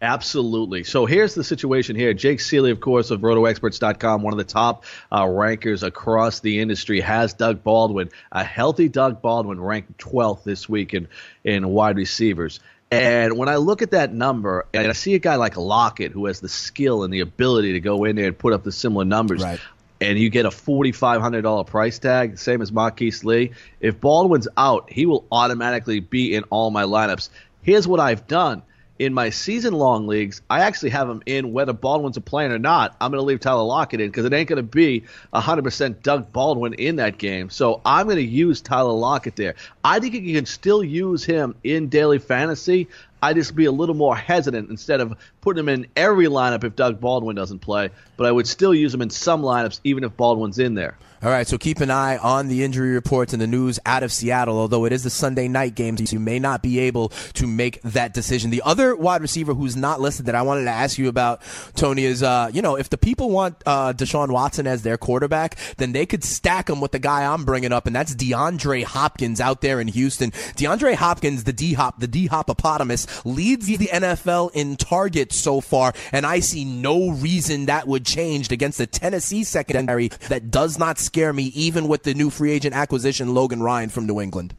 Absolutely. 0.00 0.84
So 0.84 1.06
here's 1.06 1.34
the 1.34 1.42
situation 1.42 1.96
here. 1.96 2.12
Jake 2.12 2.38
Ciely, 2.40 2.70
of 2.70 2.80
course, 2.80 3.10
of 3.10 3.20
RotoExperts.com, 3.20 4.22
one 4.22 4.34
of 4.34 4.38
the 4.38 4.44
top 4.44 4.84
uh, 5.10 5.26
rankers 5.26 5.82
across 5.82 6.40
the 6.40 6.60
industry, 6.60 7.00
has 7.00 7.32
Doug 7.32 7.62
Baldwin. 7.62 8.10
A 8.30 8.44
healthy 8.44 8.90
Doug 8.90 9.22
Baldwin 9.22 9.58
ranked 9.58 9.96
12th 9.96 10.44
this 10.44 10.68
week 10.68 10.92
in, 10.92 11.08
in 11.44 11.66
wide 11.68 11.96
receivers. 11.96 12.60
And 12.90 13.38
when 13.38 13.48
I 13.48 13.56
look 13.56 13.80
at 13.80 13.92
that 13.92 14.12
number 14.12 14.66
and 14.74 14.86
I 14.86 14.92
see 14.92 15.14
a 15.14 15.18
guy 15.18 15.36
like 15.36 15.56
Lockett 15.56 16.12
who 16.12 16.26
has 16.26 16.40
the 16.40 16.48
skill 16.48 17.02
and 17.02 17.12
the 17.12 17.20
ability 17.20 17.72
to 17.72 17.80
go 17.80 18.04
in 18.04 18.16
there 18.16 18.26
and 18.26 18.38
put 18.38 18.52
up 18.52 18.64
the 18.64 18.72
similar 18.72 19.06
numbers, 19.06 19.42
right. 19.42 19.58
and 20.00 20.18
you 20.18 20.28
get 20.28 20.44
a 20.44 20.50
$4,500 20.50 21.66
price 21.66 21.98
tag, 21.98 22.38
same 22.38 22.60
as 22.60 22.70
Marquise 22.70 23.24
Lee, 23.24 23.52
if 23.80 23.98
Baldwin's 23.98 24.46
out, 24.58 24.92
he 24.92 25.06
will 25.06 25.24
automatically 25.32 26.00
be 26.00 26.34
in 26.34 26.44
all 26.44 26.70
my 26.70 26.84
lineups. 26.84 27.30
Here's 27.62 27.88
what 27.88 27.98
I've 27.98 28.26
done 28.28 28.62
in 28.98 29.12
my 29.12 29.30
season 29.30 29.74
long 29.74 30.06
leagues, 30.06 30.42
I 30.48 30.60
actually 30.60 30.90
have 30.90 31.08
him 31.08 31.22
in 31.26 31.52
whether 31.52 31.72
Baldwin's 31.72 32.16
a 32.16 32.20
playing 32.20 32.52
or 32.52 32.58
not. 32.58 32.96
I'm 33.00 33.10
going 33.10 33.20
to 33.20 33.26
leave 33.26 33.40
Tyler 33.40 33.62
Lockett 33.62 34.00
in 34.00 34.08
because 34.08 34.24
it 34.24 34.32
ain't 34.32 34.48
going 34.48 34.56
to 34.56 34.62
be 34.62 35.04
100% 35.34 36.02
Doug 36.02 36.32
Baldwin 36.32 36.74
in 36.74 36.96
that 36.96 37.18
game. 37.18 37.50
So 37.50 37.80
I'm 37.84 38.06
going 38.06 38.16
to 38.16 38.22
use 38.22 38.60
Tyler 38.60 38.92
Lockett 38.92 39.36
there. 39.36 39.54
I 39.84 40.00
think 40.00 40.14
you 40.14 40.34
can 40.34 40.46
still 40.46 40.82
use 40.82 41.24
him 41.24 41.54
in 41.62 41.88
daily 41.88 42.18
fantasy. 42.18 42.88
I 43.22 43.32
just 43.32 43.56
be 43.56 43.64
a 43.64 43.72
little 43.72 43.94
more 43.94 44.16
hesitant 44.16 44.70
instead 44.70 45.00
of 45.00 45.16
putting 45.40 45.60
him 45.60 45.68
in 45.68 45.86
every 45.96 46.26
lineup 46.26 46.64
if 46.64 46.76
Doug 46.76 47.00
Baldwin 47.00 47.36
doesn't 47.36 47.60
play. 47.60 47.90
But 48.16 48.26
I 48.26 48.32
would 48.32 48.46
still 48.46 48.74
use 48.74 48.94
him 48.94 49.02
in 49.02 49.10
some 49.10 49.42
lineups 49.42 49.80
even 49.84 50.04
if 50.04 50.16
Baldwin's 50.16 50.58
in 50.58 50.74
there. 50.74 50.96
All 51.26 51.32
right, 51.32 51.44
so 51.44 51.58
keep 51.58 51.80
an 51.80 51.90
eye 51.90 52.18
on 52.18 52.46
the 52.46 52.62
injury 52.62 52.92
reports 52.92 53.32
and 53.32 53.42
the 53.42 53.48
news 53.48 53.80
out 53.84 54.04
of 54.04 54.12
Seattle. 54.12 54.60
Although 54.60 54.84
it 54.84 54.92
is 54.92 55.02
the 55.02 55.10
Sunday 55.10 55.48
night 55.48 55.74
game, 55.74 55.96
so 55.96 56.04
you 56.12 56.20
may 56.20 56.38
not 56.38 56.62
be 56.62 56.78
able 56.78 57.08
to 57.34 57.48
make 57.48 57.82
that 57.82 58.14
decision. 58.14 58.50
The 58.50 58.62
other 58.64 58.94
wide 58.94 59.22
receiver 59.22 59.52
who's 59.52 59.74
not 59.74 60.00
listed 60.00 60.26
that 60.26 60.36
I 60.36 60.42
wanted 60.42 60.66
to 60.66 60.70
ask 60.70 60.98
you 60.98 61.08
about, 61.08 61.42
Tony, 61.74 62.04
is 62.04 62.22
uh, 62.22 62.48
you 62.54 62.62
know 62.62 62.76
if 62.76 62.90
the 62.90 62.96
people 62.96 63.30
want 63.30 63.60
uh, 63.66 63.92
Deshaun 63.92 64.30
Watson 64.30 64.68
as 64.68 64.84
their 64.84 64.96
quarterback, 64.96 65.56
then 65.78 65.90
they 65.90 66.06
could 66.06 66.22
stack 66.22 66.70
him 66.70 66.80
with 66.80 66.92
the 66.92 67.00
guy 67.00 67.24
I'm 67.24 67.44
bringing 67.44 67.72
up, 67.72 67.88
and 67.88 67.96
that's 67.96 68.14
DeAndre 68.14 68.84
Hopkins 68.84 69.40
out 69.40 69.62
there 69.62 69.80
in 69.80 69.88
Houston. 69.88 70.30
DeAndre 70.30 70.94
Hopkins, 70.94 71.42
the 71.42 71.52
D 71.52 71.72
Hop, 71.72 71.98
the 71.98 72.06
D 72.06 72.28
Hopopotamus, 72.28 73.24
leads 73.24 73.66
the 73.66 73.78
NFL 73.78 74.52
in 74.54 74.76
targets 74.76 75.34
so 75.34 75.60
far, 75.60 75.92
and 76.12 76.24
I 76.24 76.38
see 76.38 76.64
no 76.64 77.10
reason 77.10 77.66
that 77.66 77.88
would 77.88 78.06
change 78.06 78.52
against 78.52 78.78
the 78.78 78.86
Tennessee 78.86 79.42
secondary 79.42 80.10
that 80.28 80.52
does 80.52 80.78
not 80.78 81.00
scare 81.16 81.32
me, 81.32 81.44
even 81.54 81.88
with 81.88 82.02
the 82.02 82.12
new 82.12 82.28
free 82.28 82.52
agent 82.52 82.74
acquisition, 82.74 83.32
Logan 83.32 83.62
Ryan 83.62 83.88
from 83.88 84.06
New 84.06 84.20
England. 84.20 84.54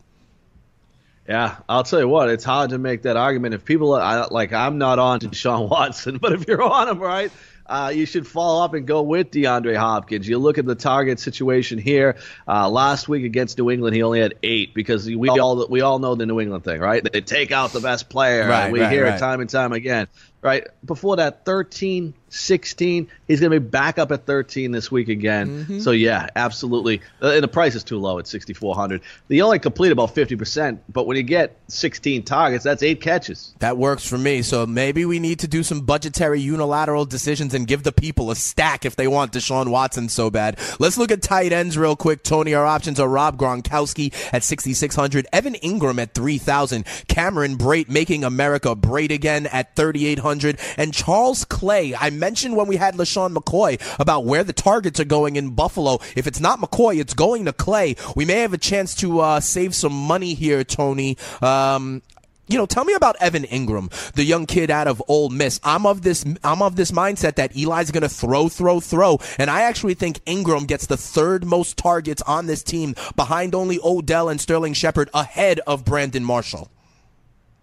Yeah, 1.29 1.57
I'll 1.69 1.83
tell 1.83 1.99
you 1.99 2.07
what, 2.07 2.29
it's 2.29 2.43
hard 2.43 2.71
to 2.71 2.79
make 2.79 3.03
that 3.03 3.15
argument. 3.15 3.53
If 3.53 3.63
people 3.63 3.93
are, 3.93 4.27
like, 4.31 4.53
I'm 4.53 4.79
not 4.79 4.97
on 4.97 5.19
to 5.19 5.35
Sean 5.35 5.69
Watson, 5.69 6.17
but 6.17 6.33
if 6.33 6.47
you're 6.47 6.63
on 6.63 6.89
him, 6.89 6.97
right, 6.97 7.31
uh, 7.67 7.91
you 7.93 8.07
should 8.07 8.25
follow 8.25 8.63
up 8.63 8.73
and 8.73 8.87
go 8.87 9.03
with 9.03 9.29
DeAndre 9.29 9.75
Hopkins. 9.75 10.27
You 10.27 10.39
look 10.39 10.57
at 10.57 10.65
the 10.65 10.73
target 10.73 11.19
situation 11.19 11.77
here. 11.77 12.15
Uh, 12.47 12.67
last 12.67 13.07
week 13.07 13.23
against 13.23 13.59
New 13.59 13.69
England, 13.69 13.95
he 13.95 14.01
only 14.01 14.21
had 14.21 14.33
eight 14.41 14.73
because 14.73 15.05
we 15.05 15.29
all 15.29 15.67
we 15.67 15.81
all 15.81 15.99
know 15.99 16.15
the 16.15 16.25
New 16.25 16.39
England 16.39 16.63
thing, 16.63 16.79
right? 16.79 17.03
They 17.11 17.21
take 17.21 17.51
out 17.51 17.71
the 17.71 17.81
best 17.81 18.09
player. 18.09 18.47
Right, 18.47 18.71
we 18.71 18.81
right, 18.81 18.91
hear 18.91 19.03
right. 19.03 19.15
it 19.15 19.19
time 19.19 19.41
and 19.41 19.49
time 19.49 19.73
again, 19.73 20.07
right? 20.41 20.67
Before 20.85 21.15
that, 21.17 21.45
13, 21.45 22.13
16. 22.29 23.07
He's 23.27 23.39
going 23.39 23.51
to 23.51 23.59
be 23.59 23.65
back 23.65 23.97
up 23.97 24.11
at 24.11 24.25
13 24.25 24.71
this 24.71 24.91
week 24.91 25.09
again. 25.09 25.65
Mm-hmm. 25.65 25.79
So 25.79 25.91
yeah, 25.91 26.27
absolutely. 26.35 27.01
Uh, 27.21 27.31
And 27.31 27.43
the 27.43 27.47
price 27.47 27.75
is 27.75 27.83
too 27.83 27.99
low 27.99 28.19
at 28.19 28.27
6,400. 28.27 29.01
They 29.27 29.41
only 29.41 29.59
complete 29.59 29.91
about 29.91 30.13
50%, 30.13 30.79
but 30.89 31.07
when 31.07 31.17
you 31.17 31.23
get 31.23 31.57
16 31.67 32.23
targets, 32.23 32.63
that's 32.63 32.83
eight 32.83 33.01
catches. 33.01 33.53
That 33.59 33.77
works 33.77 34.07
for 34.07 34.17
me. 34.17 34.41
So 34.41 34.65
maybe 34.65 35.05
we 35.05 35.19
need 35.19 35.39
to 35.39 35.47
do 35.47 35.63
some 35.63 35.81
budgetary 35.81 36.39
unilateral 36.39 37.05
decisions 37.05 37.53
and 37.53 37.67
give 37.67 37.83
the 37.83 37.91
people 37.91 38.31
a 38.31 38.35
stack 38.35 38.85
if 38.85 38.95
they 38.95 39.07
want 39.07 39.33
Deshaun 39.33 39.69
Watson 39.69 40.09
so 40.09 40.29
bad. 40.29 40.59
Let's 40.79 40.97
look 40.97 41.11
at 41.11 41.21
tight 41.21 41.51
ends 41.53 41.77
real 41.77 41.95
quick, 41.95 42.23
Tony. 42.23 42.53
Our 42.53 42.65
options 42.65 42.99
are 42.99 43.07
Rob 43.07 43.37
Gronkowski 43.37 44.13
at 44.33 44.43
6,600, 44.43 45.27
Evan 45.33 45.53
Engram 45.55 45.99
at 46.01 46.13
3,000, 46.13 46.85
Cameron 47.07 47.57
Brate 47.57 47.89
making 47.89 48.23
America 48.23 48.75
Brate 48.75 49.11
again 49.11 49.47
at 49.47 49.75
3,800, 49.75 50.36
and 50.45 50.93
Charles 50.93 51.45
Clay. 51.45 51.95
I 51.95 52.09
mentioned 52.09 52.55
when 52.55 52.67
we 52.67 52.77
had 52.77 52.95
LeSean 52.95 53.35
McCoy 53.35 53.81
about 53.99 54.25
where 54.25 54.43
the 54.43 54.53
targets 54.53 54.99
are 54.99 55.05
going 55.05 55.35
in 55.35 55.51
Buffalo. 55.51 55.99
If 56.15 56.27
it's 56.27 56.39
not 56.39 56.59
McCoy, 56.59 56.99
it's 56.99 57.13
going 57.13 57.45
to 57.45 57.53
Clay. 57.53 57.95
We 58.15 58.25
may 58.25 58.41
have 58.41 58.53
a 58.53 58.57
chance 58.57 58.95
to 58.95 59.19
uh, 59.19 59.39
save 59.39 59.75
some 59.75 59.93
money 59.93 60.33
here, 60.33 60.63
Tony. 60.63 61.17
Um, 61.41 62.01
you 62.47 62.57
know, 62.57 62.65
tell 62.65 62.85
me 62.85 62.93
about 62.93 63.17
Evan 63.19 63.43
Engram, 63.43 63.91
the 64.13 64.23
young 64.23 64.45
kid 64.45 64.71
out 64.71 64.87
of 64.87 65.03
Ole 65.07 65.29
Miss. 65.29 65.59
I'm 65.63 65.85
of 65.85 66.01
this, 66.01 66.25
I'm 66.43 66.61
of 66.61 66.75
this 66.77 66.91
mindset 66.91 67.35
that 67.35 67.55
Eli's 67.55 67.91
going 67.91 68.03
to 68.03 68.09
throw, 68.09 68.47
throw, 68.47 68.79
throw, 68.79 69.19
and 69.37 69.49
I 69.49 69.63
actually 69.63 69.95
think 69.95 70.23
Engram 70.25 70.65
gets 70.65 70.85
the 70.85 70.97
third 70.97 71.45
most 71.45 71.77
targets 71.77 72.21
on 72.21 72.45
this 72.45 72.63
team, 72.63 72.95
behind 73.15 73.53
only 73.53 73.79
Odell 73.83 74.29
and 74.29 74.39
Sterling 74.39 74.73
Shepard, 74.73 75.09
ahead 75.13 75.59
of 75.67 75.83
Brandon 75.83 76.23
Marshall. 76.23 76.71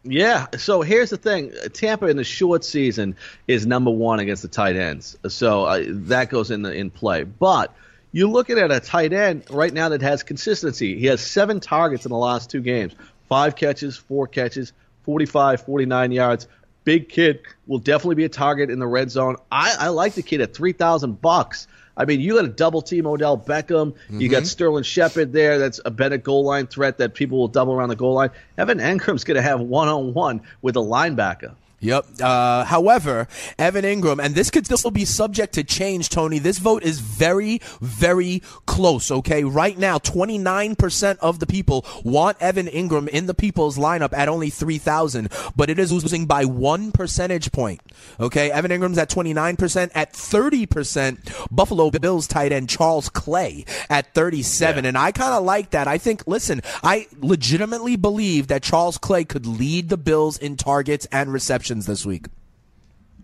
Yeah. 0.04 0.46
So 0.58 0.82
here's 0.82 1.10
the 1.10 1.16
thing: 1.16 1.52
Tampa 1.72 2.06
in 2.06 2.16
the 2.16 2.24
short 2.24 2.64
season 2.64 3.16
is 3.48 3.66
number 3.66 3.90
one 3.90 4.20
against 4.20 4.42
the 4.42 4.48
tight 4.48 4.76
ends. 4.76 5.16
So 5.28 5.64
uh, 5.64 5.84
that 5.88 6.30
goes 6.30 6.50
in 6.50 6.62
the, 6.62 6.72
in 6.72 6.90
play. 6.90 7.24
But 7.24 7.74
you're 8.12 8.28
looking 8.28 8.58
at 8.58 8.70
a 8.70 8.80
tight 8.80 9.12
end 9.12 9.44
right 9.50 9.72
now 9.72 9.88
that 9.88 10.02
has 10.02 10.22
consistency. 10.22 10.98
He 10.98 11.06
has 11.06 11.20
seven 11.20 11.58
targets 11.58 12.04
in 12.04 12.10
the 12.10 12.18
last 12.18 12.50
two 12.50 12.60
games: 12.60 12.94
five 13.28 13.56
catches, 13.56 13.96
four 13.96 14.26
catches, 14.26 14.72
45, 15.04 15.62
49 15.62 16.12
yards. 16.12 16.48
Big 16.84 17.08
kid 17.08 17.40
will 17.66 17.78
definitely 17.78 18.16
be 18.16 18.24
a 18.24 18.28
target 18.28 18.68
in 18.68 18.78
the 18.78 18.86
red 18.86 19.10
zone. 19.10 19.36
I, 19.50 19.74
I 19.78 19.88
like 19.88 20.14
the 20.14 20.22
kid 20.22 20.42
at 20.42 20.54
three 20.54 20.72
thousand 20.72 21.20
bucks. 21.22 21.66
I 21.96 22.04
mean, 22.04 22.20
you 22.20 22.34
got 22.34 22.44
a 22.44 22.48
double 22.48 22.82
team 22.82 23.06
Odell 23.06 23.38
Beckham. 23.38 23.94
You 24.10 24.28
got 24.28 24.38
mm-hmm. 24.38 24.46
Sterling 24.46 24.82
Shepard 24.82 25.32
there. 25.32 25.58
That's 25.58 25.80
a 25.84 25.90
better 25.90 26.16
goal 26.16 26.44
line 26.44 26.66
threat 26.66 26.98
that 26.98 27.14
people 27.14 27.38
will 27.38 27.48
double 27.48 27.72
around 27.72 27.90
the 27.90 27.96
goal 27.96 28.14
line. 28.14 28.30
Evan 28.58 28.78
Engram's 28.78 29.24
going 29.24 29.36
to 29.36 29.42
have 29.42 29.60
one 29.60 29.88
on 29.88 30.12
one 30.12 30.42
with 30.60 30.76
a 30.76 30.80
linebacker. 30.80 31.54
Yep. 31.84 32.06
Uh, 32.22 32.64
however, 32.64 33.28
Evan 33.58 33.84
Engram, 33.84 34.18
and 34.18 34.34
this 34.34 34.50
could 34.50 34.64
still 34.64 34.90
be 34.90 35.04
subject 35.04 35.52
to 35.54 35.64
change, 35.64 36.08
Tony. 36.08 36.38
This 36.38 36.56
vote 36.56 36.82
is 36.82 37.00
very, 37.00 37.60
very 37.82 38.40
close, 38.64 39.10
okay? 39.10 39.44
Right 39.44 39.76
now, 39.76 39.98
29% 39.98 41.18
of 41.18 41.40
the 41.40 41.46
people 41.46 41.84
want 42.02 42.40
Evan 42.40 42.68
Engram 42.68 43.06
in 43.08 43.26
the 43.26 43.34
people's 43.34 43.76
lineup 43.76 44.14
at 44.14 44.30
only 44.30 44.48
3,000, 44.48 45.30
but 45.54 45.68
it 45.68 45.78
is 45.78 45.92
losing 45.92 46.24
by 46.24 46.46
one 46.46 46.90
percentage 46.90 47.52
point, 47.52 47.82
okay? 48.18 48.50
Evan 48.50 48.70
Engram's 48.70 48.96
at 48.96 49.10
29%. 49.10 49.90
At 49.94 50.14
30%, 50.14 51.48
Buffalo 51.50 51.90
Bills 51.90 52.26
tight 52.26 52.52
end 52.52 52.70
Charles 52.70 53.10
Clay 53.10 53.66
at 53.90 54.14
37. 54.14 54.86
And 54.86 54.96
I 54.96 55.12
kind 55.12 55.34
of 55.34 55.44
like 55.44 55.70
that. 55.70 55.86
I 55.86 55.98
think, 55.98 56.26
listen, 56.26 56.62
I 56.82 57.08
legitimately 57.20 57.96
believe 57.96 58.46
that 58.46 58.62
Charles 58.62 58.96
Clay 58.96 59.24
could 59.24 59.46
lead 59.46 59.90
the 59.90 59.98
Bills 59.98 60.38
in 60.38 60.56
targets 60.56 61.06
and 61.12 61.30
receptions 61.30 61.73
this 61.80 62.06
week. 62.06 62.26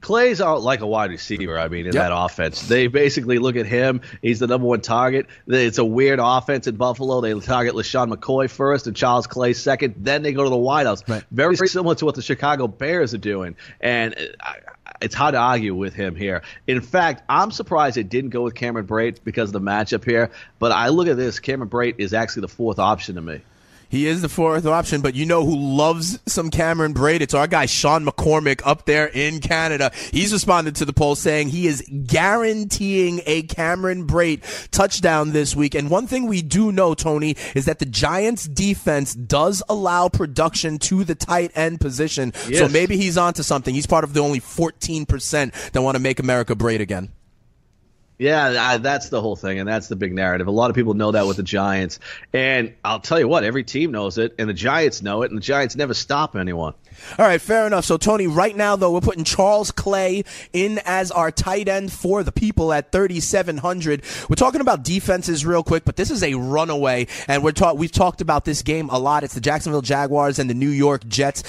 Clay's 0.01 0.41
out 0.41 0.63
like 0.63 0.81
a 0.81 0.87
wide 0.87 1.11
receiver. 1.11 1.59
I 1.59 1.69
mean, 1.69 1.81
in 1.87 1.93
Yep. 1.93 1.95
that 1.95 2.13
offense, 2.17 2.67
they 2.69 2.87
basically 2.87 3.39
look 3.39 3.57
at 3.57 3.67
him. 3.67 4.01
He's 4.23 4.39
the 4.39 4.47
number 4.47 4.67
one 4.67 4.81
target. 4.81 5.27
It's 5.47 5.77
a 5.77 5.85
weird 5.85 6.19
offense 6.23 6.67
in 6.67 6.77
Buffalo. 6.77 7.21
They 7.21 7.39
target 7.39 7.75
LeSean 7.75 8.11
McCoy 8.11 8.49
first 8.49 8.87
and 8.87 8.97
Charles 8.97 9.27
Clay 9.27 9.53
second. 9.53 9.97
Then 9.99 10.23
they 10.23 10.33
go 10.33 10.43
to 10.45 10.49
the 10.49 10.57
wideouts. 10.57 11.07
Right. 11.07 11.23
Very 11.31 11.55
similar 11.57 11.95
to 11.97 12.07
what 12.07 12.15
the 12.15 12.23
Chicago 12.23 12.67
Bears 12.67 13.13
are 13.13 13.19
doing. 13.19 13.57
And 13.83 14.15
uh, 14.15 14.23
I, 14.41 14.57
it's 15.03 15.15
hard 15.15 15.35
to 15.35 15.39
argue 15.39 15.75
with 15.75 15.93
him 15.95 16.15
here. 16.15 16.43
In 16.67 16.81
fact, 16.81 17.23
I'm 17.29 17.51
surprised 17.51 17.99
it 17.99 18.09
didn't 18.09 18.31
go 18.31 18.43
with 18.43 18.55
Cameron 18.55 18.87
Brate 18.87 19.19
because 19.23 19.51
of 19.51 19.53
the 19.53 19.61
matchup 19.61 20.05
here. 20.05 20.31
But 20.59 20.73
I 20.73 20.89
look 20.89 21.09
at 21.09 21.19
this. 21.19 21.41
Cameron 21.41 21.69
Brate 21.69 21.97
is 21.99 22.15
actually 22.15 22.43
the 22.43 22.49
fourth 22.49 22.79
option 22.79 23.17
to 23.17 23.21
me. 23.21 23.43
He 23.91 24.07
is 24.07 24.23
the 24.23 24.29
fourth 24.29 24.65
option, 24.67 25.01
but 25.01 25.17
you 25.17 25.27
know 25.27 25.45
who 25.45 25.57
loves 25.57 26.21
some 26.27 26.49
Cameron 26.49 26.95
Brate? 26.95 27.21
It's 27.21 27.35
our 27.35 27.49
guy 27.49 27.67
Sean 27.67 28.07
McCormick 28.07 28.63
up 28.65 28.87
there 28.87 29.07
in 29.07 29.41
Canada. 29.41 29.91
He's 30.13 30.33
responded 30.33 30.77
to 30.77 30.85
the 30.85 30.93
poll 30.93 31.17
saying 31.17 31.49
he 31.49 31.67
is 31.67 31.83
guaranteeing 32.07 33.21
a 33.27 33.43
Cameron 33.43 34.07
Brate 34.07 34.69
touchdown 34.71 35.33
this 35.33 35.57
week. 35.57 35.75
And 35.75 35.91
one 35.91 36.07
thing 36.07 36.29
we 36.29 36.41
do 36.41 36.71
know, 36.71 36.95
Tony, 36.95 37.37
is 37.57 37.65
that 37.65 37.81
the 37.81 37.85
Giants 37.85 38.45
defense 38.47 39.13
does 39.13 39.61
allow 39.69 40.09
production 40.09 40.79
to 40.79 41.03
the 41.03 41.17
tight 41.17 41.51
end 41.57 41.81
position. 41.81 42.33
So 42.55 42.69
maybe 42.69 42.97
he's 42.97 43.19
onto 43.19 43.43
something. 43.43 43.75
He's 43.75 43.89
part 43.89 44.05
of 44.05 44.15
the 44.15 44.21
only 44.21 44.41
14% 44.41 45.73
that 45.73 45.83
want 45.83 45.97
to 45.97 46.03
make 46.03 46.21
America 46.21 46.55
Brate 46.55 46.81
again. 46.81 47.11
Yeah, 48.21 48.55
I, 48.63 48.77
that's 48.77 49.09
the 49.09 49.19
whole 49.19 49.35
thing, 49.35 49.61
and 49.61 49.67
that's 49.67 49.89
the 49.89 49.97
big 49.97 50.13
narrative. 50.13 50.47
A 50.47 50.51
lot 50.51 50.69
of 50.69 50.77
people 50.77 50.93
know 50.93 51.11
that 51.13 51.27
with 51.27 51.39
the 51.39 51.43
Giants, 51.43 52.01
and 52.35 52.75
I'll 52.85 53.01
tell 53.01 53.19
you 53.19 53.27
what, 53.27 53.45
every 53.45 53.65
team 53.65 53.93
knows 53.93 54.19
it, 54.19 54.35
and 54.39 54.47
the 54.47 54.53
Giants 54.53 55.01
know 55.01 55.23
it, 55.23 55.31
and 55.31 55.39
the 55.39 55.43
Giants 55.43 55.75
never 55.75 55.95
stop 55.95 56.37
anyone. 56.37 56.75
All 57.19 57.27
right, 57.27 57.41
fair 57.41 57.67
enough. 57.67 57.85
So, 57.85 57.97
Tony, 57.97 58.27
right 58.27 58.55
now, 58.57 58.77
though, 58.77 58.93
we're 58.93 59.01
putting 59.01 59.25
Charles 59.25 59.71
Clay 59.71 60.25
in 60.53 60.81
as 60.85 61.11
our 61.11 61.31
tight 61.31 61.69
end 61.69 61.93
for 61.93 62.23
the 62.23 62.33
people 62.33 62.73
at 62.73 62.93
3,700. 62.93 64.03
We're 64.29 64.37
talking 64.37 64.61
about 64.61 64.83
defenses 64.83 65.45
real 65.45 65.63
quick, 65.63 65.85
but 65.85 65.97
this 65.97 66.11
is 66.11 66.23
a 66.23 66.35
runaway, 66.35 67.07
and 67.29 67.43
we're 67.43 67.53
talk- 67.53 67.77
we've 67.77 67.93
talked 67.93 68.21
about 68.21 68.45
this 68.45 68.63
game 68.63 68.89
a 68.91 68.99
lot. 68.99 69.25
It's 69.25 69.35
the 69.35 69.41
Jacksonville 69.41 69.83
Jaguars 69.83 70.39
and 70.39 70.49
the 70.51 70.55
New 70.55 70.69
York 70.71 71.07
Jets. 71.09 71.43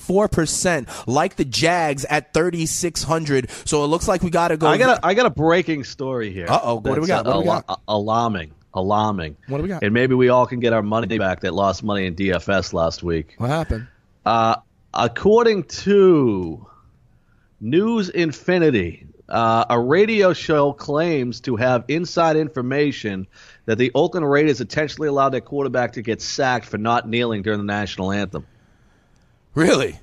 64% 0.00 0.86
like 1.06 1.36
the 1.36 1.44
Jags 1.44 2.04
at 2.06 2.32
3,600. 2.34 3.50
So 3.64 3.84
it 3.84 3.88
looks 3.88 4.08
like 4.08 4.22
we 4.22 4.30
got 4.30 4.48
to 4.48 4.56
go. 4.56 4.66
I 4.66 4.78
got 4.78 4.98
a, 4.98 5.06
I 5.06 5.14
got 5.14 5.26
a 5.26 5.30
breaking 5.30 5.84
story 5.84 6.32
here. 6.32 6.46
Uh-oh, 6.48 6.76
what 6.76 6.94
do 6.94 7.00
we 7.00 7.06
got? 7.06 7.26
What 7.26 7.32
do 7.34 7.40
we 7.40 7.48
al- 7.48 7.82
Alarming, 7.88 8.52
alarming. 8.74 9.36
What 9.48 9.58
do 9.58 9.62
we 9.62 9.68
got? 9.68 9.82
And 9.82 9.92
maybe 9.92 10.14
we 10.14 10.28
all 10.28 10.46
can 10.46 10.60
get 10.60 10.72
our 10.72 10.82
money 10.82 11.18
back 11.18 11.40
that 11.40 11.54
lost 11.54 11.82
money 11.82 12.06
in 12.06 12.14
DFS 12.14 12.72
last 12.72 13.02
week. 13.02 13.34
What 13.38 13.50
happened? 13.50 13.86
Uh, 14.24 14.56
according 14.96 15.64
to 15.64 16.66
News 17.60 18.08
Infinity, 18.08 19.06
Uh, 19.28 19.64
a 19.70 19.80
radio 19.80 20.32
show 20.32 20.72
claims 20.72 21.40
to 21.40 21.56
have 21.56 21.84
inside 21.88 22.36
information 22.36 23.26
that 23.64 23.76
the 23.76 23.90
Oakland 23.92 24.30
Raiders 24.30 24.60
intentionally 24.60 25.08
allowed 25.08 25.30
their 25.30 25.40
quarterback 25.40 25.94
to 25.94 26.02
get 26.02 26.22
sacked 26.22 26.64
for 26.64 26.78
not 26.78 27.08
kneeling 27.08 27.42
during 27.42 27.58
the 27.58 27.64
national 27.66 28.12
anthem. 28.12 28.46
Really? 29.56 29.98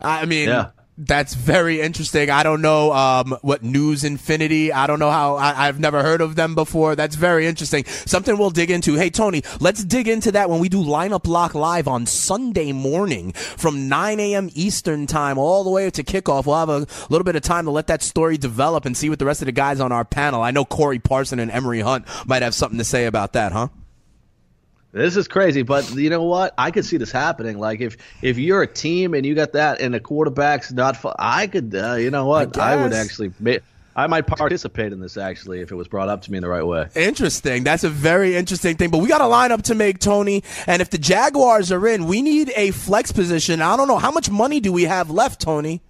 I 0.00 0.26
mean, 0.26 0.48
Yeah. 0.48 0.70
That's 1.06 1.34
very 1.34 1.80
interesting. 1.80 2.28
I 2.28 2.42
don't 2.42 2.60
know 2.60 2.92
um, 2.92 3.36
what 3.40 3.62
News 3.62 4.04
Infinity. 4.04 4.70
I 4.72 4.86
don't 4.86 4.98
know 4.98 5.10
how. 5.10 5.36
I, 5.36 5.66
I've 5.66 5.80
never 5.80 6.02
heard 6.02 6.20
of 6.20 6.36
them 6.36 6.54
before. 6.54 6.94
That's 6.94 7.16
very 7.16 7.46
interesting. 7.46 7.84
Something 7.86 8.36
we'll 8.36 8.50
dig 8.50 8.70
into. 8.70 8.94
Hey 8.94 9.08
Tony, 9.08 9.42
let's 9.60 9.82
dig 9.82 10.08
into 10.08 10.32
that 10.32 10.50
when 10.50 10.60
we 10.60 10.68
do 10.68 10.82
lineup 10.82 11.26
lock 11.26 11.54
live 11.54 11.88
on 11.88 12.04
Sunday 12.04 12.72
morning 12.72 13.32
from 13.32 13.88
9 13.88 14.20
a.m. 14.20 14.50
Eastern 14.54 15.06
time 15.06 15.38
all 15.38 15.64
the 15.64 15.70
way 15.70 15.88
to 15.90 16.04
kickoff. 16.04 16.44
We'll 16.44 16.58
have 16.58 16.68
a 16.68 16.86
little 17.08 17.24
bit 17.24 17.36
of 17.36 17.42
time 17.42 17.64
to 17.64 17.70
let 17.70 17.86
that 17.86 18.02
story 18.02 18.36
develop 18.36 18.84
and 18.84 18.96
see 18.96 19.08
what 19.08 19.18
the 19.18 19.24
rest 19.24 19.40
of 19.40 19.46
the 19.46 19.52
guys 19.52 19.80
on 19.80 19.92
our 19.92 20.04
panel. 20.04 20.42
I 20.42 20.50
know 20.50 20.64
Corey 20.66 20.98
Parson 20.98 21.38
and 21.38 21.50
Emery 21.50 21.80
Hunt 21.80 22.06
might 22.26 22.42
have 22.42 22.54
something 22.54 22.78
to 22.78 22.84
say 22.84 23.06
about 23.06 23.32
that, 23.32 23.52
huh? 23.52 23.68
This 24.92 25.16
is 25.16 25.28
crazy, 25.28 25.62
but 25.62 25.94
you 25.94 26.10
know 26.10 26.24
what? 26.24 26.52
I 26.58 26.72
could 26.72 26.84
see 26.84 26.96
this 26.96 27.12
happening. 27.12 27.58
Like 27.58 27.80
if 27.80 27.96
if 28.22 28.38
you're 28.38 28.62
a 28.62 28.66
team 28.66 29.14
and 29.14 29.24
you 29.24 29.34
got 29.34 29.52
that, 29.52 29.80
and 29.80 29.94
the 29.94 30.00
quarterback's 30.00 30.72
not, 30.72 30.96
fu- 30.96 31.12
I 31.16 31.46
could. 31.46 31.74
Uh, 31.74 31.94
you 31.94 32.10
know 32.10 32.26
what? 32.26 32.58
I, 32.58 32.76
would 32.76 32.92
actually. 32.92 33.32
I 33.94 34.06
might 34.06 34.26
participate 34.26 34.92
in 34.92 35.00
this 35.00 35.16
actually 35.16 35.60
if 35.60 35.70
it 35.70 35.74
was 35.74 35.88
brought 35.88 36.08
up 36.08 36.22
to 36.22 36.30
me 36.30 36.38
in 36.38 36.42
the 36.42 36.48
right 36.48 36.64
way. 36.64 36.88
Interesting. 36.94 37.64
That's 37.64 37.84
a 37.84 37.88
very 37.88 38.36
interesting 38.36 38.76
thing. 38.76 38.90
But 38.90 38.98
we 38.98 39.08
got 39.08 39.20
a 39.20 39.24
lineup 39.24 39.62
to 39.62 39.74
make, 39.74 39.98
Tony. 39.98 40.42
And 40.66 40.80
if 40.80 40.90
the 40.90 40.98
Jaguars 40.98 41.70
are 41.70 41.86
in, 41.86 42.06
we 42.06 42.22
need 42.22 42.52
a 42.56 42.70
flex 42.70 43.12
position. 43.12 43.60
I 43.60 43.76
don't 43.76 43.88
know. 43.88 43.98
How 43.98 44.10
much 44.10 44.30
money 44.30 44.60
do 44.60 44.72
we 44.72 44.84
have 44.84 45.10
left, 45.10 45.40
Tony? 45.40 45.82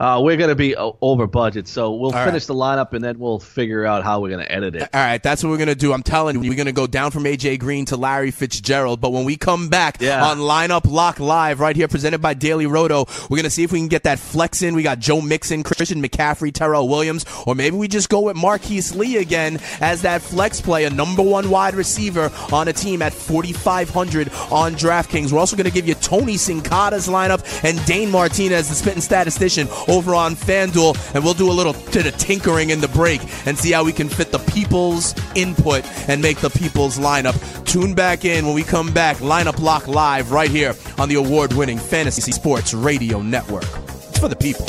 Uh, 0.00 0.20
we're 0.22 0.36
going 0.36 0.48
to 0.48 0.54
be 0.54 0.76
over 0.76 1.26
budget, 1.26 1.66
so 1.66 1.92
we'll 1.94 2.14
All 2.14 2.24
finish 2.24 2.42
right. 2.42 2.46
the 2.46 2.54
lineup 2.54 2.92
and 2.92 3.02
then 3.02 3.18
we'll 3.18 3.40
figure 3.40 3.84
out 3.84 4.04
how 4.04 4.20
we're 4.20 4.28
going 4.30 4.44
to 4.44 4.52
edit 4.52 4.76
it. 4.76 4.82
All 4.94 5.00
right, 5.00 5.20
that's 5.22 5.42
what 5.42 5.50
we're 5.50 5.56
going 5.56 5.68
to 5.68 5.74
do. 5.74 5.92
I'm 5.92 6.02
telling 6.04 6.42
you, 6.42 6.48
we're 6.50 6.56
going 6.56 6.66
to 6.66 6.72
go 6.72 6.86
down 6.86 7.10
from 7.10 7.24
AJ 7.24 7.58
Green 7.58 7.84
to 7.86 7.96
Larry 7.96 8.30
Fitzgerald. 8.30 9.00
But 9.00 9.10
when 9.12 9.24
we 9.24 9.36
come 9.36 9.68
back 9.68 10.00
Yeah. 10.00 10.24
on 10.24 10.38
Lineup 10.38 10.88
Lock 10.90 11.18
Live, 11.18 11.58
right 11.60 11.74
here, 11.74 11.88
presented 11.88 12.20
by 12.20 12.34
Daily 12.34 12.66
Roto, 12.66 13.06
we're 13.28 13.36
going 13.38 13.42
to 13.44 13.50
see 13.50 13.64
if 13.64 13.72
we 13.72 13.80
can 13.80 13.88
get 13.88 14.04
that 14.04 14.18
flex 14.20 14.62
in. 14.62 14.74
We 14.76 14.84
got 14.84 15.00
Joe 15.00 15.20
Mixon, 15.20 15.62
Christian 15.64 16.00
McCaffrey, 16.02 16.52
Terrell 16.52 16.88
Williams, 16.88 17.24
or 17.46 17.54
maybe 17.56 17.76
we 17.76 17.88
just 17.88 18.08
go 18.08 18.20
with 18.20 18.36
Marquise 18.36 18.94
Lee 18.94 19.16
again 19.16 19.58
as 19.80 20.02
that 20.02 20.22
flex 20.22 20.60
play, 20.60 20.84
a 20.84 20.90
number 20.90 21.22
one 21.22 21.50
wide 21.50 21.74
receiver 21.74 22.30
on 22.52 22.68
a 22.68 22.72
team 22.72 23.02
at 23.02 23.12
4,500 23.12 24.28
on 24.52 24.74
DraftKings. 24.74 25.32
We're 25.32 25.38
also 25.40 25.56
going 25.56 25.64
to 25.66 25.72
give 25.72 25.88
you 25.88 25.94
Tony 25.94 26.34
Sincata's 26.34 27.08
lineup 27.08 27.44
and 27.64 27.84
Dane 27.86 28.10
Martinez, 28.10 28.68
the 28.68 28.74
spitting 28.74 29.00
statistician, 29.02 29.66
over 29.88 30.14
on 30.14 30.34
FanDuel, 30.34 31.14
and 31.14 31.24
we'll 31.24 31.34
do 31.34 31.50
a 31.50 31.52
little 31.52 31.72
bit 31.72 32.06
of 32.06 32.16
tinkering 32.18 32.70
in 32.70 32.80
the 32.80 32.88
break 32.88 33.20
and 33.46 33.58
see 33.58 33.72
how 33.72 33.84
we 33.84 33.92
can 33.92 34.08
fit 34.08 34.30
the 34.30 34.38
people's 34.38 35.14
input 35.34 35.84
and 36.08 36.22
make 36.22 36.38
the 36.38 36.50
people's 36.50 36.98
lineup. 36.98 37.36
Tune 37.64 37.94
back 37.94 38.24
in 38.24 38.46
when 38.46 38.54
we 38.54 38.62
come 38.62 38.92
back. 38.92 39.16
Lineup 39.18 39.60
Lock 39.60 39.88
Live 39.88 40.30
right 40.30 40.50
here 40.50 40.74
on 40.98 41.08
the 41.08 41.16
award-winning 41.16 41.78
Fantasy 41.78 42.32
Sports 42.32 42.74
Radio 42.74 43.20
Network. 43.20 43.66
It's 44.08 44.18
for 44.18 44.28
the 44.28 44.36
people. 44.36 44.66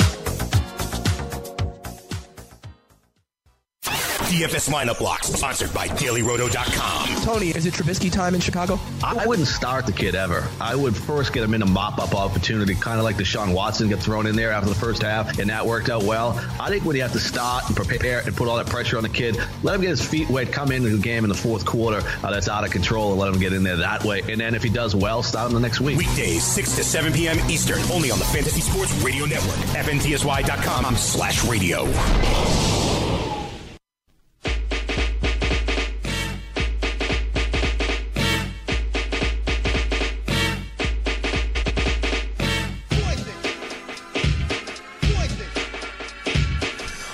DFS 4.30 4.70
lineup 4.70 5.00
lock, 5.00 5.24
sponsored 5.24 5.74
by 5.74 5.88
DailyRoto.com. 5.88 7.22
Tony, 7.24 7.48
is 7.48 7.66
it 7.66 7.74
Trubisky 7.74 8.12
time 8.12 8.32
in 8.36 8.40
Chicago? 8.40 8.78
I 9.02 9.26
wouldn't 9.26 9.48
start 9.48 9.86
the 9.86 9.92
kid 9.92 10.14
ever. 10.14 10.46
I 10.60 10.76
would 10.76 10.96
first 10.96 11.32
get 11.32 11.42
him 11.42 11.52
in 11.52 11.62
a 11.62 11.66
mop 11.66 11.98
up 11.98 12.14
opportunity, 12.14 12.76
kind 12.76 12.98
of 12.98 13.04
like 13.04 13.16
Deshaun 13.16 13.52
Watson 13.52 13.88
get 13.88 13.98
thrown 13.98 14.28
in 14.28 14.36
there 14.36 14.52
after 14.52 14.68
the 14.68 14.76
first 14.76 15.02
half, 15.02 15.40
and 15.40 15.50
that 15.50 15.66
worked 15.66 15.90
out 15.90 16.04
well. 16.04 16.38
I 16.60 16.68
think 16.68 16.84
when 16.84 16.94
you 16.94 17.02
have 17.02 17.10
to 17.12 17.18
start 17.18 17.66
and 17.66 17.74
prepare 17.74 18.20
and 18.20 18.36
put 18.36 18.46
all 18.46 18.56
that 18.56 18.68
pressure 18.68 18.96
on 18.98 19.02
the 19.02 19.08
kid, 19.08 19.36
let 19.64 19.74
him 19.74 19.80
get 19.80 19.90
his 19.90 20.06
feet 20.06 20.30
wet, 20.30 20.52
come 20.52 20.70
into 20.70 20.90
the 20.90 21.02
game 21.02 21.24
in 21.24 21.28
the 21.28 21.36
fourth 21.36 21.66
quarter 21.66 22.00
uh, 22.22 22.30
that's 22.30 22.48
out 22.48 22.62
of 22.62 22.70
control, 22.70 23.10
and 23.10 23.20
let 23.20 23.34
him 23.34 23.40
get 23.40 23.52
in 23.52 23.64
there 23.64 23.78
that 23.78 24.04
way. 24.04 24.22
And 24.28 24.40
then 24.40 24.54
if 24.54 24.62
he 24.62 24.70
does 24.70 24.94
well, 24.94 25.24
start 25.24 25.48
him 25.48 25.54
the 25.54 25.60
next 25.60 25.80
week. 25.80 25.98
Weekdays, 25.98 26.44
6 26.44 26.76
to 26.76 26.84
7 26.84 27.12
p.m. 27.12 27.36
Eastern, 27.50 27.80
only 27.90 28.12
on 28.12 28.20
the 28.20 28.24
Fantasy 28.26 28.60
Sports 28.60 28.92
Radio 29.02 29.24
Network. 29.24 29.56
FNTSY.com 29.74 30.94
slash 30.94 31.44
radio. 31.46 32.79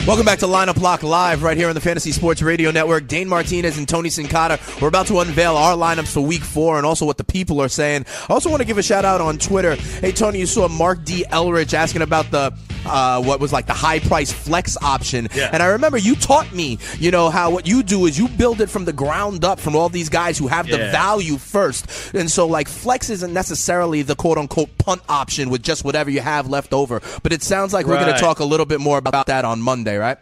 Welcome 0.06 0.24
back 0.24 0.38
to 0.38 0.46
Lineup 0.46 0.80
Lock 0.80 1.02
Live 1.02 1.42
right 1.42 1.56
here 1.56 1.68
on 1.68 1.74
the 1.74 1.80
Fantasy 1.80 2.12
Sports 2.12 2.40
Radio 2.40 2.70
Network. 2.70 3.08
Dane 3.08 3.28
Martinez 3.28 3.76
and 3.76 3.88
Tony 3.88 4.08
Sincata. 4.08 4.80
We're 4.80 4.86
about 4.86 5.08
to 5.08 5.18
unveil 5.18 5.56
our 5.56 5.74
lineups 5.74 6.12
for 6.12 6.20
week 6.20 6.42
four 6.42 6.76
and 6.76 6.86
also 6.86 7.04
what 7.04 7.18
the 7.18 7.24
people 7.24 7.60
are 7.60 7.68
saying. 7.68 8.06
I 8.28 8.32
also 8.32 8.48
want 8.48 8.60
to 8.60 8.64
give 8.64 8.78
a 8.78 8.84
shout 8.84 9.04
out 9.04 9.20
on 9.20 9.36
Twitter. 9.36 9.74
Hey, 9.74 10.12
Tony, 10.12 10.38
you 10.38 10.46
saw 10.46 10.68
Mark 10.68 11.04
D. 11.04 11.24
Elrich 11.32 11.74
asking 11.74 12.02
about 12.02 12.30
the 12.30 12.56
uh, 12.88 13.22
what 13.22 13.40
was 13.40 13.52
like 13.52 13.66
the 13.66 13.72
high 13.72 13.98
price 13.98 14.32
flex 14.32 14.76
option. 14.82 15.28
Yeah. 15.34 15.50
And 15.52 15.62
I 15.62 15.66
remember 15.66 15.98
you 15.98 16.14
taught 16.14 16.52
me, 16.52 16.78
you 16.98 17.10
know, 17.10 17.30
how 17.30 17.50
what 17.50 17.66
you 17.66 17.82
do 17.82 18.06
is 18.06 18.18
you 18.18 18.28
build 18.28 18.60
it 18.60 18.70
from 18.70 18.84
the 18.84 18.92
ground 18.92 19.44
up 19.44 19.60
from 19.60 19.76
all 19.76 19.88
these 19.88 20.08
guys 20.08 20.38
who 20.38 20.46
have 20.46 20.68
the 20.68 20.78
value 20.78 21.36
first. 21.36 22.14
And 22.14 22.30
so, 22.30 22.46
like, 22.46 22.68
flex 22.68 23.10
isn't 23.10 23.32
necessarily 23.32 24.02
the 24.02 24.14
quote 24.14 24.38
unquote 24.38 24.76
punt 24.78 25.02
option 25.08 25.50
with 25.50 25.62
just 25.62 25.84
whatever 25.84 26.10
you 26.10 26.20
have 26.20 26.48
left 26.48 26.72
over. 26.72 27.00
But 27.22 27.32
it 27.32 27.42
sounds 27.42 27.72
like 27.72 27.86
we're 27.86 28.00
going 28.00 28.14
to 28.14 28.20
talk 28.20 28.38
a 28.38 28.44
little 28.44 28.66
bit 28.66 28.80
more 28.80 28.98
about 28.98 29.26
that 29.26 29.44
on 29.44 29.60
Monday, 29.60 29.95
right? 29.98 30.18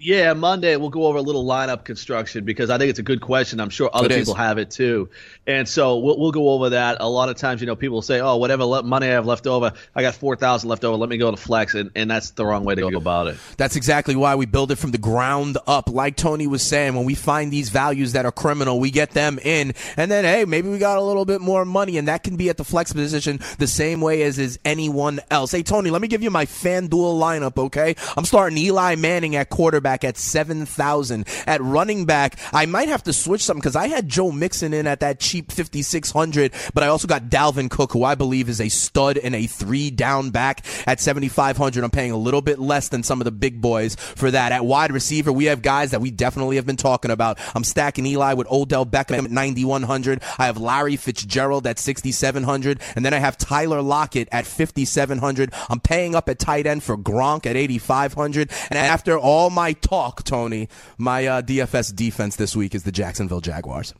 Yeah, 0.00 0.32
Monday 0.34 0.76
we'll 0.76 0.90
go 0.90 1.06
over 1.06 1.18
a 1.18 1.22
little 1.22 1.44
lineup 1.44 1.82
construction 1.82 2.44
because 2.44 2.70
I 2.70 2.78
think 2.78 2.90
it's 2.90 3.00
a 3.00 3.02
good 3.02 3.20
question. 3.20 3.58
I'm 3.58 3.68
sure 3.68 3.90
other 3.92 4.08
people 4.08 4.34
have 4.34 4.58
it 4.58 4.70
too, 4.70 5.08
and 5.44 5.68
so 5.68 5.98
we'll, 5.98 6.16
we'll 6.16 6.30
go 6.30 6.50
over 6.50 6.70
that. 6.70 6.98
A 7.00 7.08
lot 7.08 7.30
of 7.30 7.36
times, 7.36 7.60
you 7.60 7.66
know, 7.66 7.74
people 7.74 8.00
say, 8.00 8.20
"Oh, 8.20 8.36
whatever 8.36 8.64
le- 8.64 8.84
money 8.84 9.08
I 9.08 9.10
have 9.10 9.26
left 9.26 9.48
over, 9.48 9.72
I 9.96 10.02
got 10.02 10.14
four 10.14 10.36
thousand 10.36 10.68
left 10.68 10.84
over. 10.84 10.96
Let 10.96 11.08
me 11.08 11.18
go 11.18 11.32
to 11.32 11.36
flex," 11.36 11.74
and, 11.74 11.90
and 11.96 12.08
that's 12.08 12.30
the 12.30 12.46
wrong 12.46 12.62
way 12.62 12.76
to 12.76 12.82
go 12.82 12.96
about 12.96 13.26
it. 13.26 13.38
That's 13.56 13.74
exactly 13.74 14.14
why 14.14 14.36
we 14.36 14.46
build 14.46 14.70
it 14.70 14.76
from 14.76 14.92
the 14.92 14.98
ground 14.98 15.58
up. 15.66 15.90
Like 15.90 16.14
Tony 16.14 16.46
was 16.46 16.62
saying, 16.62 16.94
when 16.94 17.04
we 17.04 17.16
find 17.16 17.52
these 17.52 17.70
values 17.70 18.12
that 18.12 18.24
are 18.24 18.30
criminal, 18.30 18.78
we 18.78 18.92
get 18.92 19.10
them 19.10 19.40
in. 19.42 19.74
And 19.96 20.12
then, 20.12 20.24
hey, 20.24 20.44
maybe 20.44 20.68
we 20.68 20.78
got 20.78 20.98
a 20.98 21.02
little 21.02 21.24
bit 21.24 21.40
more 21.40 21.64
money, 21.64 21.98
and 21.98 22.06
that 22.06 22.22
can 22.22 22.36
be 22.36 22.50
at 22.50 22.56
the 22.56 22.64
flex 22.64 22.92
position 22.92 23.40
the 23.58 23.66
same 23.66 24.00
way 24.00 24.22
as 24.22 24.38
is 24.38 24.60
anyone 24.64 25.18
else. 25.28 25.50
Hey, 25.50 25.64
Tony, 25.64 25.90
let 25.90 26.00
me 26.00 26.06
give 26.06 26.22
you 26.22 26.30
my 26.30 26.46
FanDuel 26.46 27.18
lineup, 27.18 27.58
okay? 27.58 27.96
I'm 28.16 28.24
starting 28.24 28.58
Eli 28.58 28.94
Manning 28.94 29.34
at 29.34 29.48
quarterback 29.50 29.87
at 30.04 30.16
7,000. 30.16 31.26
At 31.46 31.60
running 31.62 32.04
back, 32.04 32.38
I 32.52 32.66
might 32.66 32.88
have 32.88 33.02
to 33.04 33.12
switch 33.12 33.42
something 33.42 33.60
because 33.60 33.76
I 33.76 33.88
had 33.88 34.08
Joe 34.08 34.30
Mixon 34.30 34.74
in 34.74 34.86
at 34.86 35.00
that 35.00 35.20
cheap 35.20 35.50
5,600, 35.52 36.52
but 36.74 36.82
I 36.82 36.88
also 36.88 37.08
got 37.08 37.24
Dalvin 37.24 37.70
Cook, 37.70 37.92
who 37.92 38.04
I 38.04 38.14
believe 38.14 38.48
is 38.48 38.60
a 38.60 38.68
stud 38.68 39.18
and 39.18 39.34
a 39.34 39.46
three 39.46 39.90
down 39.90 40.30
back 40.30 40.64
at 40.86 41.00
7,500. 41.00 41.84
I'm 41.84 41.90
paying 41.90 42.12
a 42.12 42.16
little 42.16 42.42
bit 42.42 42.58
less 42.58 42.88
than 42.88 43.02
some 43.02 43.20
of 43.20 43.24
the 43.24 43.30
big 43.30 43.60
boys 43.60 43.94
for 43.94 44.30
that. 44.30 44.52
At 44.52 44.64
wide 44.64 44.92
receiver, 44.92 45.32
we 45.32 45.46
have 45.46 45.62
guys 45.62 45.90
that 45.90 46.00
we 46.00 46.10
definitely 46.10 46.56
have 46.56 46.66
been 46.66 46.76
talking 46.76 47.10
about. 47.10 47.38
I'm 47.54 47.64
stacking 47.64 48.06
Eli 48.06 48.34
with 48.34 48.50
Odell 48.50 48.86
Beckham 48.86 49.24
at 49.24 49.30
9,100. 49.30 50.22
I 50.38 50.46
have 50.46 50.58
Larry 50.58 50.96
Fitzgerald 50.96 51.66
at 51.66 51.78
6,700. 51.78 52.80
And 52.96 53.04
then 53.04 53.14
I 53.14 53.18
have 53.18 53.36
Tyler 53.38 53.82
Lockett 53.82 54.28
at 54.32 54.46
5,700. 54.46 55.52
I'm 55.68 55.80
paying 55.80 56.14
up 56.14 56.28
at 56.28 56.38
tight 56.38 56.66
end 56.66 56.82
for 56.82 56.96
Gronk 56.96 57.46
at 57.46 57.56
8,500. 57.56 58.50
And 58.70 58.78
after 58.78 59.18
all 59.18 59.50
my 59.50 59.72
talk, 59.80 60.24
Tony, 60.24 60.68
my 60.96 61.26
uh, 61.26 61.42
DFS 61.42 61.94
defense 61.94 62.36
this 62.36 62.54
week 62.54 62.74
is 62.74 62.82
the 62.82 62.92
Jacksonville 62.92 63.40
Jaguars. 63.40 63.94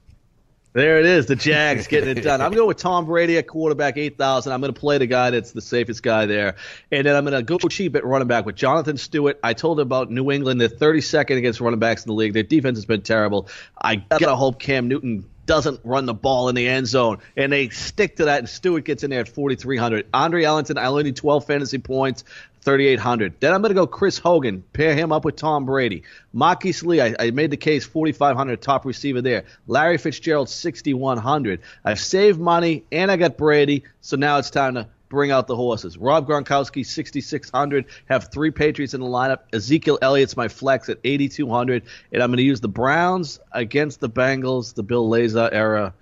There 0.75 1.01
it 1.01 1.07
is, 1.07 1.27
the 1.27 1.35
Jags 1.35 1.87
getting 1.87 2.11
it 2.17 2.23
done. 2.23 2.41
I'm 2.43 2.53
going 2.53 2.69
with 2.69 2.77
Tom 2.77 3.07
Brady 3.07 3.39
at 3.39 3.47
quarterback, 3.49 3.97
8,000. 3.97 4.53
I'm 4.53 4.61
going 4.61 4.73
to 4.73 4.79
play 4.79 4.99
the 4.99 5.07
guy 5.07 5.31
that's 5.31 5.53
the 5.53 5.63
safest 5.63 6.03
guy 6.03 6.27
there. 6.27 6.57
And 6.93 7.07
then 7.07 7.17
I'm 7.17 7.25
going 7.25 7.37
to 7.37 7.43
go 7.43 7.57
cheap 7.69 7.97
at 7.97 8.05
running 8.05 8.29
back 8.29 8.45
with 8.45 8.55
Jonathan 8.55 8.97
Stewart. 8.99 9.41
I 9.43 9.55
told 9.55 9.81
him 9.81 9.87
about 9.87 10.11
New 10.11 10.31
England. 10.31 10.61
They're 10.61 10.69
32nd 10.69 11.39
against 11.39 11.61
running 11.61 11.81
backs 11.81 12.05
in 12.05 12.09
the 12.11 12.15
league. 12.15 12.35
Their 12.35 12.43
defense 12.43 12.77
has 12.77 12.85
been 12.85 13.03
terrible. 13.03 13.49
I 13.81 13.97
got 13.97 14.19
to 14.19 14.37
hope 14.37 14.61
Cam 14.61 14.89
Newton 14.89 15.25
doesn't 15.49 15.81
run 15.83 16.07
the 16.07 16.15
ball 16.15 16.49
in 16.51 16.55
the 16.55 16.69
end 16.69 16.87
zone. 16.87 17.19
And 17.37 17.51
they 17.51 17.71
stick 17.71 18.17
to 18.17 18.27
that, 18.27 18.39
and 18.39 18.49
Stewart 18.49 18.85
gets 18.85 19.03
in 19.03 19.11
there 19.11 19.21
at 19.21 19.29
4,300. 19.29 20.07
Andre 20.15 20.45
Ellington, 20.45 20.79
I 20.79 20.85
only 20.85 21.05
need 21.05 21.17
12 21.17 21.47
fantasy 21.47 21.79
points. 21.79 22.23
3,800. 22.63 23.41
Then 23.41 23.55
I'm 23.55 23.63
going 23.63 23.71
to 23.71 23.75
go 23.75 23.87
Chris 23.87 24.19
Hogan, 24.19 24.63
pair 24.75 24.95
him 24.95 25.11
up 25.11 25.25
with 25.25 25.37
Tom 25.37 25.65
Brady. 25.65 26.03
Marquise 26.35 26.83
Lee, 26.83 27.01
I, 27.01 27.15
I 27.19 27.31
made 27.31 27.51
the 27.51 27.57
case 27.57 27.87
4,500, 27.87 28.61
top 28.61 28.85
receiver 28.85 29.23
there. 29.23 29.45
Larry 29.67 29.97
Fitzgerald, 29.97 30.51
6,100. 30.51 31.61
I've 31.83 32.01
saved 32.01 32.39
money 32.39 32.85
and 32.93 33.11
I 33.11 33.17
got 33.17 33.39
Brady, 33.39 33.85
so 34.03 34.17
now 34.17 34.37
it's 34.37 34.51
time 34.51 34.75
to 34.75 34.89
bring 35.09 35.31
out 35.31 35.47
the 35.47 35.57
horses. 35.57 35.97
Rob 35.97 36.27
Gronkowski, 36.27 36.85
6,600. 36.85 37.87
Have 38.09 38.31
three 38.31 38.51
Patriots 38.51 38.95
in 38.95 39.01
the 39.01 39.07
lineup. 39.07 39.41
Ezekiel 39.53 39.99
Elliott's 40.03 40.37
my 40.37 40.49
flex 40.49 40.89
at 40.89 40.99
8,200. 41.05 41.83
And 42.13 42.23
I'm 42.23 42.31
going 42.31 42.39
to 42.39 42.43
use 42.43 42.61
the 42.61 42.69
Browns 42.69 43.41
against 43.53 44.01
the 44.01 44.11
Bengals, 44.11 44.75
the 44.75 44.83
Bill 44.83 45.09
Lazor 45.09 45.49
era. 45.53 45.95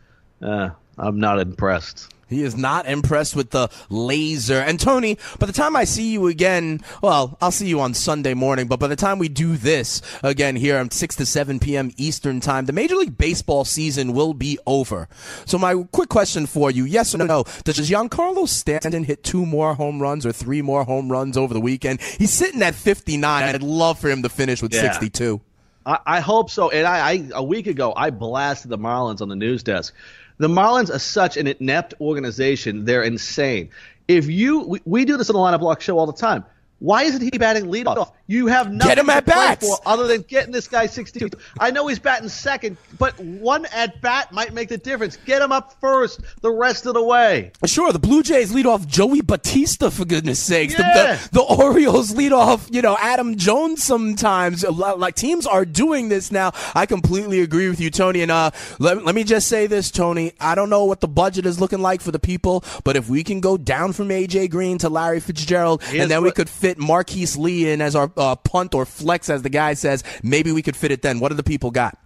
Uh, 0.43 0.71
I'm 0.99 1.21
not 1.21 1.41
impressed. 1.41 2.13
He 2.29 2.43
is 2.43 2.57
not 2.57 2.87
impressed 2.87 3.37
with 3.37 3.51
the 3.51 3.69
Lazor. 3.91 4.61
And 4.67 4.81
Tony, 4.81 5.17
by 5.39 5.47
the 5.47 5.53
time 5.53 5.77
I 5.77 5.85
see 5.85 6.11
you 6.13 6.27
again, 6.27 6.81
well, 7.03 7.37
I'll 7.41 7.51
see 7.53 7.69
you 7.69 7.81
on 7.81 7.95
Sunday 7.95 8.35
morning, 8.35 8.67
but 8.67 8.81
by 8.81 8.89
the 8.89 8.97
time 8.97 9.19
we 9.19 9.29
do 9.29 9.57
this 9.57 10.03
again 10.23 10.57
here 10.57 10.77
at 10.77 10.93
6 10.93 11.17
to 11.17 11.27
7 11.27 11.59
p.m. 11.61 11.93
Eastern 11.97 12.41
Time, 12.41 12.67
the 12.67 12.73
Major 12.73 12.97
League 12.97 13.17
Baseball 13.17 13.65
season 13.65 14.13
will 14.13 14.35
be 14.35 14.59
over. 14.67 15.09
So 15.45 15.59
my 15.59 15.85
quick 15.93 16.09
question 16.09 16.47
for 16.47 16.71
you, 16.71 16.85
yes 16.85 17.15
or 17.15 17.19
no, 17.19 17.45
does 17.65 17.79
Giancarlo 17.79 18.49
Stanton 18.49 19.05
hit 19.05 19.23
two 19.23 19.47
more 19.47 19.75
home 19.75 20.01
runs 20.03 20.27
or 20.27 20.33
three 20.33 20.63
more 20.63 20.85
home 20.85 21.11
runs 21.11 21.37
over 21.37 21.55
the 21.55 21.61
weekend? 21.61 22.01
He's 22.01 22.33
sitting 22.33 22.63
at 22.63 22.75
59. 22.75 23.43
I'd 23.43 23.63
love 23.63 23.99
for 23.99 24.11
him 24.11 24.23
to 24.23 24.29
finish 24.29 24.63
with 24.63 24.75
Yeah. 24.75 24.83
62. 24.93 25.41
I, 25.85 25.99
I 26.05 26.21
hope 26.21 26.51
so. 26.51 26.71
And 26.71 26.87
I, 26.87 27.11
I 27.11 27.29
a 27.35 27.45
week 27.45 27.69
ago 27.69 27.93
I 27.97 28.11
blasted 28.11 28.71
the 28.71 28.79
Marlins 28.79 29.21
on 29.23 29.29
the 29.29 29.37
news 29.37 29.63
desk. 29.63 29.95
The 30.39 30.49
Marlins 30.49 30.95
are 30.95 30.99
such 30.99 31.37
an 31.37 31.47
inept 31.47 31.95
organization; 32.01 32.85
they're 32.85 33.03
insane. 33.03 33.71
If 34.09 34.27
you, 34.29 34.61
we, 34.61 34.81
we 34.85 35.05
do 35.05 35.17
this 35.17 35.31
on 35.31 35.35
the 35.35 35.41
lineup 35.41 35.61
block 35.61 35.81
show 35.81 35.99
all 35.99 36.07
the 36.07 36.13
time. 36.13 36.45
Why 36.79 37.05
isn't 37.05 37.23
he 37.23 37.31
batting 37.39 37.67
leadoff? 37.67 38.13
You 38.29 38.47
have 38.49 38.73
nothing 38.73 38.99
him 38.99 39.07
to 39.07 39.13
at 39.13 39.25
play 39.25 39.35
bats. 39.35 39.67
for 39.69 39.79
other 39.87 40.07
than 40.07 40.23
getting 40.23 40.53
this 40.53 40.67
guy 40.69 40.87
62. 40.87 41.31
I 41.61 41.71
know 41.71 41.87
he's 41.87 41.99
batting 41.99 42.29
second, 42.29 42.77
but 42.99 43.19
one 43.21 43.67
at 43.67 44.01
bat 44.01 44.33
might 44.33 44.53
make 44.53 44.69
the 44.69 44.79
difference. 44.79 45.17
Get 45.19 45.41
him 45.43 45.53
up 45.53 45.75
first 45.81 46.21
the 46.43 46.51
rest 46.51 46.87
of 46.87 46.95
the 46.95 47.03
way. 47.03 47.53
Sure, 47.65 47.93
the 47.93 47.99
Blue 47.99 48.23
Jays 48.23 48.53
lead 48.53 48.67
off 48.67 48.87
Joey 48.87 49.21
Bautista 49.21 49.91
for 49.91 50.05
goodness 50.05 50.39
sakes. 50.41 50.75
The- 50.75 50.83
Yeah. 50.83 51.17
The, 51.17 51.29
the, 51.33 51.43
Orioles 51.43 52.15
lead 52.17 52.33
off, 52.33 52.69
you 52.71 52.83
know, 52.83 52.97
Adam 53.01 53.37
Jones 53.37 53.83
sometimes. 53.83 54.65
Like 54.65 55.15
teams 55.15 55.47
are 55.47 55.65
doing 55.65 56.09
this 56.09 56.31
now. 56.33 56.53
I 56.75 56.87
completely 56.87 57.41
agree 57.41 57.69
with 57.69 57.81
you, 57.81 57.91
Tony. 57.91 58.23
And 58.23 58.31
uh, 58.31 58.51
let, 58.79 59.05
let 59.05 59.15
me 59.15 59.25
just 59.25 59.49
say 59.49 59.67
this, 59.67 59.91
Tony. 59.91 60.33
I 60.41 60.55
don't 60.55 60.71
know 60.71 60.85
what 60.85 61.01
the 61.01 61.09
budget 61.09 61.47
is 61.47 61.61
looking 61.61 61.81
like 61.81 62.01
for 62.01 62.11
the 62.11 62.19
people, 62.19 62.65
but 62.85 62.97
if 62.97 63.09
we 63.09 63.23
can 63.25 63.41
go 63.41 63.57
down 63.57 63.93
from 63.93 64.09
AJ 64.09 64.51
Green 64.51 64.79
to 64.79 64.89
Larry 64.89 65.21
Fitzgerald, 65.21 65.83
Here's 65.85 66.03
and 66.03 66.11
then 66.11 66.23
we 66.23 66.31
could 66.33 66.49
fit 66.49 66.79
Marquise 66.79 67.37
Lee 67.37 67.71
in 67.71 67.81
as 67.81 67.95
our 67.97 68.11
uh, 68.17 68.37
punt 68.37 68.75
or 68.75 68.85
flex, 68.87 69.31
as 69.31 69.43
the 69.43 69.51
guy 69.51 69.75
says, 69.75 70.05
maybe 70.23 70.53
we 70.53 70.63
could 70.63 70.77
fit 70.77 70.91
it 70.91 71.03
then. 71.03 71.21
What 71.21 71.29
do 71.31 71.35
the 71.35 71.43
people 71.43 71.71
got? 71.71 71.99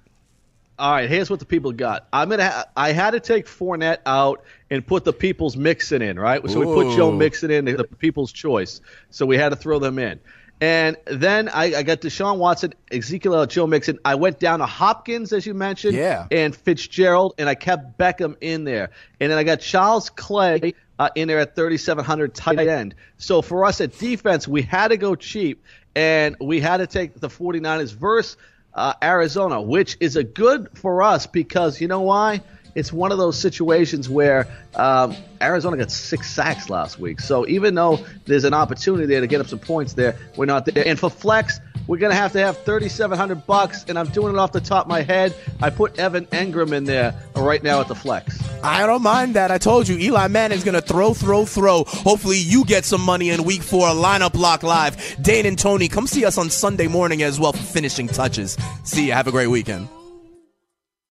All 0.79 0.93
right, 0.93 1.11
here's 1.11 1.29
what 1.29 1.41
the 1.41 1.45
people 1.45 1.73
got. 1.73 2.09
I'm 2.11 2.31
gonna. 2.31 2.49
Ha- 2.51 2.65
I 2.75 2.93
had 2.93 3.11
to 3.11 3.21
take 3.21 3.47
Fournette 3.47 3.99
out 4.07 4.43
and 4.71 4.87
put 4.87 5.05
the 5.05 5.13
people's 5.13 5.55
Mixon 5.55 6.01
in, 6.01 6.19
right? 6.19 6.41
So 6.49 6.59
we 6.59 6.65
put 6.65 6.97
Joe 6.97 7.11
Ooh. 7.11 7.17
Mixon 7.17 7.51
in, 7.51 7.67
the 7.67 7.85
people's 7.85 8.33
choice. 8.33 8.81
So 9.11 9.27
we 9.27 9.37
had 9.37 9.51
to 9.51 9.57
throw 9.57 9.79
them 9.79 9.99
in. 9.99 10.21
And 10.63 10.97
then 11.07 11.49
I, 11.49 11.75
I 11.77 11.83
got 11.83 12.01
Deshaun 12.01 12.37
Watson, 12.39 12.75
Ezekiel 12.91 13.47
Joe 13.47 13.67
Mixon. 13.67 13.99
I 14.05 14.15
went 14.17 14.39
down 14.39 14.59
to 14.59 14.67
Hopkins, 14.67 15.33
as 15.33 15.47
you 15.47 15.55
mentioned, 15.55 15.95
Yeah. 15.97 16.27
and 16.31 16.55
Fitzgerald, 16.55 17.35
and 17.39 17.49
I 17.49 17.55
kept 17.55 17.99
Beckham 17.99 18.37
in 18.43 18.65
there. 18.65 18.91
And 19.21 19.31
then 19.31 19.39
I 19.39 19.45
got 19.45 19.61
Charles 19.61 20.11
Clay 20.11 20.75
uh, 20.99 21.09
in 21.15 21.29
there 21.29 21.39
at 21.39 21.57
3,700 21.57 22.35
tight 22.35 22.59
end. 22.59 22.95
So 23.17 23.41
for 23.41 23.65
us 23.65 23.81
at 23.81 23.99
defense, 23.99 24.47
we 24.47 24.61
had 24.61 24.89
to 24.89 24.99
go 24.99 25.15
cheap, 25.15 25.65
and 25.95 26.37
we 26.41 26.61
had 26.61 26.79
to 26.79 26.87
take 26.87 27.15
the 27.19 27.29
49ers 27.29 27.93
versus 27.95 28.37
uh, 28.75 28.95
Arizona, 29.03 29.61
which 29.61 29.97
is 30.01 30.17
a 30.17 30.25
good 30.25 30.69
for 30.75 31.03
us 31.03 31.27
because 31.27 31.81
you 31.81 31.89
know 31.89 32.03
why? 32.03 32.41
It's 32.75 32.93
one 32.93 33.13
of 33.13 33.19
those 33.19 33.39
situations 33.39 34.09
where 34.09 34.47
um, 34.75 35.17
Arizona 35.41 35.77
got 35.77 35.91
six 35.91 36.31
sacks 36.31 36.71
last 36.71 36.99
week. 36.99 37.21
So 37.21 37.47
even 37.49 37.75
though 37.75 38.05
there's 38.27 38.45
an 38.45 38.55
opportunity 38.55 39.07
there 39.07 39.21
to 39.21 39.27
get 39.27 39.41
up 39.41 39.49
some 39.49 39.59
points 39.59 39.95
there, 39.95 40.17
we're 40.37 40.47
not 40.47 40.67
there. 40.67 40.87
And 40.87 40.99
for 40.99 41.11
flex, 41.11 41.61
we're 41.87 41.99
gonna 41.99 42.15
have 42.15 42.33
to 42.33 42.39
have 42.39 42.63
3,700 42.63 43.47
bucks, 43.47 43.85
and 43.89 43.99
I'm 43.99 44.09
doing 44.11 44.35
it 44.35 44.39
off 44.39 44.53
the 44.53 44.61
top 44.61 44.85
of 44.85 44.89
my 44.89 45.03
head. 45.03 45.35
I 45.61 45.71
put 45.71 45.99
Evan 45.99 46.27
Engram 46.27 46.73
in 46.73 46.85
there 46.85 47.15
right 47.35 47.63
now 47.63 47.81
at 47.81 47.89
the 47.89 47.97
flex. 47.97 48.41
I 48.63 48.87
don't 48.87 49.03
mind 49.03 49.35
that. 49.35 49.51
I 49.51 49.59
told 49.59 49.89
you, 49.89 49.99
Eli 49.99 50.29
Manning's 50.29 50.63
to 50.63 50.81
throw, 50.81 51.15
throw, 51.15 51.45
throw. 51.45 51.85
Hopefully, 51.85 52.39
you 52.39 52.65
get 52.65 52.85
some 52.85 53.01
money 53.01 53.31
in 53.31 53.43
week 53.43 53.63
four. 53.63 53.89
Lineup 53.89 54.39
Lock 54.39 54.63
Live. 54.63 55.17
Dane 55.21 55.47
and 55.47 55.59
Tony, 55.59 55.89
come 55.89 56.07
see 56.07 56.25
us 56.25 56.39
on 56.39 56.49
Sunday 56.51 56.87
morning 56.87 57.23
as 57.23 57.41
well 57.41 57.53
for 57.53 57.63
finishing 57.63 58.07
touches. 58.07 58.57
See 58.85 59.07
you. 59.07 59.13
Have 59.13 59.27
a 59.27 59.33
great 59.33 59.49
weekend. 59.49 59.89